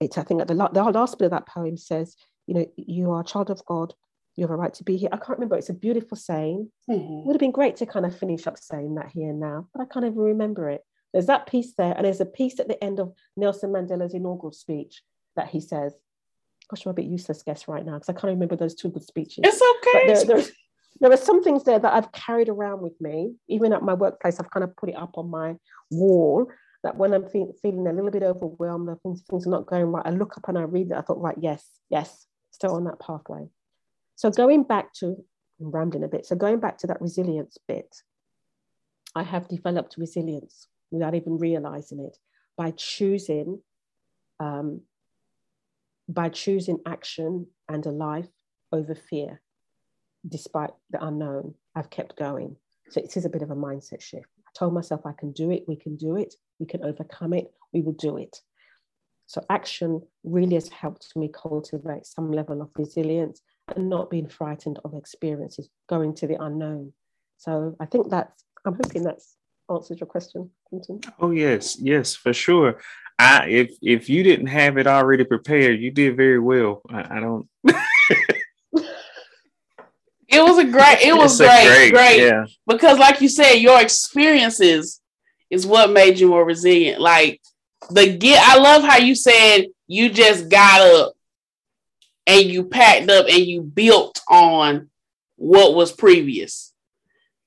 it's 0.00 0.18
I 0.18 0.22
think 0.22 0.46
the, 0.46 0.54
the 0.54 0.82
last 0.82 1.18
bit 1.18 1.26
of 1.26 1.30
that 1.32 1.46
poem 1.46 1.76
says, 1.76 2.16
you 2.46 2.54
know, 2.54 2.66
you 2.76 3.10
are 3.12 3.20
a 3.20 3.24
child 3.24 3.50
of 3.50 3.64
God, 3.66 3.94
you 4.36 4.44
have 4.44 4.50
a 4.50 4.56
right 4.56 4.72
to 4.74 4.84
be 4.84 4.96
here. 4.96 5.10
I 5.12 5.16
can't 5.16 5.38
remember. 5.38 5.56
It's 5.56 5.68
a 5.68 5.74
beautiful 5.74 6.16
saying. 6.16 6.70
Mm-hmm. 6.88 7.12
It 7.12 7.26
would 7.26 7.34
have 7.34 7.40
been 7.40 7.50
great 7.50 7.76
to 7.76 7.86
kind 7.86 8.06
of 8.06 8.16
finish 8.16 8.46
up 8.46 8.58
saying 8.58 8.94
that 8.94 9.10
here 9.10 9.30
and 9.30 9.40
now, 9.40 9.68
but 9.74 9.82
I 9.82 9.84
can't 9.84 10.06
even 10.06 10.18
remember 10.18 10.70
it. 10.70 10.82
There's 11.12 11.26
that 11.26 11.46
piece 11.46 11.74
there, 11.76 11.92
and 11.92 12.06
there's 12.06 12.20
a 12.20 12.26
piece 12.26 12.60
at 12.60 12.68
the 12.68 12.82
end 12.82 13.00
of 13.00 13.12
Nelson 13.36 13.70
Mandela's 13.70 14.14
inaugural 14.14 14.52
speech 14.52 15.02
that 15.36 15.48
he 15.48 15.60
says, 15.60 15.94
"Gosh, 16.68 16.86
I'm 16.86 16.90
a 16.90 16.94
bit 16.94 17.06
useless 17.06 17.42
guess 17.42 17.66
right 17.66 17.84
now 17.84 17.94
because 17.94 18.08
I 18.08 18.12
can't 18.12 18.32
remember 18.32 18.56
those 18.56 18.74
two 18.74 18.90
good 18.90 19.02
speeches." 19.02 19.40
It's 19.42 19.60
okay. 19.60 20.24
There, 20.24 20.44
there 21.00 21.12
are 21.12 21.16
some 21.16 21.42
things 21.42 21.64
there 21.64 21.78
that 21.78 21.92
I've 21.92 22.12
carried 22.12 22.48
around 22.48 22.80
with 22.80 22.98
me, 23.00 23.34
even 23.48 23.72
at 23.72 23.82
my 23.82 23.94
workplace. 23.94 24.38
I've 24.38 24.50
kind 24.50 24.64
of 24.64 24.76
put 24.76 24.88
it 24.88 24.96
up 24.96 25.18
on 25.18 25.28
my 25.28 25.56
wall, 25.90 26.46
that 26.82 26.96
when 26.96 27.12
I'm 27.12 27.28
fe- 27.28 27.52
feeling 27.60 27.86
a 27.86 27.92
little 27.92 28.10
bit 28.10 28.22
overwhelmed, 28.22 28.88
things, 29.02 29.22
things 29.28 29.46
are 29.46 29.50
not 29.50 29.66
going 29.66 29.86
right, 29.86 30.06
I 30.06 30.10
look 30.10 30.36
up 30.36 30.48
and 30.48 30.58
I 30.58 30.62
read 30.62 30.90
it. 30.90 30.96
I 30.96 31.02
thought, 31.02 31.20
right, 31.20 31.36
yes, 31.40 31.66
yes, 31.90 32.26
still 32.50 32.74
on 32.74 32.84
that 32.84 33.00
pathway. 33.00 33.48
So 34.16 34.30
going 34.30 34.62
back 34.64 34.92
to, 34.94 35.16
I'm 35.60 35.70
rambling 35.70 36.04
a 36.04 36.08
bit. 36.08 36.26
So 36.26 36.36
going 36.36 36.60
back 36.60 36.78
to 36.78 36.86
that 36.88 37.00
resilience 37.00 37.58
bit, 37.68 37.94
I 39.14 39.22
have 39.22 39.48
developed 39.48 39.96
resilience 39.98 40.68
without 40.90 41.14
even 41.14 41.38
realizing 41.38 42.00
it 42.00 42.16
by 42.56 42.72
choosing, 42.72 43.60
um, 44.38 44.82
by 46.08 46.28
choosing 46.28 46.78
action 46.86 47.46
and 47.68 47.84
a 47.86 47.90
life 47.90 48.28
over 48.72 48.94
fear, 48.94 49.40
despite 50.26 50.70
the 50.90 51.04
unknown. 51.04 51.54
I've 51.74 51.90
kept 51.90 52.16
going. 52.16 52.56
So 52.90 53.00
it 53.00 53.16
is 53.16 53.24
a 53.24 53.28
bit 53.28 53.42
of 53.42 53.50
a 53.50 53.56
mindset 53.56 54.00
shift. 54.00 54.26
Told 54.54 54.74
myself 54.74 55.02
I 55.04 55.12
can 55.12 55.32
do 55.32 55.50
it, 55.50 55.64
we 55.68 55.76
can 55.76 55.96
do 55.96 56.16
it, 56.16 56.34
we 56.58 56.66
can 56.66 56.84
overcome 56.84 57.32
it, 57.32 57.52
we 57.72 57.80
will 57.82 57.92
do 57.92 58.16
it. 58.16 58.40
So 59.26 59.44
action 59.48 60.02
really 60.24 60.54
has 60.54 60.68
helped 60.68 61.12
me 61.14 61.30
cultivate 61.32 62.04
some 62.04 62.32
level 62.32 62.60
of 62.60 62.70
resilience 62.76 63.42
and 63.74 63.88
not 63.88 64.10
being 64.10 64.28
frightened 64.28 64.80
of 64.84 64.94
experiences, 64.94 65.68
going 65.88 66.14
to 66.16 66.26
the 66.26 66.42
unknown. 66.42 66.92
So 67.38 67.76
I 67.78 67.86
think 67.86 68.10
that's, 68.10 68.44
I'm 68.64 68.74
hoping 68.74 69.04
that's 69.04 69.36
answered 69.70 70.00
your 70.00 70.08
question, 70.08 70.50
Quentin. 70.64 71.00
Oh 71.20 71.30
yes, 71.30 71.78
yes, 71.80 72.14
for 72.14 72.32
sure. 72.32 72.80
I 73.18 73.46
if 73.48 73.76
if 73.82 74.08
you 74.08 74.22
didn't 74.22 74.46
have 74.46 74.78
it 74.78 74.86
already 74.86 75.24
prepared, 75.24 75.80
you 75.80 75.90
did 75.90 76.16
very 76.16 76.38
well. 76.38 76.82
I, 76.90 77.18
I 77.18 77.20
don't 77.20 77.48
It 80.30 80.42
was 80.42 80.58
a 80.58 80.64
great. 80.64 81.00
It 81.02 81.16
was 81.16 81.36
great, 81.38 81.66
great, 81.66 81.92
great. 81.92 82.20
Yeah. 82.20 82.44
Because, 82.66 82.98
like 82.98 83.20
you 83.20 83.28
said, 83.28 83.54
your 83.54 83.80
experiences 83.80 85.00
is 85.50 85.66
what 85.66 85.92
made 85.92 86.20
you 86.20 86.28
more 86.28 86.44
resilient. 86.44 87.00
Like 87.00 87.40
the 87.90 88.16
get. 88.16 88.40
I 88.46 88.58
love 88.58 88.84
how 88.84 88.98
you 88.98 89.16
said 89.16 89.66
you 89.88 90.08
just 90.08 90.48
got 90.48 90.80
up 90.80 91.14
and 92.26 92.44
you 92.44 92.64
packed 92.64 93.10
up 93.10 93.26
and 93.28 93.44
you 93.44 93.62
built 93.62 94.20
on 94.28 94.88
what 95.34 95.74
was 95.74 95.90
previous, 95.90 96.72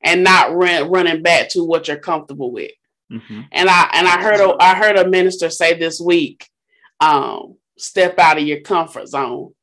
and 0.03 0.23
not 0.23 0.53
run, 0.53 0.89
running 0.91 1.21
back 1.23 1.49
to 1.49 1.63
what 1.63 1.88
you're 1.88 1.97
comfortable 1.97 2.51
with. 2.51 2.71
Mm-hmm. 3.09 3.41
And 3.51 3.69
I 3.69 3.89
and 3.93 4.07
I 4.07 4.21
heard 4.21 4.41
a, 4.41 4.55
I 4.59 4.75
heard 4.75 4.97
a 4.97 5.09
minister 5.09 5.49
say 5.49 5.75
this 5.77 6.01
week, 6.01 6.49
um, 6.99 7.55
step 7.77 8.19
out 8.19 8.39
of 8.39 8.43
your 8.43 8.59
comfort 8.59 9.07
zone. 9.07 9.53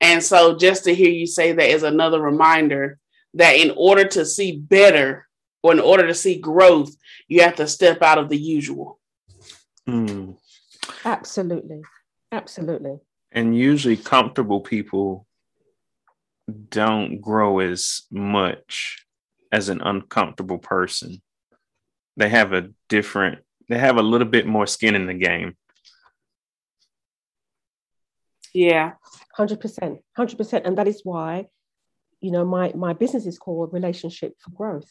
And 0.00 0.22
so 0.22 0.56
just 0.56 0.84
to 0.84 0.94
hear 0.94 1.10
you 1.10 1.26
say 1.26 1.52
that 1.52 1.70
is 1.70 1.82
another 1.82 2.20
reminder 2.20 2.98
that 3.34 3.56
in 3.56 3.72
order 3.76 4.04
to 4.04 4.24
see 4.24 4.56
better 4.56 5.28
or 5.62 5.72
in 5.72 5.80
order 5.80 6.06
to 6.06 6.14
see 6.14 6.38
growth, 6.38 6.94
you 7.28 7.42
have 7.42 7.56
to 7.56 7.68
step 7.68 8.02
out 8.02 8.18
of 8.18 8.28
the 8.28 8.38
usual. 8.38 8.98
Mm. 9.88 10.36
Absolutely. 11.04 11.82
Absolutely. 12.32 12.98
And 13.32 13.56
usually 13.56 13.96
comfortable 13.96 14.60
people 14.60 15.26
don't 16.68 17.20
grow 17.20 17.60
as 17.60 18.02
much 18.10 19.04
as 19.52 19.68
an 19.68 19.80
uncomfortable 19.80 20.58
person. 20.58 21.20
They 22.16 22.28
have 22.28 22.52
a 22.52 22.70
different, 22.88 23.40
they 23.68 23.78
have 23.78 23.96
a 23.96 24.02
little 24.02 24.26
bit 24.26 24.46
more 24.46 24.66
skin 24.66 24.94
in 24.94 25.06
the 25.06 25.14
game. 25.14 25.56
Yeah. 28.52 28.92
100%. 29.38 29.98
100%. 30.18 30.66
And 30.66 30.78
that 30.78 30.88
is 30.88 31.02
why, 31.04 31.46
you 32.20 32.30
know, 32.30 32.44
my, 32.44 32.72
my 32.74 32.92
business 32.92 33.26
is 33.26 33.38
called 33.38 33.72
Relationship 33.72 34.34
for 34.40 34.50
Growth. 34.50 34.90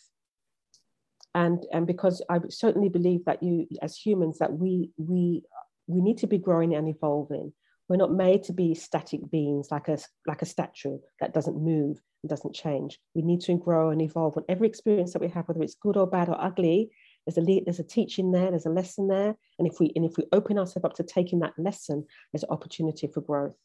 And, 1.36 1.66
and 1.72 1.86
because 1.86 2.22
I 2.30 2.40
certainly 2.50 2.90
believe 2.90 3.26
that 3.26 3.44
you, 3.44 3.68
as 3.82 3.96
humans, 3.96 4.40
that 4.40 4.54
we, 4.54 4.92
we, 4.98 5.44
we 5.88 6.02
need 6.02 6.18
to 6.20 6.28
be 6.28 6.38
growing 6.38 6.76
and 6.76 6.88
evolving. 6.88 7.54
We're 7.88 7.98
not 7.98 8.14
made 8.14 8.44
to 8.44 8.54
be 8.54 8.76
static 8.76 9.22
beings 9.32 9.70
like 9.72 9.88
a, 9.88 9.98
like 10.28 10.42
a 10.42 10.46
statue 10.46 11.00
that 11.20 11.34
doesn't 11.34 11.62
move 11.62 12.00
and 12.24 12.30
doesn't 12.30 12.56
change. 12.56 13.00
We 13.16 13.22
need 13.22 13.42
to 13.42 13.58
grow 13.58 13.90
and 13.90 14.02
evolve 14.02 14.38
on 14.38 14.44
every 14.48 14.68
experience 14.68 15.14
that 15.14 15.22
we 15.22 15.30
have, 15.30 15.48
whether 15.48 15.64
it's 15.64 15.76
good 15.76 15.98
or 15.98 16.08
bad 16.08 16.30
or 16.30 16.40
ugly. 16.40 16.92
There's 17.30 17.46
a 17.46 17.48
lead, 17.48 17.66
there's 17.68 17.80
a 17.80 17.84
teaching 17.84 18.32
there, 18.32 18.50
there's 18.50 18.66
a 18.66 18.72
lesson 18.72 19.08
there, 19.08 19.36
and 19.60 19.68
if 19.68 19.80
we 19.80 19.92
and 19.96 20.04
if 20.04 20.18
we 20.18 20.26
open 20.32 20.58
ourselves 20.58 20.84
up 20.84 20.96
to 20.96 21.04
taking 21.04 21.42
that 21.42 21.54
lesson, 21.60 22.08
there's 22.34 22.44
opportunity 22.50 23.06
for 23.06 23.22
growth. 23.22 23.56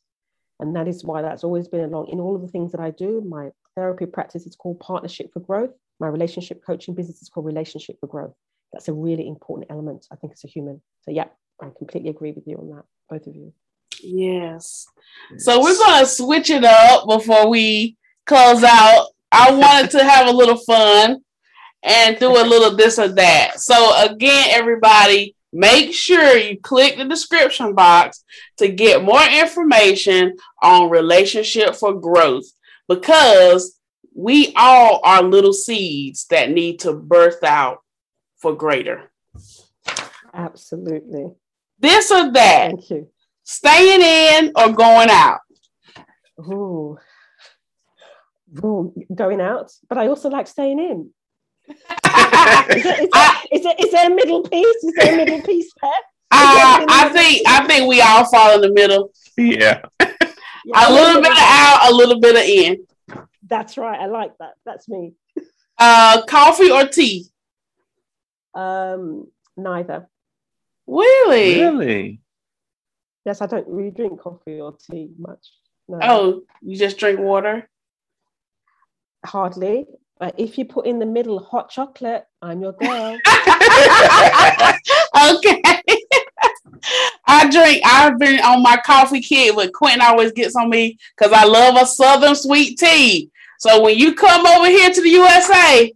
And 0.61 0.77
that 0.77 0.87
is 0.87 1.03
why 1.03 1.23
that's 1.23 1.45
always 1.45 1.67
been 1.67 1.81
along 1.81 2.09
in 2.09 2.21
all 2.21 2.37
of 2.37 2.43
the 2.43 2.49
things 2.49 2.73
that 2.73 2.81
I 2.83 2.91
do. 2.91 3.23
My 3.27 3.53
therapy 3.75 4.05
practice 4.05 4.45
is 4.45 4.55
called 4.55 4.81
Partnership 4.81 5.33
for 5.33 5.41
Growth. 5.41 5.71
My 5.99 6.09
relationship 6.09 6.63
coaching 6.63 6.95
business 6.95 7.23
is 7.23 7.31
called 7.31 7.47
Relationship 7.47 7.99
for 8.01 8.07
Growth. 8.07 8.35
That's 8.75 8.89
a 8.89 8.93
really 8.93 9.27
important 9.27 9.71
element, 9.71 10.09
I 10.13 10.17
think, 10.17 10.35
as 10.35 10.45
a 10.45 10.49
human. 10.49 10.83
So, 11.01 11.11
yeah, 11.11 11.29
I 11.59 11.71
completely 11.75 12.11
agree 12.11 12.33
with 12.33 12.47
you 12.47 12.59
on 12.59 12.69
that, 12.69 12.85
both 13.09 13.27
of 13.27 13.35
you. 13.35 13.55
Yes. 14.03 14.87
So, 15.39 15.63
we're 15.63 16.01
to 16.01 16.05
switch 16.05 16.51
it 16.51 16.65
up 16.65 17.09
before 17.09 17.49
we 17.49 17.97
close 18.27 18.63
out. 18.63 19.07
I 19.33 19.53
wanted 19.53 19.91
to 19.93 20.05
have 20.05 20.29
a 20.29 20.33
little 20.33 20.59
fun 20.59 21.24
and 21.85 22.19
do 22.19 22.31
a 22.31 22.43
little 22.43 22.77
this 22.77 22.99
or 22.99 23.09
that. 23.09 23.61
So, 23.61 23.93
again, 24.03 24.49
everybody, 24.51 25.37
Make 25.57 25.95
sure 25.95 26.37
you 26.37 26.59
click 26.59 26.97
the 26.97 27.05
description 27.05 27.77
box 27.77 28.25
to 28.57 28.67
get 28.67 29.05
more 29.05 29.23
information 29.23 30.37
on 30.61 30.91
relationship 30.91 31.77
for 31.77 31.95
growth 31.95 32.47
because 32.89 33.79
we 34.13 34.53
all 34.57 35.01
are 35.05 35.23
little 35.23 35.53
seeds 35.53 36.27
that 36.31 36.51
need 36.51 36.81
to 36.81 36.93
birth 36.93 37.45
out 37.45 37.79
for 38.39 38.57
greater. 38.57 39.13
Absolutely. 40.33 41.27
This 41.79 42.11
or 42.11 42.33
that. 42.33 42.71
Thank 42.71 42.91
you. 42.91 43.09
Staying 43.45 44.01
in 44.01 44.53
or 44.57 44.73
going 44.73 45.09
out? 45.09 45.39
Ooh. 46.41 46.99
Ooh, 48.65 48.93
going 49.15 49.41
out, 49.41 49.71
but 49.89 49.99
I 49.99 50.09
also 50.09 50.31
like 50.31 50.49
staying 50.49 50.81
in 50.81 51.11
is, 51.69 52.83
there, 52.83 53.03
is, 53.03 53.11
there, 53.11 53.33
is, 53.53 53.63
there, 53.63 53.75
is 53.79 53.91
there 53.93 54.13
a 54.13 54.15
middle 54.15 54.43
piece? 54.43 54.85
Is 54.85 54.95
there 54.97 55.15
a 55.15 55.17
middle 55.17 55.43
piece 55.43 55.73
there? 55.81 55.91
Uh, 56.31 56.85
I 56.89 57.11
think 57.11 57.47
I 57.47 57.67
think 57.67 57.89
we 57.89 58.01
all 58.01 58.25
fall 58.27 58.55
in 58.55 58.61
the 58.61 58.73
middle. 58.73 59.13
Yeah. 59.37 59.83
a 60.01 60.93
little 60.93 61.23
bit 61.23 61.33
of 61.33 61.39
out, 61.39 61.91
a 61.91 61.95
little 61.95 62.21
bit 62.21 62.37
of 62.37 62.43
in. 62.43 62.87
That's 63.49 63.77
right. 63.77 64.01
I 64.01 64.07
like 64.07 64.33
that. 64.39 64.55
That's 64.65 64.89
me. 64.89 65.13
Uh, 65.79 66.23
coffee 66.27 66.71
or 66.71 66.87
tea? 66.87 67.27
Um, 68.55 69.29
neither. 69.57 70.09
Really? 70.87 71.61
Really? 71.61 72.21
Yes, 73.25 73.41
I 73.41 73.47
don't 73.47 73.67
really 73.69 73.91
drink 73.91 74.21
coffee 74.21 74.61
or 74.61 74.77
tea 74.77 75.11
much. 75.19 75.47
No. 75.89 75.99
Oh, 76.03 76.43
you 76.63 76.77
just 76.77 76.99
drink 76.99 77.19
water? 77.19 77.69
Hardly. 79.25 79.87
But 80.19 80.39
if 80.39 80.57
you 80.59 80.65
put 80.65 80.87
in 80.87 80.99
the 80.99 81.07
middle 81.07 81.39
hot 81.41 81.71
chocolate, 81.71 82.25
I'm 82.41 82.63
your 82.63 82.73
girl. 82.73 83.19
okay. 85.31 85.61
I 87.27 87.49
drink, 87.51 87.83
I've 87.85 88.19
been 88.19 88.41
on 88.41 88.63
my 88.63 88.79
coffee 88.85 89.21
kit, 89.21 89.57
but 89.57 89.73
Quentin 89.73 90.03
always 90.03 90.33
gets 90.33 90.55
on 90.55 90.71
me 90.71 90.99
because 91.17 91.33
I 91.33 91.45
love 91.45 91.77
a 91.81 91.87
southern 91.87 92.37
sweet 92.37 92.79
tea. 92.79 93.31
So 93.59 93.83
when 93.83 93.99
you 93.99 94.15
come 94.15 94.47
over 94.47 94.67
here 94.67 94.91
to 94.91 95.03
the 95.03 95.09
USA, 95.09 95.93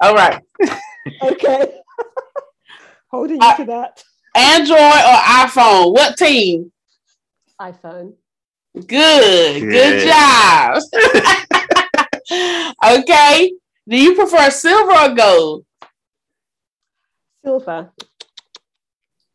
all 0.00 0.14
right. 0.14 0.40
okay. 1.22 1.80
Holding 3.10 3.36
you 3.36 3.46
uh, 3.46 3.56
to 3.56 3.64
that. 3.66 4.04
Android 4.34 4.78
or 4.78 5.18
iPhone? 5.44 5.92
What 5.92 6.16
team? 6.16 6.72
iPhone. 7.60 8.14
Good. 8.74 9.60
Good, 9.60 9.70
Good 9.70 10.08
job. 10.08 10.80
okay. 12.84 13.52
Do 13.88 13.96
you 13.96 14.14
prefer 14.14 14.50
silver 14.50 14.92
or 14.92 15.14
gold? 15.14 15.64
Silver. 17.44 17.92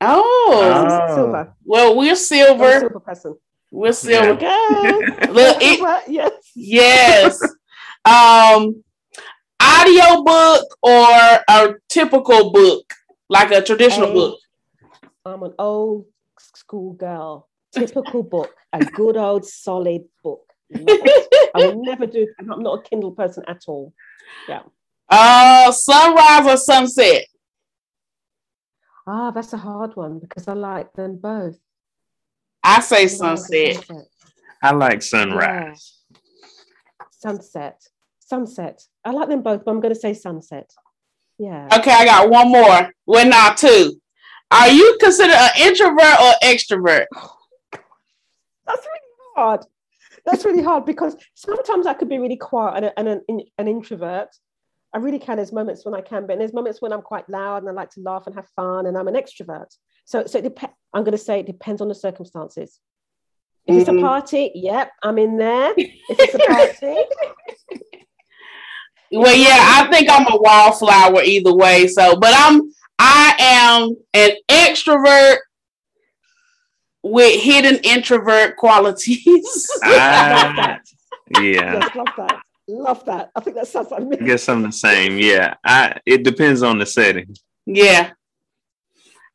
Oh, 0.01 0.87
oh. 1.09 1.15
silver. 1.15 1.55
Well, 1.63 1.95
we're 1.95 2.15
silver. 2.15 2.79
silver 2.79 2.99
person. 2.99 3.35
We're 3.71 3.93
silver. 3.93 4.37
Yeah. 4.39 5.27
Look, 5.29 5.57
it, 5.61 6.03
yes. 6.07 6.31
Yes. 6.55 7.41
um, 8.05 8.83
audio 9.59 10.23
book 10.23 10.65
or 10.81 11.39
a 11.49 11.73
typical 11.89 12.51
book, 12.51 12.93
like 13.29 13.51
a 13.51 13.61
traditional 13.61 14.13
book. 14.13 14.39
I'm 15.25 15.43
an 15.43 15.53
old 15.57 16.05
school 16.39 16.93
girl. 16.93 17.49
Typical 17.71 18.23
book, 18.23 18.55
a 18.71 18.85
good 18.85 19.17
old 19.17 19.45
solid 19.45 20.03
book. 20.03 20.09
I 20.75 21.67
will 21.67 21.83
never 21.83 22.05
do. 22.05 22.27
I'm 22.39 22.63
not 22.63 22.79
a 22.79 22.89
Kindle 22.89 23.11
person 23.11 23.43
at 23.47 23.63
all. 23.67 23.93
Yeah. 24.47 24.63
Uh, 25.09 25.71
sunrise 25.71 26.47
or 26.47 26.57
sunset? 26.57 27.25
Ah, 29.07 29.31
that's 29.31 29.53
a 29.53 29.57
hard 29.57 29.95
one 29.95 30.19
because 30.19 30.47
I 30.47 30.53
like 30.53 30.91
them 30.93 31.17
both. 31.17 31.57
I 32.63 32.79
say 32.79 33.07
sunset. 33.07 33.75
sunset. 33.75 34.07
I 34.63 34.71
like 34.71 35.03
sunrise. 35.03 36.01
Yeah. 36.11 36.17
Sunset. 37.11 37.81
Sunset. 38.19 38.81
I 39.03 39.11
like 39.11 39.29
them 39.29 39.43
both, 39.43 39.63
but 39.63 39.71
I'm 39.71 39.79
going 39.79 39.93
to 39.93 39.99
say 39.99 40.15
sunset. 40.15 40.71
Yeah. 41.37 41.67
Okay, 41.77 41.91
I 41.91 42.05
got 42.05 42.29
one 42.29 42.49
more. 42.49 42.91
Well, 43.05 43.27
not 43.27 43.57
two. 43.57 44.01
Are 44.49 44.69
you 44.69 44.97
considered 44.99 45.35
an 45.35 45.49
introvert 45.59 46.19
or 46.19 46.33
extrovert? 46.43 47.05
That's 47.71 48.85
really 48.85 49.35
hard. 49.35 49.65
That's 50.25 50.43
really 50.45 50.63
hard 50.63 50.85
because 50.85 51.15
sometimes 51.35 51.85
I 51.85 51.93
could 51.93 52.09
be 52.09 52.17
really 52.17 52.37
quiet 52.37 52.83
and, 52.83 53.09
and 53.09 53.21
an, 53.29 53.41
an 53.57 53.67
introvert. 53.67 54.29
I 54.93 54.97
really 54.97 55.19
can. 55.19 55.35
There's 55.37 55.51
moments 55.53 55.85
when 55.85 55.93
I 55.93 56.01
can 56.01 56.25
but 56.25 56.39
there's 56.39 56.53
moments 56.53 56.81
when 56.81 56.91
I'm 56.93 57.01
quite 57.01 57.29
loud 57.29 57.57
and 57.63 57.69
I 57.69 57.73
like 57.73 57.91
to 57.91 58.01
laugh 58.01 58.23
and 58.27 58.35
have 58.35 58.47
fun, 58.55 58.85
and 58.87 58.97
I'm 58.97 59.07
an 59.07 59.13
extrovert. 59.15 59.67
So, 60.05 60.25
so 60.25 60.39
it 60.39 60.43
dep- 60.55 60.73
I'm 60.93 61.03
going 61.03 61.11
to 61.11 61.23
say 61.23 61.39
it 61.41 61.45
depends 61.47 61.81
on 61.81 61.89
the 61.89 61.95
circumstances. 61.95 62.79
If 63.67 63.77
it's 63.77 63.89
a 63.89 63.91
Mhm. 63.93 64.01
party, 64.01 64.51
yep, 64.55 64.91
I'm 65.03 65.17
in 65.17 65.37
there. 65.37 65.73
If 65.77 66.19
it's 66.19 66.35
a 66.35 66.39
party, 66.39 67.03
Well, 69.11 69.35
yeah, 69.35 69.57
I 69.59 69.87
think 69.91 70.09
I'm 70.09 70.25
a 70.31 70.37
wallflower 70.37 71.21
either 71.23 71.53
way. 71.53 71.87
So, 71.87 72.15
but 72.17 72.33
I'm 72.35 72.61
I 72.97 73.35
am 73.39 73.95
an 74.13 74.31
extrovert 74.49 75.37
with 77.05 77.39
hidden 77.39 77.77
introvert 77.83 78.57
qualities. 78.57 79.69
I, 79.83 80.49
ah, 80.57 80.79
yeah, 81.39 81.73
yes, 81.73 81.95
love 81.95 82.07
that. 82.17 82.41
Love 82.67 83.05
that. 83.05 83.29
I 83.35 83.39
think 83.41 83.55
that 83.57 83.67
sounds 83.67 83.91
like 83.91 84.03
me. 84.03 84.17
I 84.19 84.23
guess 84.25 84.49
I'm 84.49 84.63
the 84.63 84.71
same. 84.71 85.19
Yeah, 85.19 85.53
I. 85.63 85.99
It 86.05 86.23
depends 86.23 86.63
on 86.63 86.79
the 86.79 86.85
setting. 86.85 87.35
yeah. 87.65 88.11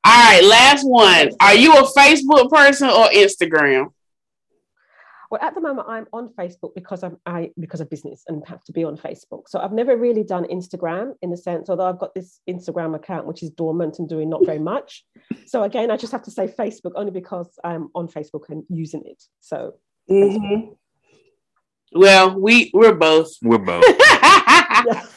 All 0.03 0.13
right, 0.13 0.43
last 0.43 0.83
one. 0.83 1.31
Are 1.41 1.55
you 1.55 1.75
a 1.75 1.83
Facebook 1.83 2.51
person 2.51 2.89
or 2.89 3.07
Instagram? 3.11 3.93
Well, 5.31 5.41
at 5.41 5.55
the 5.55 5.61
moment, 5.61 5.89
I'm 5.89 6.07
on 6.13 6.31
Facebook 6.31 6.75
because 6.75 7.05
I'm 7.05 7.17
I 7.25 7.51
because 7.59 7.81
of 7.81 7.89
business 7.89 8.25
and 8.27 8.43
have 8.49 8.65
to 8.65 8.73
be 8.73 8.83
on 8.83 8.97
Facebook. 8.97 9.43
So 9.47 9.61
I've 9.61 9.73
never 9.73 9.97
really 9.97 10.25
done 10.25 10.45
Instagram 10.45 11.15
in 11.23 11.31
the 11.31 11.37
sense, 11.37 11.71
although 11.71 11.87
I've 11.89 12.01
got 12.01 12.15
this 12.15 12.41
Instagram 12.49 12.97
account 12.97 13.27
which 13.27 13.43
is 13.43 13.51
dormant 13.51 14.01
and 14.01 14.09
doing 14.09 14.29
not 14.29 14.45
very 14.45 14.59
much. 14.59 15.05
So 15.47 15.63
again, 15.63 15.91
I 15.91 15.97
just 15.97 16.13
have 16.13 16.25
to 16.25 16.31
say 16.31 16.49
Facebook 16.49 16.93
only 16.97 17.13
because 17.13 17.59
I'm 17.63 17.91
on 17.95 18.09
Facebook 18.09 18.49
and 18.49 18.65
using 18.69 19.03
it. 19.07 19.23
So 19.41 19.75
Mhm. 20.11 20.77
Well, 21.93 22.39
we 22.39 22.71
we're 22.75 22.95
both. 22.95 23.31
We're 23.43 23.59
both. 23.59 23.85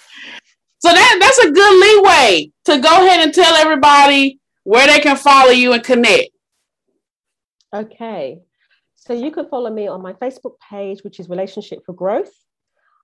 So 0.83 0.89
that 0.89 1.17
that's 1.21 1.37
a 1.39 1.51
good 1.51 1.79
leeway 1.81 2.51
to 2.65 2.77
go 2.77 3.05
ahead 3.05 3.21
and 3.21 3.33
tell 3.33 3.55
everybody 3.55 4.41
where 4.65 4.85
they 4.85 4.99
can 4.99 5.15
follow 5.15 5.51
you 5.51 5.71
and 5.71 5.81
connect. 5.81 6.31
Okay. 7.73 8.39
So 9.05 9.13
you 9.13 9.31
can 9.31 9.49
follow 9.49 9.69
me 9.69 9.87
on 9.87 10.01
my 10.01 10.13
Facebook 10.13 10.53
page, 10.69 11.03
which 11.03 11.19
is 11.19 11.27
Relationship 11.27 11.85
for 11.85 11.91
Growth. 11.93 12.31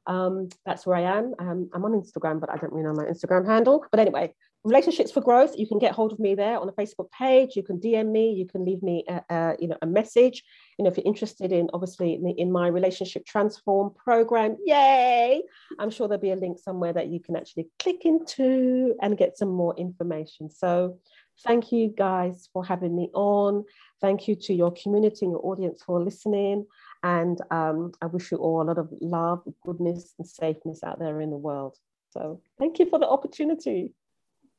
Um, 0.08 0.47
that's 0.66 0.86
where 0.88 0.95
I 0.95 1.02
am. 1.02 1.34
Um, 1.39 1.70
I'm 1.74 1.84
on 1.84 1.91
Instagram, 1.91 2.39
but 2.39 2.50
I 2.50 2.56
don't 2.56 2.72
really 2.72 2.88
know 2.88 2.93
my 2.93 3.04
Instagram 3.04 3.45
handle. 3.45 3.86
But 3.91 4.00
anyway, 4.00 4.34
Relationships 4.64 5.12
for 5.12 5.20
Growth. 5.20 5.58
You 5.58 5.68
can 5.68 5.78
get 5.78 5.91
hold 5.91 6.14
of 6.14 6.20
me 6.20 6.36
there 6.36 6.58
on 6.58 6.68
the 6.68 6.74
Facebook 6.74 7.12
page. 7.12 7.58
You 7.58 7.64
can 7.64 7.80
DM 7.80 8.12
me. 8.12 8.32
You 8.32 8.45
can 8.45 8.64
leave 8.64 8.82
me, 8.82 9.04
a, 9.10 9.22
a, 9.30 9.56
you 9.60 9.68
know, 9.68 9.78
a 9.82 9.86
message. 9.86 10.41
You 10.78 10.86
know, 10.86 10.89
if 10.89 10.95
you're 10.95 11.06
interested 11.06 11.52
in, 11.52 11.70
obviously, 11.74 12.14
in, 12.14 12.28
in 12.38 12.52
my 12.52 12.68
Relationship 12.68 13.26
Transform 13.26 13.93
program, 13.93 14.56
yay! 14.66 15.41
I'm 15.80 15.91
sure 15.91 16.08
there'll 16.08 16.22
be 16.22 16.32
a 16.32 16.36
link 16.38 16.60
somewhere 16.60 16.93
that 16.93 17.10
you 17.10 17.20
can 17.20 17.36
actually 17.36 17.68
click 17.78 18.06
into 18.06 18.95
and 19.02 19.18
get 19.18 19.38
some 19.38 19.50
more 19.50 19.76
information. 19.78 20.50
So, 20.50 20.97
thank 21.46 21.72
you 21.72 21.94
guys 21.96 22.50
for 22.54 22.66
having 22.66 22.96
me 22.96 23.10
on. 23.14 23.66
Thank 24.02 24.28
you 24.28 24.36
to 24.36 24.54
your 24.54 24.72
community 24.72 25.26
and 25.26 25.32
your 25.32 25.46
audience 25.46 25.84
for 25.84 26.02
listening. 26.02 26.66
And 27.04 27.40
um, 27.52 27.94
I 28.02 28.08
wish 28.08 28.32
you 28.32 28.38
all 28.38 28.62
a 28.62 28.64
lot 28.64 28.78
of 28.78 28.90
love, 29.02 29.44
goodness, 29.66 30.14
and 30.18 30.28
safeness 30.28 30.84
out 30.84 31.00
there 31.00 31.22
in 31.22 31.30
the 31.30 31.38
world. 31.38 31.78
So 32.12 32.42
thank 32.58 32.80
you 32.80 32.90
for 32.90 33.00
the 33.00 33.08
opportunity. 33.08 33.94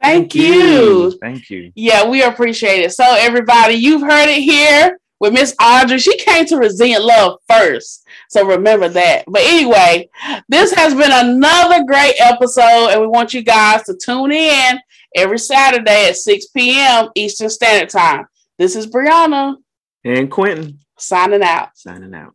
Thank, 0.03 0.35
you. 0.35 1.11
Thank 1.20 1.51
you. 1.51 1.72
Yeah, 1.74 2.09
we 2.09 2.22
appreciate 2.22 2.81
it. 2.81 2.93
So 2.93 3.05
everybody, 3.05 3.74
you've 3.74 4.01
heard 4.01 4.31
it 4.31 4.43
here 4.43 4.99
with 5.18 5.35
Miss 5.35 5.55
Audrey. 5.61 5.99
She 5.99 6.16
came 6.16 6.47
to 6.47 6.57
Resilient 6.57 7.05
Love 7.05 7.39
first. 7.47 8.07
So 8.31 8.47
remember 8.47 8.89
that. 8.89 9.24
But 9.28 9.43
anyway, 9.43 10.09
this 10.49 10.72
has 10.72 10.95
been 10.95 11.12
another 11.12 11.85
great 11.85 12.14
episode, 12.18 12.89
and 12.93 13.01
we 13.03 13.07
want 13.07 13.35
you 13.35 13.43
guys 13.43 13.83
to 13.85 13.97
tune 13.97 14.33
in 14.33 14.81
every 15.14 15.38
Saturday 15.38 16.08
at 16.08 16.16
6 16.16 16.46
p.m. 16.48 17.08
Eastern 17.14 17.50
Standard 17.50 17.90
Time. 17.90 18.26
This 18.58 18.76
is 18.76 18.86
Brianna 18.86 19.56
And 20.04 20.30
Quentin 20.30 20.78
signing 20.98 21.42
out. 21.42 21.70
signing 21.74 22.14
out. 22.14 22.34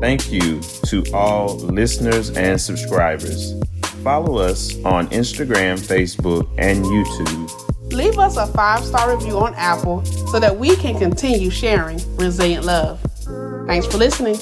Thank 0.00 0.30
you 0.30 0.60
to 1.02 1.12
all 1.12 1.56
listeners 1.56 2.30
and 2.36 2.60
subscribers. 2.60 3.54
Follow 4.02 4.38
us 4.38 4.76
on 4.84 5.08
Instagram, 5.08 5.78
Facebook, 5.80 6.48
and 6.58 6.84
YouTube. 6.84 7.92
Leave 7.92 8.18
us 8.18 8.36
a 8.36 8.46
five 8.48 8.84
star 8.84 9.16
review 9.16 9.38
on 9.38 9.54
Apple 9.54 10.04
so 10.04 10.38
that 10.38 10.56
we 10.56 10.76
can 10.76 10.98
continue 10.98 11.50
sharing 11.50 11.98
resilient 12.16 12.64
love. 12.64 13.00
Thanks 13.66 13.86
for 13.86 13.98
listening. 13.98 14.36